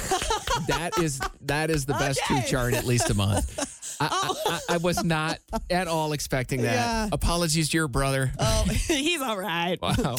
That 0.66 0.98
is 0.98 1.20
that 1.42 1.70
is 1.70 1.86
the 1.86 1.94
best 1.94 2.20
Okay. 2.22 2.34
truth 2.40 2.48
jar 2.48 2.70
at 2.70 2.84
least 2.84 3.08
a 3.10 3.14
month. 3.14 3.58
I, 4.00 4.04
I, 4.04 4.08
oh. 4.12 4.60
I, 4.68 4.74
I 4.74 4.76
was 4.78 5.02
not 5.02 5.38
at 5.70 5.88
all 5.88 6.12
expecting 6.12 6.62
that. 6.62 6.74
Yeah. 6.74 7.08
Apologies 7.12 7.70
to 7.70 7.76
your 7.78 7.88
brother. 7.88 8.32
oh, 8.38 8.64
he's 8.68 9.20
all 9.20 9.38
right. 9.38 9.80
Wow. 9.80 10.16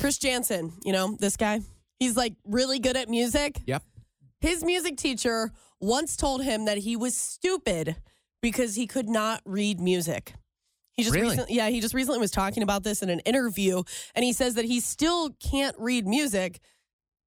Chris 0.00 0.18
Janson, 0.18 0.72
you 0.84 0.92
know, 0.92 1.16
this 1.20 1.36
guy, 1.36 1.60
he's 2.00 2.16
like 2.16 2.34
really 2.44 2.78
good 2.78 2.96
at 2.96 3.08
music. 3.08 3.60
Yep. 3.66 3.82
His 4.40 4.64
music 4.64 4.96
teacher 4.96 5.52
once 5.80 6.16
told 6.16 6.42
him 6.42 6.64
that 6.64 6.78
he 6.78 6.96
was 6.96 7.16
stupid 7.16 7.96
because 8.42 8.74
he 8.74 8.86
could 8.86 9.08
not 9.08 9.40
read 9.44 9.80
music. 9.80 10.34
He 10.92 11.02
just 11.02 11.14
Really? 11.14 11.30
recently, 11.30 11.54
yeah, 11.56 11.68
he 11.70 11.80
just 11.80 11.94
recently 11.94 12.20
was 12.20 12.30
talking 12.30 12.62
about 12.62 12.82
this 12.84 13.02
in 13.02 13.10
an 13.10 13.20
interview, 13.20 13.82
and 14.14 14.24
he 14.24 14.32
says 14.32 14.54
that 14.54 14.64
he 14.64 14.80
still 14.80 15.30
can't 15.42 15.74
read 15.78 16.06
music, 16.06 16.60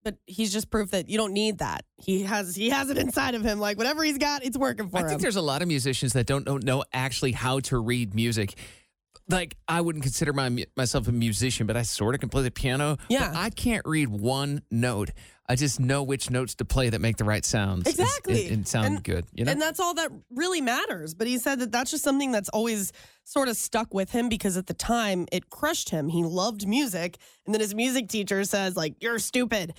but 0.07 0.15
he's 0.25 0.53
just 0.53 0.69
proof 0.69 0.91
that 0.91 1.09
you 1.09 1.17
don't 1.17 1.33
need 1.33 1.57
that. 1.57 1.83
He 1.97 2.23
has 2.23 2.55
he 2.55 2.69
has 2.69 2.89
it 2.89 2.97
inside 2.97 3.35
of 3.35 3.41
him, 3.41 3.59
like 3.59 3.77
whatever 3.77 4.05
he's 4.05 4.17
got, 4.17 4.45
it's 4.45 4.57
working 4.57 4.87
for 4.87 4.95
I 4.95 4.99
him. 5.01 5.05
I 5.05 5.09
think 5.09 5.21
there's 5.21 5.35
a 5.35 5.41
lot 5.41 5.61
of 5.61 5.67
musicians 5.67 6.13
that 6.13 6.25
don't 6.25 6.45
know, 6.45 6.57
know 6.57 6.85
actually 6.93 7.33
how 7.33 7.59
to 7.61 7.77
read 7.77 8.15
music. 8.15 8.57
Like 9.29 9.57
I 9.67 9.81
wouldn't 9.81 10.03
consider 10.03 10.31
my, 10.33 10.65
myself 10.75 11.07
a 11.07 11.11
musician, 11.11 11.67
but 11.67 11.75
I 11.75 11.81
sort 11.81 12.15
of 12.15 12.21
can 12.21 12.29
play 12.29 12.43
the 12.43 12.51
piano. 12.51 12.95
but 12.97 13.05
Yeah. 13.09 13.33
I 13.35 13.49
can't 13.49 13.85
read 13.85 14.07
one 14.09 14.61
note. 14.71 15.11
I 15.49 15.55
just 15.55 15.79
know 15.79 16.03
which 16.03 16.29
notes 16.29 16.55
to 16.55 16.65
play 16.65 16.89
that 16.89 16.99
make 16.99 17.15
the 17.17 17.23
right 17.23 17.43
sounds. 17.45 17.87
Exactly. 17.87 18.43
And, 18.47 18.51
and 18.53 18.67
sound 18.67 18.85
And- 18.85 19.03
good. 19.03 19.25
You 19.33 19.45
know. 19.45 19.51
And 19.51 19.61
that's 19.61 19.79
all 19.79 19.93
that 19.95 20.11
really 20.29 20.59
matters. 20.61 21.13
But 21.13 21.27
he 21.27 21.37
said 21.39 21.59
that 21.59 21.71
that's 21.71 21.91
just 21.91 22.03
something 22.03 22.31
that's 22.31 22.49
always 22.49 22.91
sort 23.23 23.47
of 23.47 23.55
stuck 23.57 23.93
with 23.93 24.11
him 24.11 24.27
because 24.29 24.57
at 24.57 24.67
the 24.67 24.73
time 24.73 25.25
it 25.31 25.49
crushed 25.49 25.89
him. 25.89 26.09
He 26.09 26.23
loved 26.23 26.67
music. 26.67 27.17
And 27.45 27.53
then 27.55 27.61
his 27.61 27.73
music 27.75 28.09
teacher 28.09 28.43
says, 28.43 28.75
like, 28.75 28.95
you're 29.01 29.19
stupid. 29.19 29.73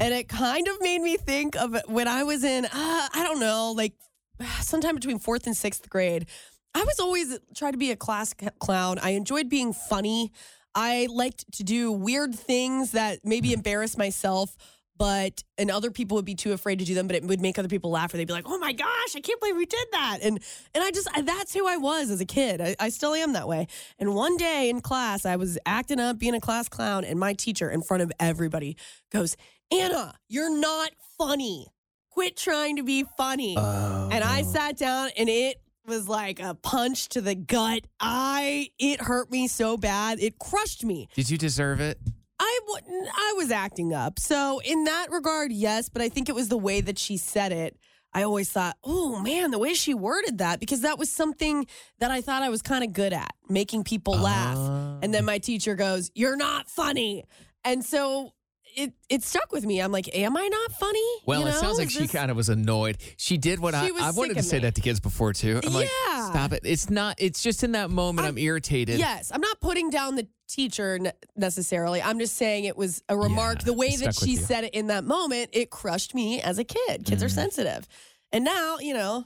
And 0.00 0.12
it 0.14 0.28
kind 0.28 0.66
of 0.68 0.80
made 0.80 1.00
me 1.00 1.16
think 1.16 1.56
of 1.56 1.76
when 1.86 2.06
I 2.08 2.22
was 2.24 2.42
in, 2.44 2.64
uh, 2.64 2.68
I 2.72 3.24
don't 3.24 3.40
know, 3.40 3.72
like 3.76 3.94
sometime 4.60 4.94
between 4.96 5.18
fourth 5.20 5.46
and 5.46 5.56
sixth 5.56 5.88
grade. 5.88 6.26
I 6.74 6.84
was 6.84 6.98
always 7.00 7.32
uh, 7.32 7.38
trying 7.54 7.72
to 7.72 7.78
be 7.78 7.90
a 7.90 7.96
class 7.96 8.34
clown. 8.58 8.98
I 9.02 9.10
enjoyed 9.10 9.48
being 9.48 9.72
funny. 9.72 10.32
I 10.74 11.06
liked 11.10 11.50
to 11.52 11.64
do 11.64 11.92
weird 11.92 12.34
things 12.34 12.92
that 12.92 13.20
maybe 13.24 13.50
mm. 13.50 13.54
embarrass 13.54 13.98
myself, 13.98 14.56
but 14.96 15.42
and 15.58 15.70
other 15.70 15.90
people 15.90 16.14
would 16.16 16.24
be 16.24 16.34
too 16.34 16.52
afraid 16.52 16.78
to 16.78 16.84
do 16.84 16.94
them, 16.94 17.06
but 17.06 17.16
it 17.16 17.24
would 17.24 17.40
make 17.40 17.58
other 17.58 17.68
people 17.68 17.90
laugh 17.90 18.12
or 18.12 18.16
they'd 18.16 18.26
be 18.26 18.32
like, 18.32 18.48
"Oh 18.48 18.58
my 18.58 18.72
gosh, 18.72 19.16
I 19.16 19.20
can't 19.20 19.38
believe 19.40 19.56
we 19.56 19.66
did 19.66 19.86
that." 19.92 20.18
And 20.22 20.40
and 20.74 20.82
I 20.82 20.90
just 20.90 21.08
that's 21.24 21.52
who 21.52 21.66
I 21.66 21.76
was 21.76 22.10
as 22.10 22.20
a 22.20 22.24
kid. 22.24 22.60
I, 22.60 22.76
I 22.80 22.88
still 22.88 23.14
am 23.14 23.34
that 23.34 23.48
way. 23.48 23.66
And 23.98 24.14
one 24.14 24.36
day 24.36 24.70
in 24.70 24.80
class, 24.80 25.26
I 25.26 25.36
was 25.36 25.58
acting 25.66 26.00
up, 26.00 26.18
being 26.18 26.34
a 26.34 26.40
class 26.40 26.68
clown, 26.68 27.04
and 27.04 27.18
my 27.18 27.34
teacher 27.34 27.68
in 27.70 27.82
front 27.82 28.02
of 28.02 28.12
everybody 28.18 28.76
goes, 29.10 29.36
"Anna, 29.70 30.14
you're 30.28 30.56
not 30.56 30.92
funny. 31.18 31.66
Quit 32.10 32.36
trying 32.36 32.76
to 32.76 32.82
be 32.82 33.04
funny." 33.16 33.56
Oh, 33.58 34.08
and 34.10 34.24
I 34.24 34.42
sat 34.42 34.78
down 34.78 35.10
and 35.18 35.28
it 35.28 35.60
was 35.86 36.08
like 36.08 36.40
a 36.40 36.54
punch 36.54 37.08
to 37.10 37.20
the 37.20 37.34
gut. 37.34 37.86
I 38.00 38.70
it 38.78 39.00
hurt 39.00 39.30
me 39.30 39.48
so 39.48 39.76
bad. 39.76 40.20
It 40.20 40.38
crushed 40.38 40.84
me. 40.84 41.08
Did 41.14 41.30
you 41.30 41.38
deserve 41.38 41.80
it? 41.80 41.98
I 42.38 42.60
wouldn't 42.68 43.08
I 43.14 43.34
was 43.36 43.50
acting 43.50 43.92
up. 43.92 44.18
So 44.18 44.60
in 44.64 44.84
that 44.84 45.10
regard, 45.10 45.52
yes, 45.52 45.88
but 45.88 46.02
I 46.02 46.08
think 46.08 46.28
it 46.28 46.34
was 46.34 46.48
the 46.48 46.58
way 46.58 46.80
that 46.80 46.98
she 46.98 47.16
said 47.16 47.52
it. 47.52 47.76
I 48.14 48.24
always 48.24 48.50
thought, 48.50 48.76
oh 48.84 49.20
man, 49.20 49.50
the 49.50 49.58
way 49.58 49.72
she 49.72 49.94
worded 49.94 50.38
that, 50.38 50.60
because 50.60 50.82
that 50.82 50.98
was 50.98 51.10
something 51.10 51.66
that 51.98 52.10
I 52.10 52.20
thought 52.20 52.42
I 52.42 52.50
was 52.50 52.60
kind 52.60 52.84
of 52.84 52.92
good 52.92 53.12
at, 53.12 53.34
making 53.48 53.84
people 53.84 54.14
laugh. 54.14 54.58
And 55.02 55.14
then 55.14 55.22
ah. 55.22 55.26
my 55.26 55.38
teacher 55.38 55.74
goes, 55.74 56.10
You're 56.14 56.36
not 56.36 56.68
funny. 56.68 57.24
And 57.64 57.84
so 57.84 58.34
it 58.76 58.92
it 59.08 59.22
stuck 59.22 59.52
with 59.52 59.64
me. 59.64 59.80
I'm 59.80 59.92
like, 59.92 60.14
Am 60.14 60.36
I 60.36 60.48
not 60.48 60.72
funny? 60.72 61.00
Well, 61.26 61.40
You 61.40 61.46
it 61.48 61.54
sounds 61.54 61.78
like 61.78 61.86
Is 61.88 61.92
she 61.92 61.98
this- 62.00 62.12
kind 62.12 62.30
of 62.30 62.36
was 62.36 62.48
annoyed. 62.48 62.98
She 63.16 63.36
did 63.38 63.58
what 63.60 63.74
I, 63.74 63.86
She 63.86 63.92
was 63.92 64.02
I 64.02 64.10
wanted 64.10 64.36
to 64.36 64.42
say 64.42 64.56
me. 64.56 64.62
that 64.62 64.74
to 64.76 64.80
kids 64.80 65.00
before 65.00 65.32
too. 65.32 65.60
I'm 65.64 65.72
like, 65.72 65.88
Yeah. 66.08 66.30
stop 66.30 66.52
it. 66.52 66.62
It's 66.64 66.90
not. 66.90 67.16
It's 67.18 67.42
just 67.42 67.62
in 67.64 67.72
that 67.72 67.90
moment 67.90 68.26
I'm, 68.28 68.38
irritated. 68.38 68.98
Yes, 68.98 69.30
I'm 69.34 69.40
not 69.40 69.60
putting 69.60 69.90
down 69.90 70.16
the 70.16 70.26
teacher 70.48 70.98
necessarily. 71.36 72.02
I'm 72.02 72.18
just 72.18 72.36
saying 72.36 72.64
it 72.64 72.76
was 72.76 73.02
a 73.08 73.16
remark. 73.16 73.60
Yeah, 73.60 73.64
the 73.66 73.72
way 73.74 73.96
that 73.96 74.14
she 74.14 74.36
said 74.36 74.64
it 74.64 74.74
in 74.74 74.88
that 74.88 75.04
moment, 75.04 75.50
it 75.52 75.70
crushed 75.70 76.14
me 76.14 76.40
as 76.42 76.58
a 76.58 76.64
kid. 76.64 77.04
Kids 77.04 77.22
are 77.22 77.26
Mm-hmm. 77.26 77.34
sensitive. 77.34 77.88
And 78.32 78.44
now, 78.44 78.78
you 78.78 78.94
know, 78.94 79.24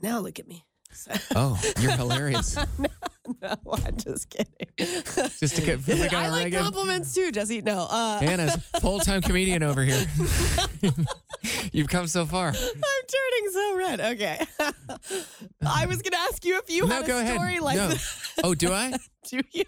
now 0.00 0.20
look 0.20 0.38
at 0.38 0.46
me. 0.48 0.64
Oh, 1.34 1.60
you're 1.80 1.92
hilarious. 1.92 2.56
no, 2.78 3.56
I'm 3.72 3.96
just 3.96 4.30
kidding. 4.30 4.66
Just 4.76 5.56
to 5.56 5.62
get 5.62 5.88
on 6.12 6.14
I 6.14 6.28
like 6.28 6.44
Reagan. 6.46 6.62
compliments 6.62 7.14
too, 7.14 7.30
Jesse. 7.30 7.62
No, 7.62 7.86
uh, 7.90 8.18
Anna's 8.22 8.56
full 8.80 8.98
time 8.98 9.22
comedian 9.22 9.62
over 9.62 9.82
here. 9.82 10.06
You've 11.72 11.88
come 11.88 12.06
so 12.06 12.26
far. 12.26 12.48
I'm 12.48 12.54
turning 12.54 13.50
so 13.52 13.76
red. 13.76 14.00
Okay. 14.00 14.44
I 15.64 15.86
was 15.86 16.02
going 16.02 16.12
to 16.12 16.18
ask 16.18 16.44
you 16.44 16.58
if 16.58 16.70
you 16.70 16.86
no, 16.86 16.94
had 16.94 17.04
a 17.04 17.06
go 17.06 17.18
ahead. 17.18 17.34
story 17.34 17.60
like 17.60 17.76
no. 17.76 17.88
that. 17.88 18.02
Oh, 18.44 18.54
do 18.54 18.72
I? 18.72 18.94
Do 19.28 19.40
you? 19.52 19.64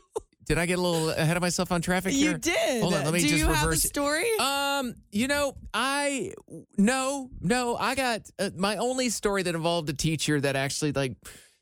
Did 0.51 0.59
I 0.59 0.67
get 0.67 0.81
a 0.81 0.83
little 0.83 1.11
ahead 1.11 1.37
of 1.37 1.43
myself 1.43 1.71
on 1.71 1.81
traffic 1.81 2.13
Here? 2.13 2.33
You 2.33 2.39
did. 2.39 2.83
Hold 2.83 2.95
on, 2.95 3.05
let 3.05 3.13
me 3.15 3.21
Do 3.21 3.29
just 3.29 3.39
you 3.41 3.47
have 3.47 3.63
a 3.63 3.67
reverse. 3.69 3.85
story? 3.85 4.27
Um, 4.41 4.97
you 5.13 5.29
know, 5.29 5.55
I 5.73 6.33
no, 6.77 7.31
no, 7.41 7.77
I 7.77 7.95
got 7.95 8.23
uh, 8.37 8.51
my 8.57 8.77
only 8.79 9.11
story 9.11 9.45
that 9.45 9.55
involved 9.55 9.89
a 9.91 9.93
teacher 9.93 10.41
that 10.41 10.57
actually 10.57 10.91
like 10.91 11.13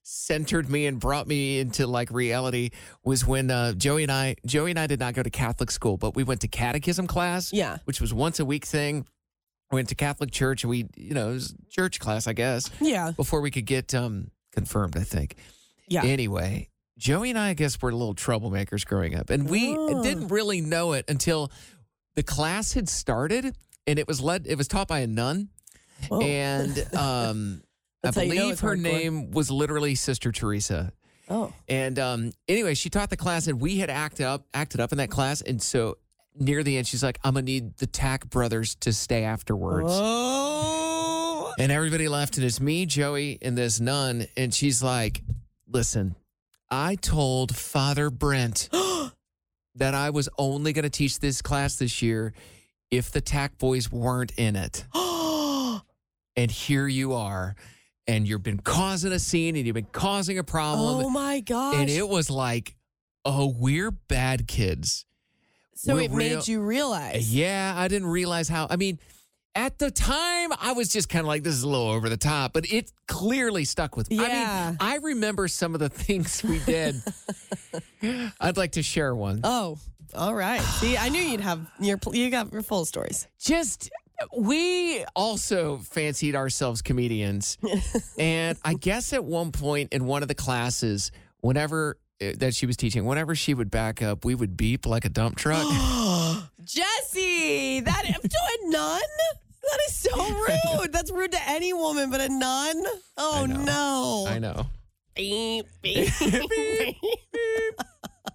centered 0.04 0.70
me 0.70 0.86
and 0.86 0.98
brought 0.98 1.26
me 1.26 1.58
into 1.58 1.86
like 1.86 2.10
reality 2.10 2.70
was 3.04 3.26
when 3.26 3.50
uh, 3.50 3.72
Joey 3.74 4.04
and 4.04 4.10
I 4.12 4.36
Joey 4.46 4.70
and 4.70 4.78
I 4.78 4.86
did 4.86 5.00
not 5.00 5.12
go 5.12 5.22
to 5.22 5.28
Catholic 5.28 5.70
school, 5.70 5.98
but 5.98 6.16
we 6.16 6.24
went 6.24 6.40
to 6.40 6.48
catechism 6.48 7.06
class. 7.06 7.52
Yeah. 7.52 7.76
which 7.84 8.00
was 8.00 8.14
once 8.14 8.40
a 8.40 8.46
week 8.46 8.64
thing. 8.64 9.06
We 9.70 9.76
went 9.76 9.90
to 9.90 9.96
Catholic 9.96 10.30
church 10.30 10.62
and 10.64 10.70
we, 10.70 10.88
you 10.96 11.12
know, 11.12 11.28
it 11.28 11.34
was 11.34 11.54
church 11.68 12.00
class, 12.00 12.26
I 12.26 12.32
guess, 12.32 12.70
Yeah. 12.80 13.10
before 13.14 13.42
we 13.42 13.50
could 13.50 13.66
get 13.66 13.94
um, 13.94 14.30
confirmed, 14.54 14.96
I 14.96 15.02
think. 15.02 15.36
Yeah. 15.88 16.04
Anyway, 16.04 16.70
Joey 16.98 17.30
and 17.30 17.38
I, 17.38 17.50
I 17.50 17.54
guess, 17.54 17.80
were 17.80 17.92
little 17.92 18.14
troublemakers 18.14 18.84
growing 18.84 19.14
up. 19.14 19.30
And 19.30 19.48
we 19.48 19.74
Oh. 19.76 20.02
didn't 20.02 20.28
really 20.28 20.60
know 20.60 20.92
it 20.92 21.04
until 21.08 21.50
the 22.16 22.22
class 22.22 22.72
had 22.74 22.88
started 22.88 23.56
and 23.86 23.98
it 23.98 24.06
was 24.08 24.20
led, 24.20 24.46
it 24.46 24.56
was 24.58 24.68
taught 24.68 24.88
by 24.88 24.98
a 25.00 25.06
nun. 25.06 25.48
Whoa. 26.08 26.20
And 26.20 26.76
um, 26.94 27.62
I 28.04 28.10
That's 28.10 28.16
you 28.18 28.26
know 28.26 28.34
believe 28.34 28.60
her 28.60 28.76
hardcore. 28.76 28.80
name 28.82 29.30
was 29.30 29.50
literally 29.50 29.94
Sister 29.94 30.30
Teresa. 30.32 30.92
Oh. 31.30 31.52
And 31.68 31.98
um, 31.98 32.32
anyway, 32.48 32.74
she 32.74 32.88
taught 32.90 33.10
the 33.10 33.16
class, 33.16 33.46
and 33.48 33.60
we 33.60 33.78
had 33.78 33.90
acted 33.90 34.24
up, 34.26 34.46
acted 34.54 34.80
up 34.80 34.92
in 34.92 34.98
that 34.98 35.10
class. 35.10 35.40
And 35.42 35.60
so 35.62 35.98
near 36.34 36.62
the 36.62 36.78
end, 36.78 36.86
she's 36.86 37.02
like, 37.02 37.18
"I'm 37.22 37.34
gonna 37.34 37.44
need 37.44 37.76
the 37.78 37.86
Tack 37.86 38.30
brothers 38.30 38.74
to 38.76 38.92
stay 38.94 39.24
afterwards." 39.24 39.90
Oh. 39.92 41.52
And 41.58 41.70
everybody 41.72 42.08
left, 42.08 42.36
and 42.38 42.46
it's 42.46 42.60
me, 42.60 42.86
Joey, 42.86 43.38
and 43.42 43.58
this 43.58 43.78
nun. 43.80 44.26
And 44.36 44.54
she's 44.54 44.82
like, 44.82 45.22
"Listen, 45.66 46.14
I 46.70 46.96
told 46.96 47.54
Father 47.56 48.10
Brent 48.10 48.68
that 49.74 49.94
I 49.94 50.10
was 50.10 50.28
only 50.38 50.72
gonna 50.72 50.90
teach 50.90 51.18
this 51.20 51.40
class 51.42 51.76
this 51.76 52.02
year 52.02 52.32
if 52.90 53.10
the 53.10 53.20
Tack 53.20 53.58
boys 53.58 53.90
weren't 53.90 54.32
in 54.36 54.56
it." 54.56 54.84
and 56.36 56.50
here 56.50 56.86
you 56.86 57.14
are, 57.14 57.54
and 58.06 58.26
you've 58.28 58.42
been 58.42 58.60
causing 58.60 59.12
a 59.12 59.18
scene, 59.18 59.56
and 59.56 59.66
you've 59.66 59.74
been 59.74 59.86
causing 59.92 60.38
a 60.38 60.44
problem. 60.44 61.06
oh 61.06 61.10
my 61.10 61.40
gosh. 61.40 61.76
And 61.76 61.90
it 61.90 62.08
was 62.08 62.30
like, 62.30 62.76
oh, 63.24 63.54
we're 63.58 63.90
bad 63.90 64.46
kids. 64.46 65.04
so 65.74 65.94
we're 65.94 66.02
it 66.02 66.10
real- 66.10 66.36
made 66.36 66.48
you 66.48 66.60
realize. 66.60 67.32
Yeah, 67.34 67.74
I 67.76 67.88
didn't 67.88 68.08
realize 68.08 68.48
how. 68.48 68.66
I 68.70 68.76
mean, 68.76 68.98
at 69.54 69.78
the 69.78 69.90
time, 69.90 70.50
I 70.60 70.72
was 70.72 70.88
just 70.92 71.08
kind 71.08 71.20
of 71.22 71.26
like, 71.26 71.42
this 71.42 71.54
is 71.54 71.62
a 71.64 71.68
little 71.68 71.88
over 71.88 72.08
the 72.08 72.16
top, 72.16 72.52
but 72.52 72.70
it 72.72 72.92
clearly 73.06 73.64
stuck 73.64 73.96
with 73.96 74.08
me. 74.10 74.18
I 74.20 74.26
Yeah. 74.28 74.66
mean, 74.70 74.76
I 74.80 74.96
remember 74.96 75.48
some 75.48 75.74
of 75.74 75.80
the 75.80 75.88
things 75.88 76.42
we 76.44 76.60
did. 76.60 77.02
I'd 78.40 78.56
like 78.56 78.72
to 78.72 78.82
share 78.82 79.14
one. 79.14 79.40
Oh, 79.44 79.78
all 80.14 80.34
right. 80.34 80.60
See, 80.60 80.96
I 80.96 81.08
knew 81.08 81.20
you'd 81.20 81.40
have 81.40 81.66
your 81.80 81.98
you 82.12 82.30
got 82.30 82.52
your 82.52 82.62
full 82.62 82.84
stories. 82.84 83.26
just 83.40 83.90
we 84.36 85.04
also 85.14 85.78
fancied 85.78 86.34
ourselves 86.34 86.82
comedians 86.82 87.56
and 88.18 88.58
i 88.64 88.74
guess 88.74 89.12
at 89.12 89.22
one 89.24 89.52
point 89.52 89.92
in 89.92 90.06
one 90.06 90.22
of 90.22 90.28
the 90.28 90.34
classes 90.34 91.12
whenever 91.40 91.96
uh, 92.20 92.32
that 92.38 92.52
she 92.52 92.66
was 92.66 92.76
teaching 92.76 93.04
whenever 93.04 93.36
she 93.36 93.54
would 93.54 93.70
back 93.70 94.02
up 94.02 94.24
we 94.24 94.34
would 94.34 94.56
beep 94.56 94.86
like 94.86 95.04
a 95.04 95.08
dump 95.08 95.36
truck 95.36 95.62
Jesse, 96.64 97.80
that 97.80 98.02
to 98.04 98.10
a 98.12 98.70
nun? 98.70 99.00
That 99.62 99.80
is 99.88 99.94
so 99.96 100.28
rude. 100.80 100.92
That's 100.92 101.10
rude 101.10 101.32
to 101.32 101.48
any 101.48 101.72
woman, 101.72 102.10
but 102.10 102.20
a 102.20 102.28
nun? 102.28 102.82
Oh 103.16 103.44
I 103.44 103.46
no. 103.46 104.26
i 104.28 104.38
know 104.38 104.66
Beep, 105.14 105.66
beep, 105.82 106.10
beep. 106.20 106.96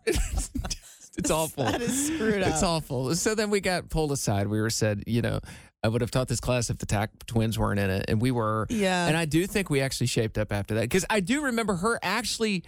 it's 0.06 1.32
awful 1.32 1.64
That 1.64 1.82
is 1.82 2.08
screwed 2.08 2.42
up. 2.44 2.50
it's 2.50 2.64
awful 2.64 3.16
so 3.16 3.36
then 3.36 3.50
we 3.50 3.62
got 3.62 3.90
pulled 3.90 4.12
aside 4.12 4.48
we 4.48 4.60
were 4.60 4.70
said 4.70 5.04
you 5.08 5.22
know 5.22 5.40
i 5.82 5.88
would 5.88 6.02
have 6.02 6.12
taught 6.12 6.28
this 6.28 6.42
class 6.42 6.70
if 6.70 6.80
the 6.80 6.86
tack 6.86 7.12
twins 7.26 7.58
weren't 7.58 7.80
in 7.80 7.90
it 7.90 8.06
and 8.10 8.22
we 8.22 8.32
were 8.32 8.68
Yeah. 8.70 9.08
and 9.08 9.16
i 9.16 9.24
do 9.24 9.48
think 9.48 9.70
we 9.70 9.80
actually 9.80 10.08
shaped 10.08 10.38
up 10.38 10.52
after 10.52 10.74
that 10.76 10.82
because 10.82 11.06
i 11.10 11.22
do 11.22 11.44
remember 11.44 11.76
her 11.76 12.00
actually 12.04 12.64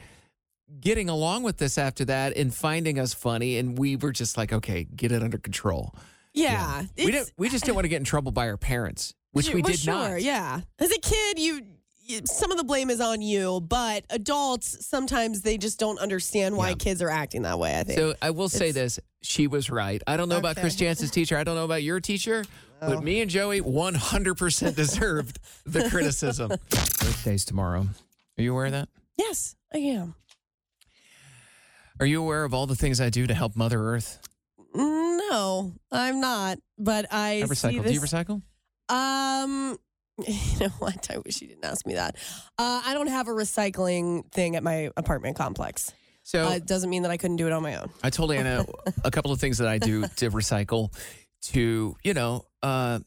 getting 0.80 1.10
along 1.10 1.44
with 1.44 1.58
this 1.58 1.78
after 1.78 2.06
that 2.06 2.36
and 2.36 2.54
finding 2.54 3.00
us 3.00 3.14
funny 3.14 3.58
and 3.58 3.78
we 3.78 3.96
were 3.96 4.12
just 4.12 4.38
like 4.38 4.52
okay 4.52 4.84
get 4.96 5.12
it 5.12 5.22
under 5.22 5.38
control 5.38 5.96
yeah. 6.34 6.84
we 6.98 7.12
didn't 7.12 7.32
we 7.38 7.50
just 7.50 7.64
didn't 7.66 7.76
want 7.76 7.86
to 7.86 7.90
get 7.90 7.98
in 7.98 8.04
trouble 8.04 8.32
by 8.32 8.50
our 8.50 8.58
parents 8.58 9.14
which 9.32 9.54
we 9.54 9.62
well, 9.62 9.72
did 9.72 9.80
sure, 9.80 9.94
not 9.94 10.22
Yeah. 10.22 10.62
As 10.80 10.92
a 10.92 11.00
kid, 11.00 11.38
you, 11.40 11.62
you 12.06 12.22
some 12.26 12.52
of 12.52 12.58
the 12.58 12.64
blame 12.64 12.90
is 12.90 13.02
on 13.02 13.22
you, 13.22 13.60
but 13.60 14.06
adults 14.10 14.86
sometimes 14.86 15.42
they 15.42 15.58
just 15.58 15.78
don't 15.78 16.00
understand 16.00 16.56
why 16.56 16.70
Yeah. 16.70 16.76
kids 16.76 17.02
are 17.02 17.10
acting 17.10 17.42
that 17.42 17.60
way. 17.60 17.78
I 17.78 17.84
think. 17.84 18.00
so 18.00 18.16
i 18.22 18.30
will 18.30 18.50
say 18.50 18.72
this 18.72 19.00
she 19.22 19.48
was 19.48 19.70
right 19.70 20.02
i 20.08 20.18
don't 20.18 20.30
know 20.30 20.38
about 20.38 20.56
chris 20.58 20.76
janson's 20.76 21.12
teacher 21.12 21.38
i 21.38 21.44
don't 21.44 21.56
know 21.56 21.66
about 21.66 21.84
your 21.84 22.00
teacher 22.00 22.46
but 22.80 23.04
me 23.04 23.22
and 23.22 23.30
joey 23.30 23.62
100% 23.62 24.76
deserved 24.76 25.40
the 25.66 25.90
criticism 25.90 26.50
birthday's 26.70 27.44
tomorrow 27.46 27.88
are 28.38 28.42
you 28.42 28.52
aware 28.52 28.66
of 28.68 28.72
that 28.74 28.90
yes, 29.18 29.56
I 29.74 29.80
am. 29.80 30.16
Are 32.00 32.06
you 32.06 32.22
aware 32.22 32.44
of 32.44 32.54
all 32.54 32.66
the 32.68 32.76
things 32.76 33.00
i 33.02 33.10
do 33.10 33.26
to 33.28 33.34
help 33.34 33.56
mother 33.56 33.80
earth 33.82 34.20
No, 34.74 35.74
I'm 35.92 36.20
not. 36.22 36.60
But 36.78 37.08
I, 37.12 37.40
I 37.40 37.48
recycle 37.48 37.86
do 37.86 37.94
you 37.94 38.00
recycle 38.02 38.42
Um, 38.90 39.78
you 40.28 40.60
know 40.60 40.70
what? 40.80 41.10
I 41.12 41.18
wish 41.20 41.42
you 41.42 41.48
didn't 41.48 41.66
ask 41.66 41.86
me 41.86 41.96
that. 41.96 42.16
Uh, 42.58 42.82
I 42.86 42.94
don't 42.94 43.08
have 43.08 43.28
a 43.28 43.32
recycling 43.32 44.30
thing 44.32 44.56
at 44.56 44.64
my 44.64 44.92
apartment 44.96 45.36
complex. 45.38 45.92
so 46.24 46.48
Uh, 46.48 46.52
it 46.52 46.66
doesn't 46.66 46.90
mean 46.90 47.02
that 47.04 47.12
I 47.12 47.18
couldn't 47.18 47.38
do 47.38 47.48
it 47.48 47.54
on 47.54 47.64
my 47.64 47.76
own. 47.76 47.90
I 48.04 48.10
told 48.12 48.32
Anna 48.32 48.66
a 49.04 49.12
couple 49.12 49.32
of 49.32 49.40
things 49.40 49.58
that 49.58 49.68
I 49.68 49.78
do 49.78 50.02
to 50.18 50.30
recycle. 50.32 50.94
To 51.52 51.96
you 52.04 52.14
know, 52.14 52.46
uh, 52.64 53.00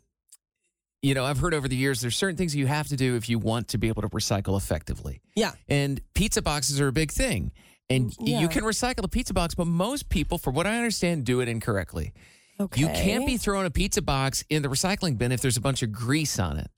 you 1.03 1.15
know, 1.15 1.25
I've 1.25 1.39
heard 1.39 1.55
over 1.55 1.67
the 1.69 1.77
years 1.77 2.01
there's 2.01 2.17
certain 2.17 2.37
things 2.37 2.55
you 2.55 2.67
have 2.67 2.89
to 2.89 2.97
do 2.97 3.17
if 3.17 3.29
you 3.29 3.39
want 3.39 3.69
to 3.69 3.79
be 3.79 3.89
able 3.89 4.03
to 4.03 4.09
recycle 4.09 4.57
effectively. 4.57 5.21
Yeah. 5.35 5.53
And 5.69 6.01
pizza 6.15 6.43
boxes 6.43 6.81
are 6.81 6.89
a 6.89 6.93
big 6.93 7.11
thing, 7.11 7.53
and 7.91 8.15
Yeah. 8.21 8.41
you 8.41 8.49
can 8.49 8.65
recycle 8.65 9.05
a 9.05 9.09
pizza 9.09 9.33
box, 9.35 9.55
but 9.55 9.67
most 9.67 10.09
people, 10.09 10.39
from 10.39 10.55
what 10.55 10.67
I 10.67 10.77
understand, 10.77 11.25
do 11.25 11.41
it 11.41 11.49
incorrectly. 11.49 12.13
Okay. 12.61 12.81
You 12.81 12.89
can't 12.89 13.25
be 13.27 13.37
throwing 13.37 13.67
a 13.67 13.71
pizza 13.71 14.03
box 14.03 14.45
in 14.51 14.63
the 14.63 14.69
recycling 14.69 15.17
bin 15.17 15.31
if 15.33 15.41
there's 15.41 15.57
a 15.57 15.61
bunch 15.61 15.83
of 15.83 15.93
grease 15.93 16.39
on 16.39 16.57
it. 16.59 16.71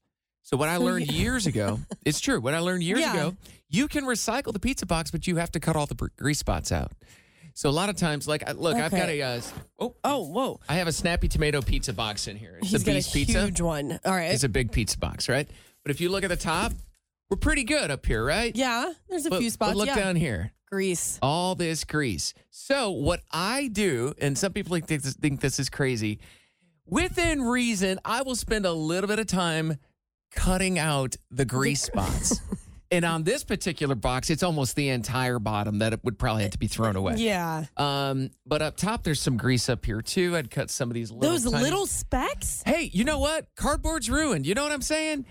So 0.43 0.57
what 0.57 0.69
I 0.69 0.77
learned 0.77 1.07
years 1.13 1.47
ago, 1.47 1.81
it's 2.05 2.21
true. 2.21 2.41
What 2.41 2.55
I 2.55 2.59
learned 2.59 2.83
years 2.83 3.01
Yeah. 3.01 3.13
ago, 3.15 3.37
you 3.69 3.89
can 3.89 4.05
recycle 4.05 4.53
the 4.53 4.59
pizza 4.61 4.85
box, 4.87 5.11
but 5.11 5.27
you 5.27 5.37
have 5.37 5.51
to 5.53 5.61
cut 5.61 5.77
all 5.77 5.87
the 5.87 5.95
grease 6.17 6.39
spots 6.39 6.71
out. 6.73 6.93
So 7.55 7.69
a 7.69 7.73
lot 7.73 7.89
of 7.89 7.97
times, 7.97 8.29
like, 8.29 8.43
look, 8.55 8.77
I've 8.77 8.91
got 8.91 9.03
Okay. 9.03 9.21
a, 9.21 9.27
uh, 9.37 9.41
oh, 9.79 9.95
Oh, 10.05 10.25
whoa. 10.29 10.61
I 10.69 10.75
have 10.77 10.87
a 10.89 10.93
snappy 10.93 11.29
tomato 11.29 11.61
pizza 11.63 11.93
box 11.93 12.27
in 12.29 12.37
here. 12.37 12.57
It's 12.61 12.71
He's 12.71 12.83
a 12.83 12.85
got 12.85 12.93
a 12.93 12.95
beast 12.97 13.13
pizza. 13.13 13.45
huge 13.45 13.61
one. 13.61 13.99
All 14.05 14.15
right. 14.15 14.31
It's 14.33 14.45
a 14.45 14.49
big 14.49 14.73
pizza 14.73 14.99
box, 14.99 15.29
right? 15.29 15.49
But 15.83 15.91
if 15.91 16.01
you 16.01 16.11
look 16.11 16.25
at 16.25 16.29
the 16.31 16.37
top, 16.37 16.73
we're 17.31 17.37
pretty 17.37 17.65
good 17.65 17.91
up 17.91 18.05
here, 18.07 18.25
right? 18.25 18.55
yeah, 18.55 18.93
there's 19.09 19.27
a 19.27 19.31
But, 19.31 19.39
few 19.41 19.49
but 19.51 19.53
spots. 19.55 19.77
look 19.77 19.87
yeah. 19.87 19.95
down 19.97 20.17
here. 20.17 20.53
Grease. 20.71 21.19
All 21.23 21.55
this 21.55 21.85
grease. 21.85 22.33
So 22.51 22.91
what 22.91 23.21
I 23.33 23.69
do, 23.69 24.15
and 24.21 24.37
some 24.39 24.53
people 24.53 24.77
think 24.79 24.87
this, 25.03 25.15
think 25.15 25.41
this 25.41 25.59
is 25.59 25.69
crazy, 25.69 26.21
within 26.87 27.43
reason, 27.43 27.99
I 28.05 28.23
will 28.23 28.37
spend 28.37 28.67
a 28.67 28.73
little 28.73 29.09
bit 29.09 29.19
of 29.19 29.27
time 29.27 29.79
cutting 30.33 30.79
out 30.79 31.17
the 31.31 31.45
grease 31.45 31.83
spots. 31.83 32.41
and 32.93 33.05
on 33.05 33.25
this 33.25 33.43
particular 33.43 33.97
box, 33.97 34.31
it's 34.31 34.45
almost 34.45 34.77
the 34.77 34.91
entire 34.91 35.41
bottom 35.41 35.79
that 35.81 35.93
it 35.93 36.01
would 36.05 36.19
probably 36.21 36.43
have 36.45 36.53
to 36.53 36.59
be 36.59 36.69
thrown 36.69 36.95
away. 36.95 37.15
Yeah. 37.17 37.65
Um, 37.77 38.31
but 38.47 38.63
up 38.63 38.77
top, 38.77 39.03
there's 39.03 39.21
some 39.21 39.37
grease 39.37 39.69
up 39.69 39.85
here 39.85 40.03
too. 40.03 40.37
I'd 40.37 40.51
cut 40.53 40.71
some 40.71 40.89
of 40.89 40.95
these 40.95 41.11
little 41.11 41.31
Those 41.33 41.51
tiny- 41.51 41.65
little 41.65 41.87
specks? 41.87 42.63
Hey, 42.65 42.91
you 42.93 43.03
know 43.05 43.19
what? 43.19 43.47
Cardboard's 43.57 44.09
ruined. 44.09 44.47
You 44.47 44.55
know 44.55 44.63
what 44.63 44.73
I'm 44.73 44.83
saying? 44.83 45.27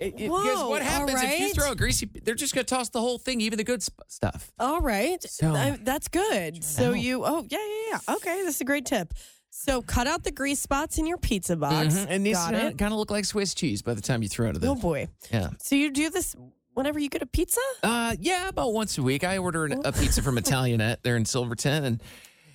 It, 0.00 0.06
it- 0.06 0.16
because 0.16 0.64
what 0.64 0.82
happens 0.82 1.18
all 1.20 1.26
if 1.28 1.40
you 1.40 1.52
throw 1.54 1.72
a 1.72 1.76
greasy? 1.76 2.08
They're 2.22 2.34
just 2.34 2.54
gonna 2.54 2.64
toss 2.64 2.88
the 2.90 3.00
whole 3.00 3.18
thing, 3.18 3.40
even 3.40 3.56
the 3.58 3.64
good 3.64 3.82
sp- 3.82 4.02
stuff. 4.08 4.52
All 4.58 4.80
right. 4.80 5.22
So- 5.22 5.52
I- 5.54 5.78
that's 5.82 6.08
good. 6.08 6.62
So 6.64 6.92
you, 6.92 7.24
oh, 7.24 7.46
yeah, 7.48 7.58
yeah, 7.58 7.98
yeah. 8.08 8.14
Okay, 8.16 8.42
this 8.42 8.56
is 8.56 8.60
a 8.60 8.64
great 8.64 8.86
tip. 8.86 9.14
So 9.50 9.82
cut 9.82 10.06
out 10.06 10.24
the 10.24 10.32
grease 10.32 10.58
spots 10.60 10.98
in 10.98 11.06
your 11.06 11.16
pizza 11.18 11.56
box. 11.56 11.94
Mhm. 11.94 12.06
And 12.08 12.26
these 12.26 12.36
kind 12.36 12.82
of 12.82 12.92
look 12.92 13.10
like 13.10 13.24
Swiss 13.24 13.54
cheese 13.54 13.82
by 13.82 13.94
the 13.94 14.00
time 14.02 14.22
you 14.22 14.28
throw 14.28 14.50
it. 14.50 14.58
Oh, 14.62 14.74
boy. 14.74 15.08
yeah. 15.30 15.50
So 15.62 15.76
you 15.76 15.90
do 15.92 16.10
this 16.10 16.34
whenever 16.74 16.98
you 16.98 17.08
get 17.08 17.22
a 17.22 17.26
pizza? 17.26 17.60
Uh, 17.82 18.16
yeah, 18.18 18.48
about 18.48 18.72
once 18.72 18.98
a 18.98 19.02
week. 19.02 19.22
I 19.22 19.38
order 19.38 19.64
an, 19.64 19.80
a 19.84 19.92
pizza 19.92 20.22
from 20.22 20.38
Italianette. 20.44 21.04
They're 21.04 21.16
in 21.16 21.24
Silverton, 21.24 21.84
and 21.84 22.02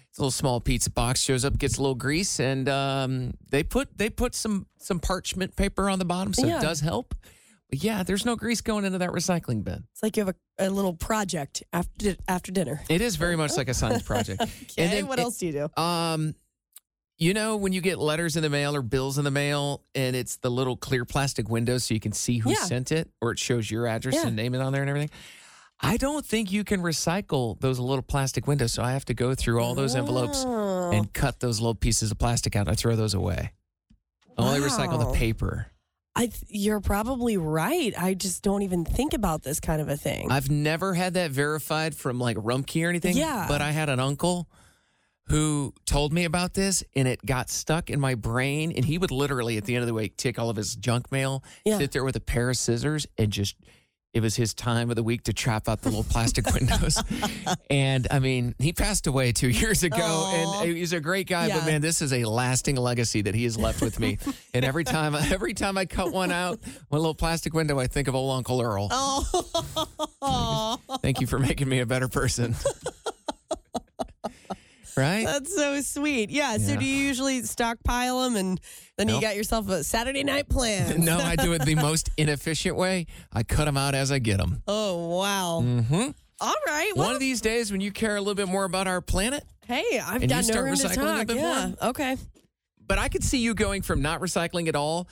it's 0.09 0.17
a 0.17 0.21
little 0.21 0.31
small 0.31 0.59
pizza 0.59 0.89
box. 0.89 1.21
Shows 1.21 1.45
up, 1.45 1.57
gets 1.57 1.77
a 1.77 1.81
little 1.81 1.95
grease, 1.95 2.39
and 2.39 2.67
um, 2.67 3.33
they 3.49 3.63
put 3.63 3.97
they 3.97 4.09
put 4.09 4.35
some 4.35 4.65
some 4.77 4.99
parchment 4.99 5.55
paper 5.55 5.89
on 5.89 5.99
the 5.99 6.05
bottom, 6.05 6.33
so 6.33 6.45
Yeah. 6.47 6.57
it 6.59 6.61
does 6.61 6.79
help. 6.81 7.13
But 7.69 7.83
yeah, 7.83 8.01
there's 8.01 8.25
no 8.25 8.35
grease 8.35 8.61
going 8.61 8.83
into 8.85 8.97
that 8.97 9.11
recycling 9.11 9.63
bin. 9.63 9.83
It's 9.91 10.01
like 10.01 10.17
you 10.17 10.25
have 10.25 10.35
a, 10.57 10.67
a 10.67 10.69
little 10.71 10.93
project 10.95 11.61
after 11.71 12.15
after 12.27 12.51
dinner. 12.51 12.81
It 12.89 13.01
is 13.01 13.15
very 13.15 13.35
much 13.35 13.55
like 13.57 13.69
a 13.69 13.73
science 13.75 14.01
project. 14.03 14.41
Okay, 14.71 15.03
what 15.03 15.19
else 15.19 15.37
do 15.37 15.45
you 15.45 15.51
do? 15.51 15.81
Um, 15.81 16.33
you 17.19 17.33
know 17.33 17.57
when 17.57 17.73
you 17.73 17.81
get 17.81 17.99
letters 17.99 18.37
in 18.37 18.43
the 18.43 18.49
mail 18.49 18.75
or 18.75 18.81
bills 18.81 19.17
in 19.19 19.25
the 19.25 19.29
mail, 19.31 19.83
and 19.93 20.15
it's 20.15 20.37
the 20.37 20.49
little 20.49 20.77
clear 20.77 21.03
plastic 21.05 21.49
window, 21.49 21.77
so 21.77 21.93
you 21.93 21.99
can 21.99 22.13
see 22.13 22.37
who 22.39 22.49
Yeah. 22.51 22.63
sent 22.63 22.91
it, 22.91 23.09
or 23.21 23.31
it 23.31 23.37
shows 23.39 23.69
your 23.69 23.85
address 23.87 24.15
Yeah. 24.15 24.27
and 24.27 24.35
name 24.35 24.55
it 24.55 24.61
on 24.61 24.71
there 24.73 24.81
and 24.81 24.89
everything. 24.89 25.09
I 25.81 25.97
don't 25.97 26.25
think 26.25 26.51
you 26.51 26.63
can 26.63 26.81
recycle 26.81 27.59
those 27.61 27.79
little 27.79 28.01
plastic 28.01 28.47
windows, 28.47 28.73
so 28.73 28.83
I 28.83 28.91
have 28.91 29.05
to 29.05 29.13
go 29.13 29.33
through 29.33 29.61
all 29.61 29.75
those 29.75 29.95
envelopes 29.95 30.43
Oh. 30.45 30.91
and 30.91 31.11
cut 31.13 31.39
those 31.39 31.59
little 31.61 31.75
pieces 31.75 32.11
of 32.11 32.17
plastic 32.17 32.55
out. 32.55 32.67
I 32.67 32.75
throw 32.75 32.95
those 32.95 33.13
away. 33.13 33.51
I 34.37 34.41
only 34.41 34.59
recycle 34.67 34.99
the 34.99 35.17
paper. 35.17 35.67
I 36.15 36.27
th- 36.27 36.43
you're 36.49 36.81
probably 36.81 37.37
right. 37.37 37.93
I 37.97 38.13
just 38.13 38.41
don't 38.43 38.61
even 38.63 38.83
think 38.83 39.13
about 39.13 39.43
this 39.43 39.59
kind 39.61 39.81
of 39.81 39.87
a 39.87 39.95
thing. 39.95 40.29
I've 40.31 40.49
never 40.49 40.93
had 40.95 41.13
that 41.13 41.31
verified 41.31 41.95
from 41.95 42.19
like 42.19 42.35
Rumpke 42.37 42.85
or 42.85 42.89
anything. 42.89 43.15
Yeah. 43.15 43.45
But 43.47 43.61
I 43.61 43.71
had 43.71 43.87
an 43.89 43.99
uncle 44.01 44.49
who 45.27 45.73
told 45.85 46.11
me 46.11 46.25
about 46.25 46.55
this 46.55 46.83
and 46.95 47.07
it 47.07 47.25
got 47.25 47.49
stuck 47.49 47.89
in 47.89 47.99
my 47.99 48.15
brain. 48.15 48.71
And 48.75 48.83
he 48.83 48.97
would 48.97 49.11
literally, 49.11 49.57
at 49.57 49.65
the 49.65 49.75
end 49.75 49.83
of 49.83 49.87
the 49.87 49.93
week, 49.93 50.17
take 50.17 50.39
all 50.39 50.49
of 50.49 50.57
his 50.57 50.75
junk 50.75 51.11
mail, 51.11 51.43
Yeah. 51.65 51.77
sit 51.77 51.91
there 51.91 52.03
with 52.03 52.15
a 52.15 52.19
pair 52.21 52.49
of 52.49 52.57
scissors, 52.57 53.05
and 53.17 53.31
just, 53.31 53.55
it 54.13 54.21
was 54.21 54.35
his 54.35 54.53
time 54.53 54.89
of 54.89 54.95
the 54.95 55.03
week 55.03 55.23
to 55.23 55.33
chop 55.33 55.69
out 55.69 55.81
the 55.81 55.89
little 55.89 56.03
plastic 56.03 56.45
windows. 56.53 57.01
And 57.69 58.07
I 58.09 58.19
mean, 58.19 58.55
he 58.57 58.73
passed 58.73 59.05
away 59.07 59.31
two 59.31 59.49
years 59.49 59.83
ago, 59.83 59.97
Aw. 60.01 60.63
and 60.63 60.75
he's 60.77 60.93
a 60.93 60.99
great 60.99 61.27
guy. 61.27 61.49
But 61.49 61.65
man, 61.65 61.81
this 61.81 62.01
is 62.01 62.11
a 62.11 62.25
lasting 62.25 62.75
legacy 62.75 63.21
that 63.21 63.35
he 63.35 63.43
has 63.43 63.57
left 63.57 63.81
with 63.81 63.99
me. 63.99 64.17
and 64.53 64.65
every 64.65 64.83
time, 64.83 65.13
every 65.15 65.53
time 65.53 65.77
I 65.77 65.85
cut 65.85 66.11
one 66.11 66.31
out, 66.31 66.59
one 66.89 67.01
little 67.01 67.13
plastic 67.15 67.53
window, 67.53 67.79
I 67.79 67.87
think 67.87 68.07
of 68.07 68.15
old 68.15 68.35
Uncle 68.35 68.61
Earl. 68.61 68.89
Oh, 70.21 70.77
Thank 71.01 71.21
you 71.21 71.27
for 71.27 71.39
making 71.39 71.69
me 71.69 71.79
a 71.79 71.85
better 71.85 72.07
person. 72.09 72.53
Right? 74.97 75.25
that's 75.25 75.53
so 75.55 75.79
sweet. 75.81 76.29
Yeah. 76.29 76.57
So 76.57 76.73
Yeah. 76.73 76.79
do 76.79 76.85
you 76.85 76.95
usually 76.95 77.41
stockpile 77.43 78.21
them 78.23 78.35
and 78.35 78.59
then 78.97 79.07
you 79.07 79.15
Nope. 79.15 79.21
got 79.23 79.35
yourself 79.35 79.69
a 79.69 79.83
Saturday 79.83 80.23
night 80.23 80.49
plan? 80.49 81.01
No, 81.09 81.17
I 81.19 81.35
do 81.35 81.53
it 81.53 81.63
the 81.65 81.75
most 81.89 82.09
inefficient 82.17 82.75
way. 82.75 83.07
I 83.33 83.43
cut 83.43 83.65
them 83.65 83.77
out 83.77 83.95
as 83.95 84.11
I 84.11 84.19
get 84.19 84.37
them. 84.37 84.61
Oh 84.67 85.17
wow. 85.19 85.61
Mm-hmm. 85.63 86.09
All 86.41 86.53
right. 86.67 86.91
Well, 86.95 87.05
One 87.07 87.13
of 87.15 87.19
these 87.19 87.41
days, 87.41 87.71
when 87.71 87.81
you 87.81 87.91
care 87.91 88.15
a 88.15 88.19
little 88.19 88.35
bit 88.35 88.47
more 88.47 88.63
about 88.63 88.87
our 88.87 89.01
planet, 89.01 89.43
hey, 89.65 89.99
I've 89.99 90.21
and 90.21 90.23
you 90.23 90.27
got 90.29 90.35
no 90.37 90.41
start 90.53 90.65
room 90.65 90.75
to 90.75 90.87
recycling 90.87 91.13
a 91.15 91.17
talk. 91.17 91.27
bit 91.27 91.35
yeah. 91.37 91.67
more? 91.81 91.89
Okay. 91.89 92.17
but 92.87 92.97
I 92.97 93.07
could 93.09 93.23
see 93.23 93.39
you 93.39 93.53
going 93.53 93.81
from 93.81 94.01
not 94.01 94.21
recycling 94.21 94.67
at 94.67 94.75
all 94.75 95.07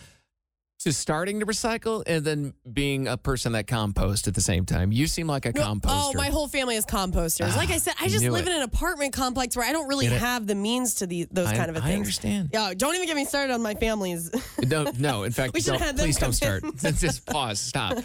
to 0.80 0.94
starting 0.94 1.40
to 1.40 1.46
recycle 1.46 2.04
and 2.06 2.24
then 2.24 2.54
being 2.72 3.08
a 3.08 3.18
person 3.18 3.54
that 3.54 3.66
composts 3.66 4.28
at 4.28 4.36
the 4.36 4.42
same 4.42 4.63
time. 4.66 4.92
You 4.92 5.08
seem 5.08 5.26
like 5.28 5.46
a 5.48 5.52
No, 5.52 5.62
oh, 5.62 5.66
composter. 5.76 5.90
Oh, 5.90 6.13
my 6.16 6.28
whole 6.30 6.48
family 6.48 6.76
is 6.76 6.86
composters. 6.86 7.56
like 7.58 7.72
I 7.72 7.78
said, 7.78 7.96
I 8.00 8.06
I 8.06 8.08
just 8.10 8.24
live 8.26 8.46
it. 8.48 8.52
in 8.52 8.58
an 8.58 8.62
apartment 8.62 9.12
complex 9.13 9.56
where 9.58 9.66
I 9.68 9.72
don't 9.72 9.88
really 9.88 10.06
have 10.06 10.46
the 10.46 10.54
means 10.56 10.96
to 10.96 11.08
the, 11.08 11.28
those 11.32 11.48
I- 11.48 11.56
kind 11.58 11.70
of 11.72 11.78
I 11.78 11.80
things. 11.82 11.92
I 11.92 11.96
understand. 11.98 12.50
Yeah, 12.54 12.74
don't 12.78 12.94
even 12.96 13.08
get 13.08 13.16
me 13.16 13.26
started 13.26 13.54
on 13.54 13.62
my 13.62 13.74
family's. 13.76 14.30
No, 14.68 14.92
no. 15.00 15.24
In 15.24 15.32
fact, 15.32 15.54
We 15.56 15.62
should 15.62 15.76
have 15.76 15.96
them 15.96 16.06
please 16.06 16.18
don't 16.18 16.34
start. 16.34 16.63
Just 16.78 17.26
pause. 17.26 17.60
Stop. 17.60 17.98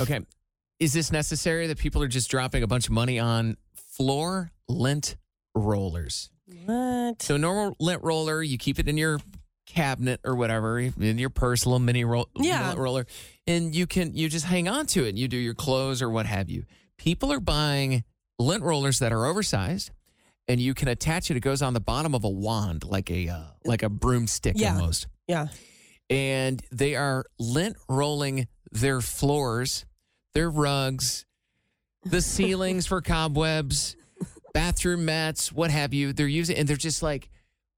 Okay. 0.00 0.20
Is 0.80 0.92
this 0.92 1.10
necessary 1.10 1.66
that 1.66 1.78
people 1.78 2.02
are 2.04 2.08
just 2.08 2.30
dropping 2.30 2.62
a 2.62 2.66
bunch 2.68 2.86
of 2.86 2.92
money 2.92 3.18
on 3.18 3.56
floor 3.74 4.52
lint 4.68 5.16
rollers? 5.56 6.30
what? 6.66 7.20
So 7.20 7.36
normal 7.36 7.76
lint 7.80 8.02
roller, 8.04 8.42
you 8.42 8.56
keep 8.58 8.78
it 8.78 8.86
in 8.88 8.96
your 8.96 9.18
cabinet 9.82 10.20
or 10.24 10.34
whatever, 10.34 10.78
in 10.80 11.18
your 11.18 11.30
personal 11.30 11.78
mini 11.78 12.04
roll, 12.04 12.28
Yeah. 12.36 12.68
lint 12.68 12.78
roller, 12.80 13.06
and 13.46 13.74
you 13.74 13.86
can 13.86 14.14
you 14.14 14.28
just 14.28 14.44
hang 14.46 14.66
on 14.68 14.86
to 14.88 15.04
it 15.04 15.10
and 15.10 15.18
you 15.18 15.28
do 15.28 15.36
your 15.36 15.54
clothes 15.54 16.02
or 16.02 16.10
what 16.10 16.26
have 16.26 16.50
you. 16.50 16.64
People 16.96 17.32
are 17.32 17.40
buying 17.40 18.02
lint 18.38 18.62
rollers 18.62 18.98
that 18.98 19.12
are 19.12 19.24
oversized, 19.26 19.90
and 20.48 20.60
you 20.60 20.74
can 20.74 20.88
attach 20.88 21.30
it. 21.30 21.36
It 21.36 21.40
goes 21.40 21.62
on 21.62 21.74
the 21.74 21.80
bottom 21.80 22.14
of 22.14 22.24
a 22.24 22.28
wand, 22.28 22.84
like 22.84 23.10
a 23.10 23.28
uh, 23.28 23.42
like 23.64 23.82
a 23.84 23.88
broomstick 23.88 24.54
Yeah. 24.58 24.74
almost 24.74 25.06
Yeah. 25.28 25.48
and 26.10 26.60
they 26.72 26.96
are 26.96 27.24
lint 27.38 27.76
rolling 27.88 28.48
their 28.72 29.00
floors, 29.00 29.84
their 30.34 30.50
rugs, 30.50 31.24
the 32.04 32.20
ceilings 32.34 32.86
for 32.86 33.00
cobwebs, 33.00 33.96
bathroom 34.54 35.04
mats, 35.04 35.52
what 35.52 35.70
have 35.70 35.94
you. 35.94 36.12
They're 36.12 36.26
using, 36.26 36.56
and 36.56 36.66
they're 36.68 36.76
just 36.76 37.02
like 37.02 37.30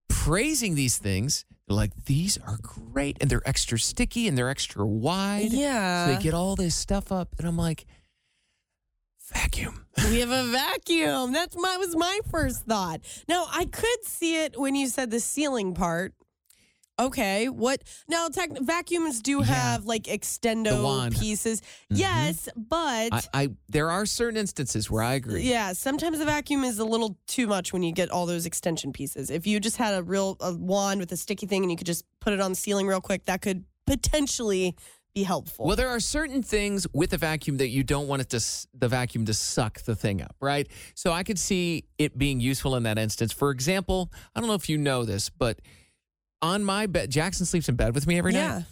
praising 0.08 0.74
these 0.74 0.96
things. 0.98 1.44
Like, 1.70 2.04
these 2.04 2.38
are 2.38 2.58
great, 2.62 3.16
and 3.20 3.30
they're 3.30 3.46
extra 3.46 3.78
sticky 3.78 4.28
and 4.28 4.36
they're 4.36 4.48
extra 4.48 4.84
wide. 4.84 5.52
Yeah. 5.52 6.06
So 6.06 6.14
they 6.14 6.22
get 6.22 6.34
all 6.34 6.56
this 6.56 6.74
stuff 6.74 7.12
up, 7.12 7.34
and 7.38 7.46
I'm 7.46 7.56
like, 7.56 7.86
vacuum. 9.32 9.86
we 10.10 10.20
have 10.20 10.30
a 10.30 10.44
vacuum. 10.44 11.32
That's 11.32 11.56
my 11.56 11.76
was 11.76 11.96
my 11.96 12.20
first 12.30 12.64
thought. 12.66 13.00
Now 13.28 13.46
I 13.50 13.64
could 13.64 14.04
see 14.04 14.42
it 14.42 14.58
when 14.58 14.74
you 14.74 14.88
said 14.88 15.10
the 15.10 15.20
ceiling 15.20 15.74
part. 15.74 16.14
Okay, 17.06 17.48
what 17.48 17.82
now? 18.08 18.28
Tech, 18.28 18.50
vacuums 18.60 19.20
do 19.22 19.40
have 19.42 19.84
like 19.86 20.04
extendo 20.04 20.82
wand. 20.84 21.16
pieces. 21.16 21.60
Mhm. 21.92 21.98
Yes, 21.98 22.48
but 22.56 23.12
I, 23.12 23.22
I 23.34 23.48
there 23.68 23.90
are 23.90 24.06
certain 24.06 24.36
instances 24.38 24.90
where 24.90 25.02
I 25.02 25.14
agree. 25.14 25.42
yeah, 25.42 25.72
sometimes 25.72 26.18
the 26.18 26.24
vacuum 26.26 26.62
is 26.64 26.78
a 26.78 26.84
little 26.84 27.16
too 27.26 27.46
much 27.46 27.72
when 27.72 27.82
you 27.82 27.92
get 27.92 28.10
all 28.10 28.26
those 28.26 28.46
extension 28.46 28.92
pieces. 28.92 29.30
If 29.30 29.46
you 29.46 29.60
just 29.60 29.76
had 29.78 29.94
a 29.94 30.02
real 30.02 30.36
a 30.40 30.54
wand 30.54 31.00
with 31.00 31.10
a 31.12 31.16
sticky 31.16 31.46
thing 31.46 31.62
and 31.62 31.70
you 31.70 31.76
could 31.76 31.86
just 31.86 32.04
put 32.20 32.32
it 32.32 32.40
on 32.40 32.52
the 32.52 32.56
ceiling 32.56 32.86
real 32.86 33.00
quick, 33.00 33.24
that 33.24 33.40
could 33.42 33.64
potentially 33.86 34.76
be 35.14 35.24
helpful. 35.24 35.66
Well, 35.66 35.74
there 35.76 35.88
are 35.88 35.98
certain 35.98 36.40
things 36.42 36.86
with 36.92 37.10
the 37.10 37.16
vacuum 37.18 37.56
that 37.56 37.68
you 37.68 37.82
don't 37.82 38.06
want 38.06 38.22
it 38.22 38.28
to 38.30 38.36
s- 38.36 38.68
the 38.72 38.86
vacuum 38.86 39.24
to 39.26 39.34
suck 39.34 39.80
the 39.82 39.96
thing 39.96 40.22
up, 40.22 40.36
right? 40.40 40.68
So 40.94 41.10
I 41.12 41.24
could 41.24 41.38
see 41.38 41.84
it 41.98 42.16
being 42.16 42.38
useful 42.40 42.76
in 42.76 42.84
that 42.84 42.96
instance. 42.98 43.32
For 43.32 43.50
example, 43.50 44.12
I 44.36 44.40
don't 44.40 44.48
know 44.48 44.54
if 44.54 44.68
you 44.68 44.78
know 44.78 45.04
this, 45.04 45.28
but 45.28 45.58
on 46.42 46.64
my 46.64 46.86
bed, 46.86 47.10
Jackson 47.10 47.46
sleeps 47.46 47.68
in 47.68 47.76
bed 47.76 47.94
with 47.94 48.06
me 48.06 48.18
every 48.18 48.32
yeah. 48.32 48.48
night, 48.58 48.64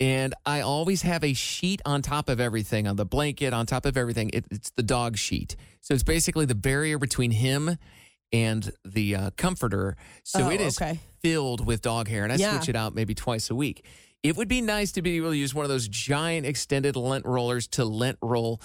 and 0.00 0.34
I 0.44 0.60
always 0.60 1.02
have 1.02 1.24
a 1.24 1.32
sheet 1.32 1.80
on 1.86 2.02
top 2.02 2.28
of 2.28 2.40
everything, 2.40 2.86
on 2.86 2.96
the 2.96 3.04
blanket, 3.06 3.52
on 3.52 3.66
top 3.66 3.86
of 3.86 3.96
everything. 3.96 4.30
It, 4.32 4.46
it's 4.50 4.70
the 4.70 4.82
dog 4.82 5.16
sheet, 5.16 5.56
so 5.80 5.94
it's 5.94 6.02
basically 6.02 6.44
the 6.46 6.54
barrier 6.54 6.98
between 6.98 7.30
him 7.30 7.78
and 8.32 8.72
the 8.84 9.14
uh, 9.14 9.30
comforter. 9.36 9.96
So 10.24 10.46
Oh, 10.46 10.50
it 10.50 10.60
is 10.60 10.80
okay. 10.80 10.98
filled 11.20 11.64
with 11.64 11.82
dog 11.82 12.08
hair, 12.08 12.24
and 12.24 12.32
I 12.32 12.36
Yeah. 12.36 12.56
switch 12.56 12.68
it 12.68 12.76
out 12.76 12.94
maybe 12.94 13.14
twice 13.14 13.48
a 13.50 13.54
week. 13.54 13.84
It 14.24 14.36
would 14.36 14.48
be 14.48 14.62
nice 14.62 14.90
to 14.92 15.02
be 15.02 15.18
able 15.18 15.30
to 15.30 15.36
use 15.36 15.54
one 15.54 15.64
of 15.66 15.68
those 15.68 15.86
giant 15.86 16.46
extended 16.46 16.96
lint 16.96 17.26
rollers 17.26 17.66
to 17.68 17.84
lint 17.84 18.16
roll 18.22 18.60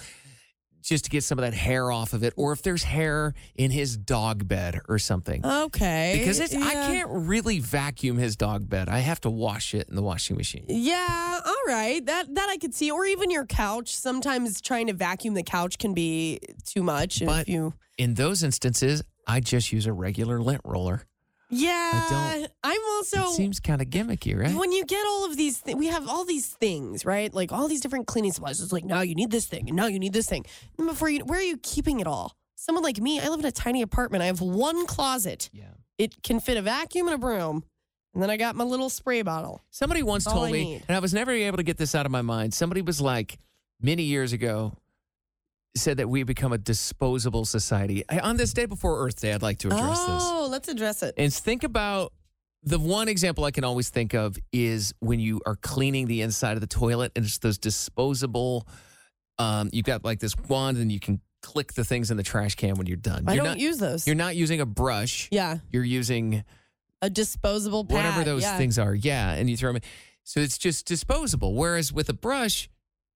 just 0.82 1.04
to 1.04 1.10
get 1.10 1.24
some 1.24 1.38
of 1.38 1.42
that 1.42 1.54
hair 1.54 1.90
off 1.90 2.12
of 2.12 2.22
it, 2.22 2.32
or 2.36 2.52
if 2.52 2.62
there's 2.62 2.82
hair 2.82 3.34
in 3.54 3.70
his 3.70 3.96
dog 3.96 4.46
bed 4.48 4.80
or 4.88 4.98
something. 4.98 5.44
Okay. 5.44 6.16
because 6.18 6.40
it's, 6.40 6.54
I 6.54 6.72
can't 6.72 7.08
really 7.10 7.58
vacuum 7.58 8.16
his 8.18 8.36
dog 8.36 8.68
bed. 8.68 8.88
I 8.88 8.98
have 9.00 9.20
to 9.22 9.30
wash 9.30 9.74
it 9.74 9.88
in 9.88 9.96
the 9.96 10.02
washing 10.02 10.36
machine. 10.36 10.64
Yeah, 10.68 11.40
all 11.44 11.62
right. 11.66 12.04
That 12.04 12.34
that 12.34 12.48
I 12.48 12.56
could 12.56 12.74
see. 12.74 12.90
Or 12.90 13.04
even 13.06 13.30
your 13.30 13.46
couch. 13.46 13.94
Sometimes 13.94 14.60
trying 14.60 14.86
to 14.86 14.92
vacuum 14.92 15.34
the 15.34 15.42
couch 15.42 15.78
can 15.78 15.94
be 15.94 16.40
too 16.64 16.82
much. 16.82 17.24
But 17.24 17.42
if 17.42 17.48
you 17.48 17.74
in 17.98 18.14
those 18.14 18.42
instances, 18.42 19.02
I 19.26 19.40
just 19.40 19.72
use 19.72 19.86
a 19.86 19.92
regular 19.92 20.40
lint 20.40 20.62
roller. 20.64 21.06
Yeah. 21.50 22.46
I'm 22.62 22.80
also 22.96 23.22
it 23.22 23.34
seems 23.34 23.60
kind 23.60 23.82
of 23.82 23.88
gimmicky, 23.88 24.38
right? 24.38 24.54
when 24.54 24.72
you 24.72 24.84
get 24.84 25.04
all 25.06 25.24
of 25.26 25.36
these 25.36 25.58
thi- 25.58 25.74
we 25.74 25.86
have 25.88 26.08
all 26.08 26.24
these 26.24 26.46
things, 26.46 27.04
right? 27.04 27.32
Like 27.32 27.52
all 27.52 27.68
these 27.68 27.80
different 27.80 28.06
cleaning 28.06 28.32
supplies. 28.32 28.60
It's 28.60 28.72
like 28.72 28.84
now 28.84 29.00
you 29.00 29.14
need 29.14 29.30
this 29.30 29.46
thing 29.46 29.68
and 29.68 29.76
now 29.76 29.86
you 29.86 29.98
need 29.98 30.12
this 30.12 30.28
thing. 30.28 30.44
And 30.78 30.86
before 30.86 31.10
you 31.10 31.24
where 31.24 31.38
are 31.38 31.42
you 31.42 31.56
keeping 31.58 32.00
it 32.00 32.06
all? 32.06 32.32
Someone 32.56 32.84
like 32.84 32.98
me, 32.98 33.20
I 33.20 33.28
live 33.28 33.40
in 33.40 33.46
a 33.46 33.52
tiny 33.52 33.82
apartment. 33.82 34.22
I 34.22 34.26
have 34.26 34.40
one 34.40 34.86
closet. 34.86 35.50
Yeah. 35.52 35.64
It 35.98 36.22
can 36.22 36.40
fit 36.40 36.56
a 36.56 36.62
vacuum 36.62 37.08
and 37.08 37.14
a 37.14 37.18
broom. 37.18 37.64
And 38.12 38.22
then 38.22 38.28
I 38.30 38.36
got 38.36 38.56
my 38.56 38.64
little 38.64 38.90
spray 38.90 39.22
bottle. 39.22 39.62
Somebody 39.70 40.02
once 40.02 40.26
all 40.26 40.34
told 40.34 40.48
I 40.48 40.52
me, 40.52 40.64
need. 40.64 40.82
and 40.88 40.96
I 40.96 41.00
was 41.00 41.14
never 41.14 41.30
able 41.30 41.56
to 41.58 41.62
get 41.62 41.76
this 41.78 41.94
out 41.94 42.06
of 42.06 42.12
my 42.12 42.22
mind. 42.22 42.52
Somebody 42.52 42.82
was 42.82 43.00
like, 43.00 43.38
many 43.80 44.02
years 44.02 44.32
ago, 44.32 44.74
said 45.76 45.98
that 45.98 46.08
we 46.08 46.22
become 46.24 46.52
a 46.52 46.58
disposable 46.58 47.44
society. 47.44 48.04
I, 48.08 48.18
on 48.20 48.36
this 48.36 48.52
day 48.52 48.66
before 48.66 49.04
Earth 49.06 49.20
Day, 49.20 49.32
I'd 49.32 49.42
like 49.42 49.58
to 49.60 49.68
address 49.68 49.98
this. 50.00 50.22
oh, 50.24 50.48
let's 50.50 50.68
address 50.68 51.02
it. 51.02 51.14
And 51.16 51.32
think 51.32 51.62
about 51.62 52.12
the 52.62 52.78
one 52.78 53.08
example 53.08 53.44
I 53.44 53.50
can 53.52 53.64
always 53.64 53.88
think 53.88 54.12
of 54.14 54.36
is 54.52 54.92
when 55.00 55.20
you 55.20 55.40
are 55.46 55.56
cleaning 55.56 56.06
the 56.06 56.22
inside 56.22 56.54
of 56.54 56.60
the 56.60 56.66
toilet, 56.66 57.12
and 57.16 57.24
it's 57.24 57.38
those 57.38 57.58
disposable. 57.58 58.66
Um, 59.38 59.70
you've 59.72 59.86
got 59.86 60.04
like 60.04 60.18
this 60.20 60.34
wand, 60.48 60.76
and 60.76 60.90
you 60.92 61.00
can 61.00 61.20
click 61.42 61.72
the 61.72 61.84
things 61.84 62.10
in 62.10 62.16
the 62.18 62.22
trash 62.22 62.56
can 62.56 62.74
when 62.74 62.86
you're 62.86 62.96
done. 62.98 63.24
I 63.26 63.32
you're 63.34 63.44
don't 63.44 63.52
not, 63.52 63.58
use 63.60 63.78
those. 63.78 64.06
You're 64.06 64.16
not 64.16 64.36
using 64.36 64.60
a 64.60 64.66
brush. 64.66 65.28
yeah. 65.30 65.58
You're 65.70 65.84
using 65.84 66.44
A 67.00 67.08
disposable 67.08 67.84
pad. 67.84 67.94
whatever 67.94 68.24
those 68.24 68.42
yeah. 68.42 68.58
things 68.58 68.78
are. 68.78 68.94
Yeah, 68.94 69.32
and 69.32 69.48
you 69.48 69.56
throw 69.56 69.68
them. 69.70 69.76
In. 69.76 69.82
So 70.24 70.40
it's 70.40 70.58
just 70.58 70.84
disposable. 70.86 71.54
Whereas 71.54 71.92
with 71.94 72.08
a 72.10 72.12
brush, 72.12 72.68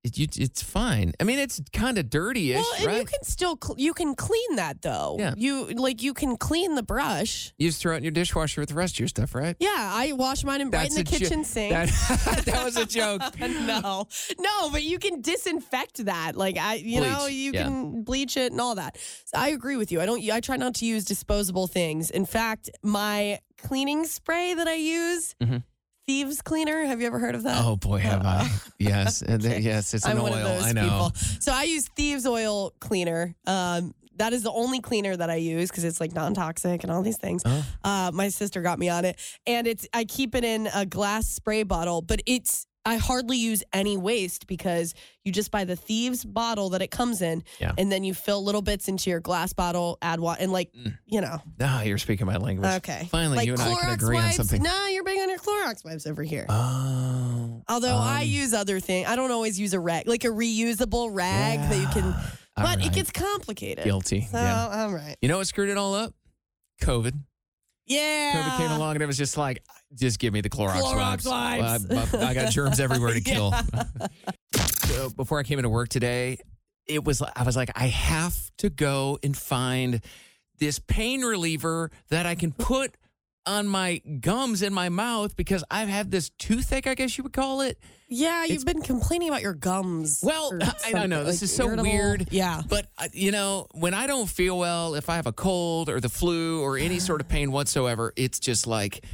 it, 0.05 0.19
you, 0.19 0.27
it's 0.37 0.63
fine. 0.63 1.13
I 1.19 1.25
mean, 1.25 1.39
it's 1.39 1.61
kind 1.73 1.97
of 1.99 2.11
dirty-ish, 2.11 2.57
Well, 2.57 2.75
and 2.77 2.87
right? 2.87 2.99
you 2.99 3.05
can 3.07 3.23
still 3.25 3.59
cl- 3.63 3.77
you 3.79 3.95
can 3.95 4.15
clean 4.15 4.57
that 4.57 4.83
though. 4.83 5.17
Yeah. 5.19 5.35
You 5.37 5.67
like 5.73 6.03
you 6.03 6.13
can 6.15 6.37
clean 6.37 6.75
the 6.75 6.83
brush. 6.83 7.53
You 7.59 7.69
just 7.69 7.81
throw 7.81 7.95
it 7.95 7.99
in 7.99 8.03
your 8.05 8.13
dishwasher 8.13 8.61
with 8.61 8.69
the 8.69 8.75
rest 8.75 8.95
of 8.97 8.99
your 9.01 9.09
stuff, 9.09 9.35
right? 9.35 9.57
Yeah, 9.59 9.71
I 9.75 10.13
wash 10.13 10.45
mine 10.45 10.61
and 10.61 10.73
right 10.73 10.89
in 10.89 10.95
the 10.95 11.01
a 11.01 11.05
jo- 11.05 11.19
kitchen 11.19 11.43
sink. 11.45 11.73
That, 11.73 11.89
that 12.47 12.65
was 12.65 12.77
a 12.77 12.87
joke. 12.87 13.23
no, 13.41 14.07
no, 14.39 14.71
but 14.71 14.83
you 14.85 14.99
can 14.99 15.21
disinfect 15.23 16.05
that. 16.05 16.37
Like 16.37 16.59
I, 16.59 16.75
you 16.75 17.01
know, 17.01 17.27
you 17.27 17.53
yeah. 17.53 17.65
can 17.65 18.03
bleach 18.05 18.37
it 18.37 18.53
and 18.53 18.61
all 18.61 18.75
that. 18.77 18.99
So 19.25 19.39
I 19.39 19.49
agree 19.49 19.77
with 19.77 19.91
you. 19.91 20.01
I 20.01 20.07
don't. 20.07 20.23
I 20.31 20.41
try 20.41 20.57
not 20.57 20.75
to 20.77 20.87
use 20.87 21.05
disposable 21.05 21.67
things. 21.67 22.11
In 22.11 22.27
fact, 22.27 22.69
my 22.83 23.39
cleaning 23.57 24.05
spray 24.05 24.53
that 24.55 24.69
I 24.69 24.75
use, 24.75 25.35
Mhm. 25.43 25.63
Thieves 26.07 26.43
cleaner. 26.43 26.85
Have 26.85 27.01
you 27.01 27.07
ever 27.07 27.19
heard 27.19 27.35
of 27.35 27.43
that? 27.45 27.63
Oh 27.65 27.77
boy, 27.77 27.99
have 27.99 28.25
I? 28.25 28.49
Yes, 28.79 29.23
and 29.23 29.41
there- 29.41 29.59
yes, 29.61 29.95
it's 29.95 30.05
an 30.05 30.13
I'm 30.13 30.19
oil. 30.19 30.23
one 30.25 30.33
of 30.35 30.45
those 30.45 30.65
I 30.65 30.73
know. 30.73 30.83
people. 30.83 31.13
So 31.41 31.53
I 31.53 31.63
use 31.65 31.89
thieves 31.97 32.27
oil 32.27 32.73
cleaner. 32.81 33.35
Um, 33.47 33.95
that 34.17 34.33
is 34.33 34.43
the 34.45 34.53
only 34.53 34.81
cleaner 34.81 35.17
that 35.17 35.29
I 35.31 35.37
use 35.37 35.71
because 35.71 35.83
it's 35.83 36.01
like 36.01 36.13
non-toxic 36.15 36.85
and 36.85 36.93
all 36.93 37.03
these 37.03 37.17
things. 37.19 37.43
Oh. 37.45 37.65
Uh, 37.83 38.11
my 38.15 38.29
sister 38.29 38.63
got 38.63 38.79
me 38.79 38.89
on 38.89 39.05
it, 39.05 39.19
and 39.47 39.67
it's 39.67 39.89
I 39.93 40.05
keep 40.05 40.35
it 40.35 40.45
in 40.45 40.69
a 40.75 40.87
glass 40.87 41.27
spray 41.27 41.63
bottle, 41.65 42.01
but 42.03 42.21
it's 42.27 42.67
I 42.87 42.97
hardly 42.97 43.37
use 43.39 43.63
any 43.73 43.97
waste 43.97 44.47
because 44.47 44.95
you 45.25 45.33
just 45.33 45.51
buy 45.51 45.65
the 45.65 45.75
thieves 45.77 46.25
bottle 46.25 46.71
that 46.71 46.83
it 46.83 46.91
comes 46.91 47.23
in, 47.23 47.43
Yeah. 47.59 47.73
and 47.79 47.91
then 47.91 48.05
you 48.05 48.13
fill 48.15 48.45
little 48.45 48.61
bits 48.63 48.89
into 48.89 49.09
your 49.11 49.21
glass 49.21 49.53
bottle, 49.55 49.97
add 50.03 50.21
water, 50.21 50.43
and 50.43 50.53
like 50.53 50.71
Mm. 50.75 50.99
you 51.07 51.21
know. 51.23 51.41
Ah, 51.61 51.83
you're 51.83 51.97
speaking 51.99 52.27
my 52.27 52.37
language. 52.37 52.71
Okay. 52.77 53.09
Finally, 53.11 53.39
like 53.39 53.47
you 53.47 53.55
and 53.55 53.63
I 53.63 53.67
can 53.67 53.77
Clorox 53.77 53.95
agree 53.95 54.19
on 54.19 54.33
something. 54.33 54.63
No, 54.63 54.87
you're 54.87 55.05
big 55.05 55.19
on 55.21 55.29
your 55.31 55.39
Clorox 55.39 55.85
wipes 55.85 56.07
over 56.07 56.23
here. 56.23 56.45
Oh. 56.49 57.63
Although 57.69 57.97
I 57.97 58.23
um, 58.23 58.29
use 58.29 58.53
other 58.53 58.81
things, 58.81 59.09
I 59.09 59.17
don't 59.17 59.31
always 59.31 59.59
use 59.59 59.73
a 59.73 59.81
rag, 59.81 60.07
like 60.07 60.25
a 60.25 60.29
reusable 60.29 61.09
rag 61.13 61.59
that 61.71 61.79
you 61.81 61.87
can. 61.89 62.05
All 62.57 62.65
But 62.65 62.85
it 62.85 62.93
gets 62.93 63.11
complicated. 63.11 63.85
Guilty. 63.85 64.29
So 64.31 64.39
yeah. 64.39 64.69
all 64.85 64.93
right. 64.93 65.17
You 65.23 65.29
know 65.29 65.39
what 65.39 65.47
screwed 65.47 65.71
it 65.71 65.77
all 65.79 65.95
up? 65.95 66.15
COVID. 66.83 67.15
Yeah. 67.87 68.33
COVID 68.35 68.57
came 68.59 68.71
along 68.73 68.95
and 68.97 69.03
it 69.03 69.07
was 69.07 69.19
just 69.19 69.37
like, 69.37 69.63
just 69.95 70.19
give 70.19 70.33
me 70.33 70.41
the 70.41 70.49
Clorox, 70.51 70.81
Clorox 70.81 71.27
wipes. 71.27 71.87
wipes. 71.89 72.15
I, 72.15 72.19
I- 72.25 72.31
I 72.31 72.35
got 72.35 72.51
germs 72.53 72.81
everywhere 72.81 73.13
to 73.15 73.21
kill. 73.33 73.53
so 74.87 75.11
before 75.11 75.39
I 75.39 75.43
came 75.43 75.59
into 75.59 75.69
work 75.69 75.89
today, 75.89 76.39
it 76.87 77.05
was 77.05 77.23
I 77.23 77.43
was 77.45 77.57
like, 77.57 77.71
I 77.75 77.87
have 77.89 78.37
to 78.59 78.71
go 78.71 79.19
and 79.23 79.37
find 79.37 80.01
this 80.59 80.79
pain 80.79 81.23
reliever 81.23 81.91
that 82.11 82.27
I 82.27 82.35
can 82.35 82.53
put 82.53 82.95
on 83.47 83.69
my 83.69 84.01
gums 84.21 84.63
in 84.63 84.73
my 84.73 84.89
mouth 84.89 85.37
because 85.37 85.65
I've 85.71 85.89
had 85.89 86.11
this 86.11 86.31
toothache, 86.39 86.87
I 86.87 86.95
guess 86.95 87.17
you 87.19 87.25
would 87.25 87.33
call 87.33 87.61
it. 87.61 87.79
Yeah, 88.09 88.45
you've 88.45 88.65
been 88.65 88.83
complaining 88.83 89.29
about 89.29 89.43
your 89.43 89.55
gums. 89.55 90.21
Well, 90.23 90.53
I, 90.63 90.67
something, 90.67 91.11
know 91.11 91.25
this 91.25 91.37
like 91.37 91.43
is 91.43 91.55
so 91.55 91.67
irritable. 91.67 91.91
weird. 91.91 92.29
Yeah. 92.31 92.63
But, 92.69 92.87
uh, 92.99 93.09
you 93.13 93.33
know, 93.33 93.67
when 93.73 93.95
I 93.95 94.07
don't 94.07 94.29
feel 94.29 94.59
well, 94.59 94.95
if 94.95 95.09
I 95.11 95.17
have 95.17 95.27
a 95.27 95.33
cold 95.33 95.89
or 95.89 96.01
the 96.01 96.09
flu 96.09 96.63
or 96.63 96.77
any 96.79 96.99
sort 96.99 97.21
of 97.21 97.29
pain 97.29 97.53
whatsoever, 97.53 98.13
it's 98.17 98.39
just 98.39 98.67
like, 98.67 99.05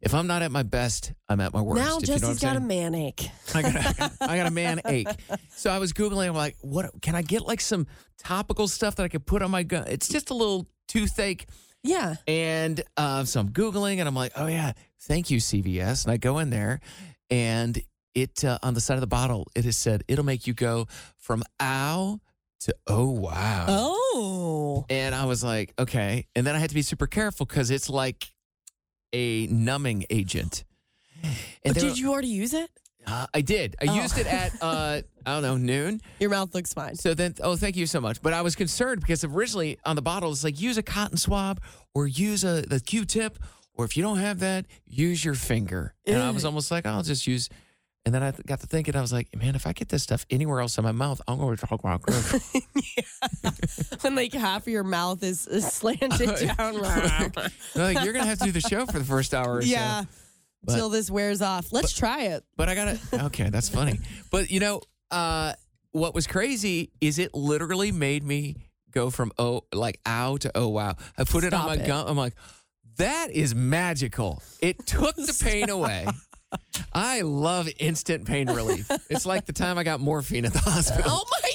if 0.00 0.14
I'm 0.14 0.26
not 0.26 0.42
at 0.42 0.50
my 0.50 0.62
best, 0.62 1.12
I'm 1.28 1.40
at 1.40 1.52
my 1.52 1.60
worst. 1.60 1.82
now 1.82 1.98
if 1.98 2.08
you 2.08 2.14
know 2.14 2.18
Jesse's 2.20 2.40
got 2.40 2.56
a 2.56 2.60
man 2.60 2.94
ache. 2.94 3.28
I 3.54 3.62
got, 3.62 4.12
I 4.22 4.36
got 4.36 4.46
a 4.46 4.50
man 4.50 4.80
ache. 4.86 5.08
So 5.50 5.70
I 5.70 5.78
was 5.78 5.92
Googling, 5.92 6.28
I'm 6.28 6.34
like, 6.34 6.56
what 6.62 6.90
can 7.02 7.14
I 7.14 7.22
get 7.22 7.42
like 7.42 7.60
some 7.60 7.86
topical 8.18 8.66
stuff 8.66 8.96
that 8.96 9.02
I 9.02 9.08
could 9.08 9.26
put 9.26 9.42
on 9.42 9.50
my 9.50 9.62
gun? 9.62 9.84
It's 9.88 10.08
just 10.08 10.30
a 10.30 10.34
little 10.34 10.66
toothache. 10.88 11.46
Yeah. 11.82 12.16
And 12.26 12.82
uh, 12.96 13.24
so 13.24 13.40
I'm 13.40 13.50
Googling 13.50 13.98
and 13.98 14.08
I'm 14.08 14.14
like, 14.14 14.32
oh, 14.36 14.46
yeah, 14.46 14.72
thank 15.02 15.30
you, 15.30 15.38
CVS. 15.38 16.04
And 16.04 16.12
I 16.12 16.16
go 16.16 16.38
in 16.38 16.50
there 16.50 16.80
and 17.30 17.80
it 18.14 18.44
uh, 18.44 18.58
on 18.62 18.74
the 18.74 18.80
side 18.80 18.94
of 18.94 19.00
the 19.00 19.06
bottle, 19.06 19.46
it 19.54 19.64
has 19.64 19.76
said 19.76 20.04
it'll 20.08 20.24
make 20.24 20.46
you 20.46 20.52
go 20.54 20.86
from 21.16 21.42
ow 21.60 22.20
to 22.60 22.74
oh, 22.86 23.10
wow. 23.10 23.66
Oh. 23.68 24.84
And 24.90 25.14
I 25.14 25.24
was 25.24 25.42
like, 25.42 25.72
okay. 25.78 26.26
And 26.36 26.46
then 26.46 26.54
I 26.54 26.58
had 26.58 26.68
to 26.70 26.74
be 26.74 26.82
super 26.82 27.06
careful 27.06 27.46
because 27.46 27.70
it's 27.70 27.88
like 27.88 28.30
a 29.12 29.46
numbing 29.46 30.04
agent. 30.10 30.64
And 31.22 31.34
But 31.64 31.74
they 31.76 31.82
were- 31.82 31.88
did 31.90 31.98
you 31.98 32.12
already 32.12 32.28
use 32.28 32.52
it? 32.52 32.70
Uh, 33.10 33.26
I 33.34 33.40
did. 33.40 33.76
I 33.80 33.86
Oh. 33.88 33.94
used 33.94 34.18
it 34.18 34.26
at, 34.26 34.52
uh, 34.62 35.02
I 35.26 35.32
don't 35.34 35.42
know, 35.42 35.56
noon. 35.56 36.00
Your 36.18 36.30
mouth 36.30 36.54
looks 36.54 36.72
fine. 36.72 36.94
So 36.96 37.12
then, 37.14 37.34
oh, 37.42 37.56
thank 37.56 37.76
you 37.76 37.86
so 37.86 38.00
much. 38.00 38.22
But 38.22 38.32
I 38.32 38.42
was 38.42 38.54
concerned 38.56 39.00
because 39.00 39.24
originally 39.24 39.78
on 39.84 39.96
the 39.96 40.02
bottle, 40.02 40.30
it's 40.30 40.44
like 40.44 40.60
use 40.60 40.78
a 40.78 40.82
cotton 40.82 41.16
swab 41.16 41.60
or 41.94 42.06
use 42.06 42.44
a 42.44 42.62
the 42.62 42.80
Q-tip, 42.80 43.38
or 43.74 43.84
if 43.84 43.96
you 43.96 44.02
don't 44.02 44.18
have 44.18 44.38
that, 44.40 44.66
use 44.86 45.24
your 45.24 45.34
finger. 45.34 45.94
And 46.06 46.22
I 46.22 46.30
was 46.30 46.44
almost 46.44 46.70
like, 46.70 46.86
I'll 46.86 47.02
just 47.02 47.26
use. 47.26 47.48
And 48.06 48.14
then 48.14 48.22
I 48.22 48.30
th- 48.30 48.46
got 48.46 48.60
to 48.60 48.66
thinking, 48.66 48.96
I 48.96 49.02
was 49.02 49.12
like, 49.12 49.28
man, 49.36 49.54
if 49.54 49.66
I 49.66 49.74
get 49.74 49.90
this 49.90 50.02
stuff 50.02 50.24
anywhere 50.30 50.60
else 50.60 50.78
in 50.78 50.84
my 50.84 50.92
mouth, 50.92 51.20
I'm 51.28 51.38
going 51.38 51.54
to 51.54 51.66
talk 51.66 51.80
about 51.80 52.00
gross. 52.06 52.54
when 54.00 54.14
like 54.14 54.32
half 54.32 54.62
of 54.62 54.68
your 54.68 54.84
mouth 54.84 55.22
is, 55.22 55.46
is 55.46 55.70
slanted 55.70 56.10
down. 56.56 56.76
like, 57.74 58.02
you're 58.02 58.12
gonna 58.14 58.24
have 58.24 58.38
to 58.38 58.46
do 58.46 58.52
the 58.52 58.60
show 58.60 58.86
for 58.86 58.98
the 58.98 59.04
first 59.04 59.34
hour. 59.34 59.56
Or 59.56 59.62
yeah. 59.62 60.02
So. 60.02 60.06
But- 60.62 60.74
Till 60.76 60.88
this 60.90 61.10
wears 61.10 61.40
off. 61.42 61.72
Let's 61.72 61.92
try 61.92 62.24
it. 62.24 62.44
But 62.56 62.68
I 62.68 62.74
gotta. 62.74 62.98
Okay, 63.26 63.48
that's 63.50 63.68
funny. 63.68 63.98
But 64.30 64.50
you 64.50 64.60
know, 64.60 64.82
uh, 65.10 65.54
what 65.92 66.14
was 66.14 66.26
crazy 66.26 66.90
is 67.00 67.18
it 67.18 67.34
literally 67.34 67.92
made 67.92 68.22
me 68.22 68.56
go 68.92 69.08
from 69.10 69.32
oh 69.38 69.62
like 69.72 70.00
ow 70.06 70.36
to 70.38 70.50
oh 70.54 70.68
wow. 70.68 70.96
I 71.16 71.24
put 71.24 71.44
it 71.44 71.52
on 71.54 71.64
my 71.66 71.74
it. 71.76 71.86
gum. 71.86 72.06
I'm 72.08 72.16
like, 72.16 72.34
that 72.98 73.30
is 73.30 73.54
magical. 73.54 74.42
It 74.60 74.86
took 74.86 75.16
the 75.16 75.36
pain 75.44 75.70
away. 75.70 76.06
I 76.92 77.20
love 77.20 77.68
instant 77.78 78.26
pain 78.26 78.50
relief. 78.50 78.90
It's 79.08 79.24
like 79.24 79.46
the 79.46 79.52
time 79.52 79.78
I 79.78 79.84
got 79.84 80.00
morphine 80.00 80.44
at 80.44 80.52
the 80.52 80.58
hospital. 80.58 81.04
Oh 81.06 81.24
my 81.30 81.50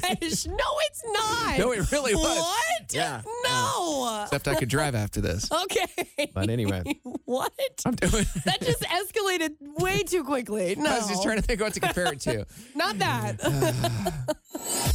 gosh. 0.00 0.46
no, 0.46 0.56
it's 0.80 1.04
not. 1.06 1.58
No, 1.58 1.72
it 1.72 1.90
really 1.92 2.14
was. 2.14 2.38
What? 2.38 2.94
Yeah. 2.94 3.22
No. 3.44 4.22
Except 4.24 4.48
I 4.48 4.54
could 4.56 4.68
drive 4.68 4.94
after 4.94 5.20
this. 5.20 5.50
Okay. 5.52 6.30
But 6.34 6.50
anyway, 6.50 6.82
what? 7.24 7.52
I'm 7.86 7.94
doing. 7.94 8.26
That 8.44 8.60
just 8.60 8.82
escalated 8.82 9.52
way 9.60 10.02
too 10.02 10.24
quickly. 10.24 10.74
No. 10.76 10.90
I 10.90 10.98
was 10.98 11.08
just 11.08 11.22
trying 11.22 11.36
to 11.36 11.42
think 11.42 11.60
what 11.60 11.74
to 11.74 11.80
compare 11.80 12.12
it 12.12 12.20
to. 12.20 12.44
Not 12.74 12.98
that. 12.98 13.38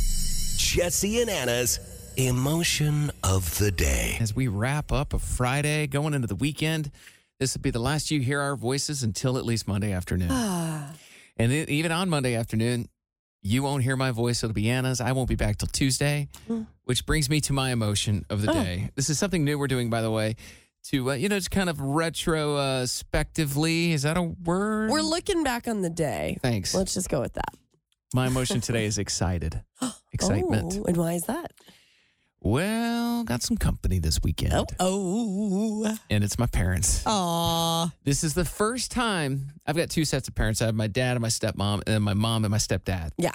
Jesse 0.57 1.21
and 1.21 1.29
Anna's 1.29 1.79
emotion 2.17 3.11
of 3.23 3.57
the 3.57 3.71
day. 3.71 4.17
As 4.19 4.35
we 4.35 4.47
wrap 4.47 4.91
up 4.91 5.13
a 5.13 5.19
Friday, 5.19 5.87
going 5.87 6.13
into 6.13 6.27
the 6.27 6.35
weekend, 6.35 6.91
this 7.39 7.55
will 7.55 7.61
be 7.61 7.69
the 7.71 7.79
last 7.79 8.11
you 8.11 8.19
hear 8.21 8.39
our 8.41 8.55
voices 8.55 9.03
until 9.03 9.37
at 9.37 9.45
least 9.45 9.67
Monday 9.67 9.91
afternoon. 9.93 10.31
and 10.31 11.51
it, 11.51 11.69
even 11.69 11.91
on 11.91 12.09
Monday 12.09 12.35
afternoon, 12.35 12.89
you 13.43 13.61
won't 13.63 13.83
hear 13.83 13.95
my 13.95 14.11
voice. 14.11 14.43
It'll 14.43 14.53
be 14.53 14.69
Anna's. 14.69 14.99
I 14.99 15.11
won't 15.11 15.29
be 15.29 15.35
back 15.35 15.57
till 15.57 15.67
Tuesday, 15.67 16.29
which 16.85 17.05
brings 17.05 17.29
me 17.29 17.39
to 17.41 17.53
my 17.53 17.71
emotion 17.71 18.25
of 18.29 18.41
the 18.41 18.49
Oh. 18.49 18.53
day. 18.53 18.89
This 18.95 19.09
is 19.09 19.19
something 19.19 19.43
new 19.45 19.57
we're 19.59 19.67
doing, 19.67 19.89
by 19.89 20.01
the 20.01 20.11
way, 20.11 20.35
to, 20.85 21.11
uh, 21.11 21.13
you 21.13 21.29
know, 21.29 21.37
just 21.37 21.51
kind 21.51 21.69
of 21.69 21.79
retrospectively. 21.79 23.91
Is 23.93 24.01
that 24.03 24.17
a 24.17 24.23
word? 24.23 24.89
We're 24.89 25.01
looking 25.01 25.43
back 25.43 25.67
on 25.67 25.81
the 25.81 25.89
day. 25.89 26.37
Thanks. 26.41 26.73
Let's 26.73 26.93
just 26.93 27.09
go 27.09 27.21
with 27.21 27.33
that. 27.33 27.53
My 28.13 28.27
emotion 28.27 28.61
today 28.67 28.85
is 28.85 28.97
excited. 28.97 29.61
Excitement. 30.13 30.75
Oh, 30.79 30.85
and 30.85 30.97
why 30.97 31.13
is 31.13 31.23
that? 31.25 31.51
Well, 32.41 33.23
got 33.23 33.41
some 33.41 33.57
company 33.57 33.99
this 33.99 34.19
weekend, 34.23 34.53
Oh. 34.53 34.65
Oh. 34.79 35.97
and 36.09 36.23
it's 36.23 36.37
my 36.37 36.45
parents. 36.45 37.03
Aw. 37.05 37.91
This 38.03 38.23
is 38.23 38.35
the 38.35 38.45
first 38.45 38.91
time 38.91 39.47
I've 39.65 39.75
got 39.75 39.89
two 39.89 40.05
sets 40.05 40.27
of 40.27 40.35
parents. 40.35 40.61
I 40.61 40.67
have 40.67 40.75
my 40.75 40.87
dad 40.87 41.11
and 41.13 41.21
my 41.21 41.27
stepmom, 41.29 41.75
and 41.75 41.83
then 41.85 42.01
my 42.03 42.13
mom 42.13 42.45
and 42.45 42.51
my 42.51 42.57
stepdad. 42.57 43.09
Yeah. 43.17 43.31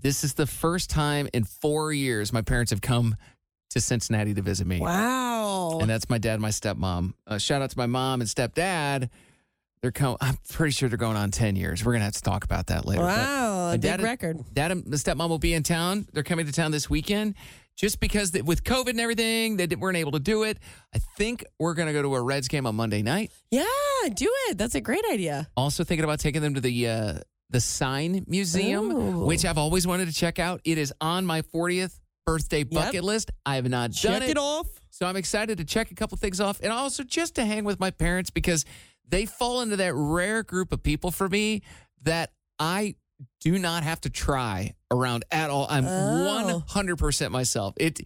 This 0.00 0.24
is 0.24 0.34
the 0.34 0.46
first 0.46 0.88
time 0.88 1.28
in 1.32 1.44
four 1.44 1.92
years 1.92 2.32
my 2.32 2.42
parents 2.42 2.70
have 2.70 2.80
come 2.80 3.16
to 3.70 3.80
Cincinnati 3.80 4.34
to 4.34 4.42
visit 4.42 4.66
me. 4.66 4.78
Wow. 4.80 5.78
And 5.80 5.90
that's 5.90 6.08
my 6.08 6.18
dad 6.18 6.34
and 6.34 6.42
my 6.42 6.50
stepmom. 6.50 7.14
Uh, 7.26 7.38
shout 7.38 7.60
out 7.60 7.70
to 7.70 7.78
my 7.78 7.86
mom 7.86 8.20
and 8.20 8.30
stepdad. 8.30 9.10
They're 9.82 9.92
co- 9.92 10.16
I'm 10.20 10.38
pretty 10.48 10.72
sure 10.72 10.88
they're 10.88 10.96
going 10.96 11.16
on 11.16 11.30
10 11.30 11.56
years. 11.56 11.84
We're 11.84 11.92
going 11.92 12.00
to 12.00 12.04
have 12.06 12.14
to 12.14 12.22
talk 12.22 12.44
about 12.44 12.68
that 12.68 12.86
later. 12.86 13.02
Wow. 13.02 13.70
A 13.70 13.72
big 13.72 13.82
dad, 13.82 14.00
record. 14.02 14.38
Dad 14.54 14.70
and 14.72 14.84
the 14.84 14.96
stepmom 14.96 15.28
will 15.28 15.38
be 15.38 15.52
in 15.54 15.62
town. 15.62 16.06
They're 16.12 16.22
coming 16.22 16.46
to 16.46 16.52
town 16.52 16.70
this 16.70 16.88
weekend. 16.88 17.34
Just 17.76 17.98
because 17.98 18.30
th- 18.30 18.44
with 18.44 18.62
COVID 18.62 18.90
and 18.90 19.00
everything, 19.00 19.56
they 19.56 19.66
weren't 19.66 19.96
able 19.96 20.12
to 20.12 20.20
do 20.20 20.44
it. 20.44 20.58
I 20.94 20.98
think 21.16 21.44
we're 21.58 21.74
going 21.74 21.88
to 21.88 21.92
go 21.92 22.02
to 22.02 22.14
a 22.14 22.22
Reds 22.22 22.48
game 22.48 22.66
on 22.66 22.76
Monday 22.76 23.02
night. 23.02 23.32
Yeah, 23.50 23.64
do 24.14 24.30
it. 24.48 24.58
That's 24.58 24.74
a 24.74 24.80
great 24.80 25.04
idea. 25.10 25.48
Also 25.56 25.82
thinking 25.82 26.04
about 26.04 26.20
taking 26.20 26.40
them 26.40 26.54
to 26.54 26.60
the 26.60 26.88
uh, 26.88 27.14
the 27.50 27.60
Sign 27.60 28.24
Museum, 28.26 28.90
Ooh. 28.90 29.26
which 29.26 29.44
I've 29.44 29.58
always 29.58 29.86
wanted 29.86 30.06
to 30.08 30.14
check 30.14 30.38
out. 30.38 30.60
It 30.64 30.78
is 30.78 30.92
on 31.00 31.26
my 31.26 31.42
40th 31.42 31.98
birthday 32.24 32.62
bucket 32.64 33.04
list. 33.04 33.30
I 33.44 33.56
have 33.56 33.68
not 33.68 33.92
done 33.92 34.20
Check 34.20 34.30
it 34.30 34.38
off. 34.38 34.66
So 34.90 35.06
I'm 35.06 35.16
excited 35.16 35.58
to 35.58 35.64
check 35.64 35.90
a 35.90 35.94
couple 35.94 36.16
things 36.18 36.40
off 36.40 36.60
and 36.62 36.72
also 36.72 37.02
just 37.02 37.34
to 37.34 37.44
hang 37.44 37.64
with 37.64 37.80
my 37.80 37.90
parents 37.90 38.30
because 38.30 38.64
they 39.08 39.26
fall 39.26 39.60
into 39.60 39.76
that 39.76 39.92
rare 39.94 40.42
group 40.42 40.72
of 40.72 40.82
people 40.82 41.10
for 41.10 41.28
me 41.28 41.62
that 42.02 42.30
I 42.58 42.94
do 43.40 43.58
not 43.58 43.82
have 43.84 44.00
to 44.02 44.10
try 44.10 44.74
around 44.90 45.24
at 45.30 45.50
all. 45.50 45.66
I'm 45.68 45.84
Oh. 45.86 46.62
100% 46.68 47.30
myself. 47.30 47.74
It 47.78 48.00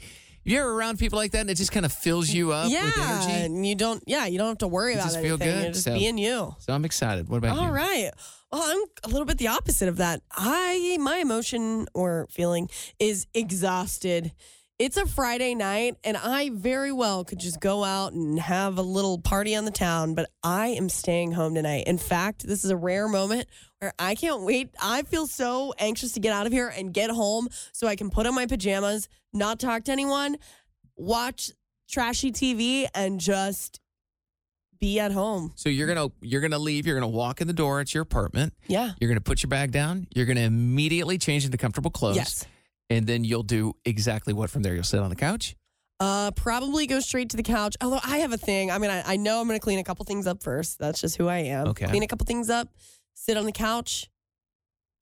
you're 0.45 0.73
around 0.75 0.99
people 0.99 1.19
like 1.19 1.33
that 1.33 1.41
and 1.43 1.51
it 1.51 1.57
just 1.57 1.73
kind 1.73 1.85
of 1.85 1.93
fills 1.93 2.31
you 2.31 2.53
up 2.53 2.71
yeah, 2.71 2.85
with 2.85 2.99
energy. 2.99 3.33
and 3.45 3.67
you 3.67 3.75
don't. 3.75 4.03
Yeah, 4.07 4.25
you 4.25 4.39
don't 4.39 4.49
have 4.49 4.59
to 4.59 4.69
worry 4.69 4.93
You 4.95 4.99
about 4.99 5.11
just 5.11 5.21
feel 5.21 5.35
anything. 5.35 5.49
good, 5.55 5.63
You're 5.65 5.73
just 5.73 5.85
so- 5.85 5.93
being 5.95 6.17
you. 6.17 6.55
So 6.61 6.73
I'm 6.73 6.87
excited. 6.87 7.29
What 7.29 7.37
about 7.39 7.55
you? 7.57 7.61
All 7.61 7.71
right. 7.71 8.11
Well, 8.51 8.63
I'm 8.65 8.83
a 9.05 9.09
little 9.09 9.27
bit 9.27 9.37
the 9.37 9.49
opposite 9.49 9.89
of 9.91 9.99
that. 9.99 10.23
I 10.33 10.97
my 11.01 11.19
emotion 11.19 11.87
or 11.93 12.29
feeling 12.31 12.71
is 12.99 13.27
exhausted. 13.35 14.33
It's 14.79 14.97
a 14.97 15.05
Friday 15.07 15.55
night 15.57 15.97
and 16.05 16.17
I 16.17 16.51
very 16.51 16.93
well 16.93 17.25
could 17.25 17.41
just 17.41 17.61
go 17.61 17.83
out 17.85 18.13
and 18.13 18.39
have 18.39 18.79
a 18.79 18.83
little 18.83 19.19
party 19.19 19.55
on 19.57 19.65
the 19.65 19.71
town, 19.73 20.15
but 20.15 20.31
I 20.43 20.69
am 20.69 20.89
staying 20.89 21.33
home 21.33 21.55
tonight. 21.57 21.85
In 21.89 21.99
fact, 21.99 22.47
this 22.47 22.65
is 22.65 22.71
a 22.71 22.77
rare 22.77 23.09
moment 23.09 23.49
I 23.99 24.14
can't 24.14 24.43
wait. 24.43 24.71
I 24.83 25.03
feel 25.03 25.27
so 25.27 25.73
anxious 25.79 26.12
to 26.12 26.21
get 26.21 26.33
out 26.33 26.47
of 26.47 26.53
here 26.53 26.69
and 26.69 26.93
get 26.93 27.11
home 27.11 27.49
so 27.72 27.87
I 27.87 27.97
can 27.97 28.11
put 28.11 28.26
on 28.26 28.35
my 28.35 28.47
pajamas, 28.47 29.09
not 29.33 29.61
talk 29.61 29.85
to 29.85 29.93
anyone, 29.93 30.37
watch 30.97 31.53
trashy 31.89 32.33
TV 32.33 32.89
and 32.95 33.20
just 33.20 33.81
be 34.81 34.99
at 35.01 35.12
home. 35.12 35.53
So 35.57 35.68
you're 35.68 35.87
gonna 35.89 36.09
you're 36.20 36.41
gonna 36.41 36.59
leave. 36.59 36.87
You're 36.87 36.97
gonna 36.97 37.09
walk 37.09 37.41
in 37.41 37.47
the 37.47 37.53
door 37.53 37.81
at 37.81 37.95
your 37.95 38.03
apartment. 38.03 38.53
Yeah. 38.66 38.93
You're 39.01 39.09
gonna 39.09 39.20
put 39.20 39.43
your 39.43 39.49
bag 39.49 39.72
down. 39.72 40.07
You're 40.14 40.26
gonna 40.26 40.41
immediately 40.41 41.18
change 41.18 41.45
into 41.45 41.59
comfortable 41.59 41.91
clothes. 41.91 42.16
Yes. 42.16 42.45
And 42.91 43.07
then 43.07 43.24
you'll 43.24 43.43
do 43.43 43.74
exactly 43.85 44.33
what 44.33 44.51
from 44.51 44.62
there. 44.62 44.74
You'll 44.74 44.85
sit 44.85 45.01
on 45.01 45.11
the 45.11 45.16
couch. 45.16 45.57
Uh, 46.01 46.31
probably 46.31 46.87
go 46.87 47.01
straight 47.01 47.31
to 47.31 47.37
the 47.37 47.43
couch. 47.43 47.76
Although 47.81 48.01
I 48.05 48.18
have 48.18 48.33
a 48.33 48.37
thing. 48.37 48.70
I 48.70 48.79
mean, 48.79 48.91
I, 48.91 49.03
I 49.05 49.16
know 49.16 49.41
I'm 49.41 49.49
going 49.49 49.59
to 49.59 49.62
clean 49.62 49.81
a 49.81 49.85
couple 49.85 50.05
things 50.05 50.26
up 50.29 50.43
first. 50.43 50.79
That's 50.79 51.01
just 51.01 51.16
who 51.16 51.26
I 51.26 51.39
am. 51.39 51.68
Okay. 51.68 51.87
Clean 51.87 52.03
a 52.03 52.07
couple 52.07 52.24
things 52.24 52.49
up, 52.49 52.68
sit 53.25 53.37
on 53.37 53.45
the 53.47 53.53
couch, 53.53 54.09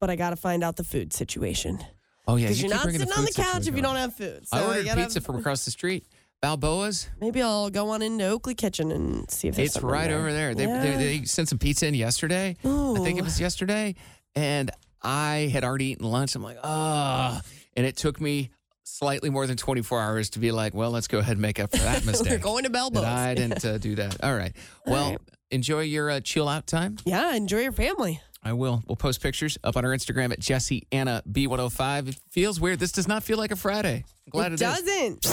but 0.00 0.10
I 0.10 0.16
got 0.16 0.30
to 0.30 0.36
find 0.36 0.64
out 0.64 0.76
the 0.76 0.84
food 0.84 1.12
situation. 1.12 1.78
Oh 2.26 2.36
yeah, 2.36 2.46
Because 2.46 2.60
you 2.62 2.68
you 2.68 2.72
are 2.72 2.76
not 2.76 2.84
sitting 2.86 3.06
the 3.06 3.14
on 3.18 3.24
the 3.24 3.32
couch 3.32 3.66
if 3.68 3.76
you 3.76 3.82
don't 3.82 3.96
have 3.96 4.14
food. 4.14 4.48
So 4.48 4.56
I 4.56 4.66
ordered 4.66 4.84
gotta- 4.84 5.00
pizza 5.02 5.20
from 5.20 5.36
across 5.36 5.64
the 5.64 5.70
street. 5.70 6.04
Balboa's. 6.42 7.08
Maybe 7.18 7.40
I'll 7.40 7.70
go 7.70 7.88
on 7.90 8.02
into 8.02 8.26
Oakley 8.26 8.54
Kitchen 8.54 8.90
and 8.92 9.30
see 9.30 9.48
if 9.48 9.56
there's 9.56 9.66
It's 9.68 9.74
something 9.74 9.88
right 9.90 10.10
over 10.10 10.32
there. 10.32 10.54
They, 10.54 10.64
Yeah. 10.66 10.82
they, 10.82 10.96
they 11.18 11.24
sent 11.24 11.48
some 11.48 11.58
pizza 11.58 11.86
in 11.86 11.94
yesterday. 11.94 12.56
I 12.62 12.94
think 13.02 13.18
it 13.18 13.24
was 13.24 13.40
yesterday. 13.40 13.94
And 14.34 14.70
I 15.02 15.48
had 15.50 15.64
already 15.64 15.86
eaten 15.86 16.04
lunch. 16.04 16.34
I'm 16.34 16.42
like, 16.42 16.58
ah. 16.62 17.40
And 17.74 17.86
it 17.86 17.96
took 17.96 18.20
me 18.20 18.50
slightly 18.82 19.30
more 19.30 19.46
than 19.46 19.56
24 19.56 19.98
hours 20.00 20.30
to 20.30 20.38
be 20.38 20.52
like, 20.52 20.74
well, 20.74 20.90
let's 20.90 21.08
go 21.08 21.18
ahead 21.20 21.32
and 21.32 21.40
make 21.42 21.58
up 21.58 21.70
for 21.70 21.78
that 21.78 22.04
mistake. 22.04 22.28
We're 22.30 22.38
going 22.38 22.64
to 22.64 22.68
That 22.68 22.92
Balboa's. 22.92 23.04
I 23.04 23.34
didn't 23.34 23.64
uh, 23.64 23.78
do 23.78 23.94
that. 23.94 24.22
All 24.22 24.36
right. 24.36 24.54
Well. 24.84 25.16
Enjoy 25.50 25.80
your 25.82 26.10
uh, 26.10 26.20
chill 26.20 26.48
out 26.48 26.66
time. 26.66 26.96
yeah, 27.04 27.34
enjoy 27.34 27.60
your 27.60 27.72
family. 27.72 28.20
I 28.42 28.52
will. 28.52 28.82
We'll 28.86 28.94
post 28.96 29.20
pictures 29.22 29.58
up 29.64 29.76
on 29.76 29.84
our 29.84 29.90
Instagram 29.90 30.30
at 30.30 30.38
Jesse 30.38 30.86
Anna 30.92 31.20
B105. 31.28 32.08
It 32.10 32.16
feels 32.30 32.60
weird. 32.60 32.78
This 32.78 32.92
does 32.92 33.08
not 33.08 33.24
feel 33.24 33.38
like 33.38 33.50
a 33.50 33.56
Friday. 33.56 34.04
I'm 34.26 34.30
glad 34.30 34.52
it 34.52 34.60
it 34.60 34.64
is. 34.64 34.82
doesn't. 34.82 35.26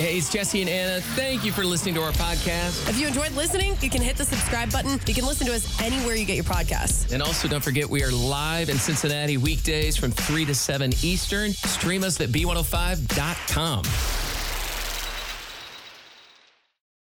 Hey, 0.00 0.16
it's 0.16 0.32
Jesse 0.32 0.60
and 0.62 0.70
Anna. 0.70 1.00
Thank 1.00 1.44
you 1.44 1.52
for 1.52 1.62
listening 1.62 1.94
to 1.96 2.02
our 2.02 2.12
podcast. 2.12 2.88
If 2.88 2.98
you 2.98 3.06
enjoyed 3.06 3.32
listening, 3.32 3.76
you 3.82 3.90
can 3.90 4.00
hit 4.00 4.16
the 4.16 4.24
subscribe 4.24 4.72
button. 4.72 4.98
You 5.06 5.12
can 5.14 5.26
listen 5.26 5.46
to 5.46 5.54
us 5.54 5.78
anywhere 5.82 6.14
you 6.16 6.24
get 6.24 6.36
your 6.36 6.44
podcasts. 6.44 7.12
And 7.12 7.22
also, 7.22 7.48
don't 7.48 7.62
forget, 7.62 7.88
we 7.88 8.02
are 8.02 8.10
live 8.10 8.70
in 8.70 8.78
Cincinnati 8.78 9.36
weekdays 9.36 9.96
from 9.98 10.10
3 10.10 10.46
to 10.46 10.54
7 10.54 10.92
Eastern. 11.02 11.52
Stream 11.52 12.02
us 12.02 12.18
at 12.20 12.30
b105.com. 12.30 13.84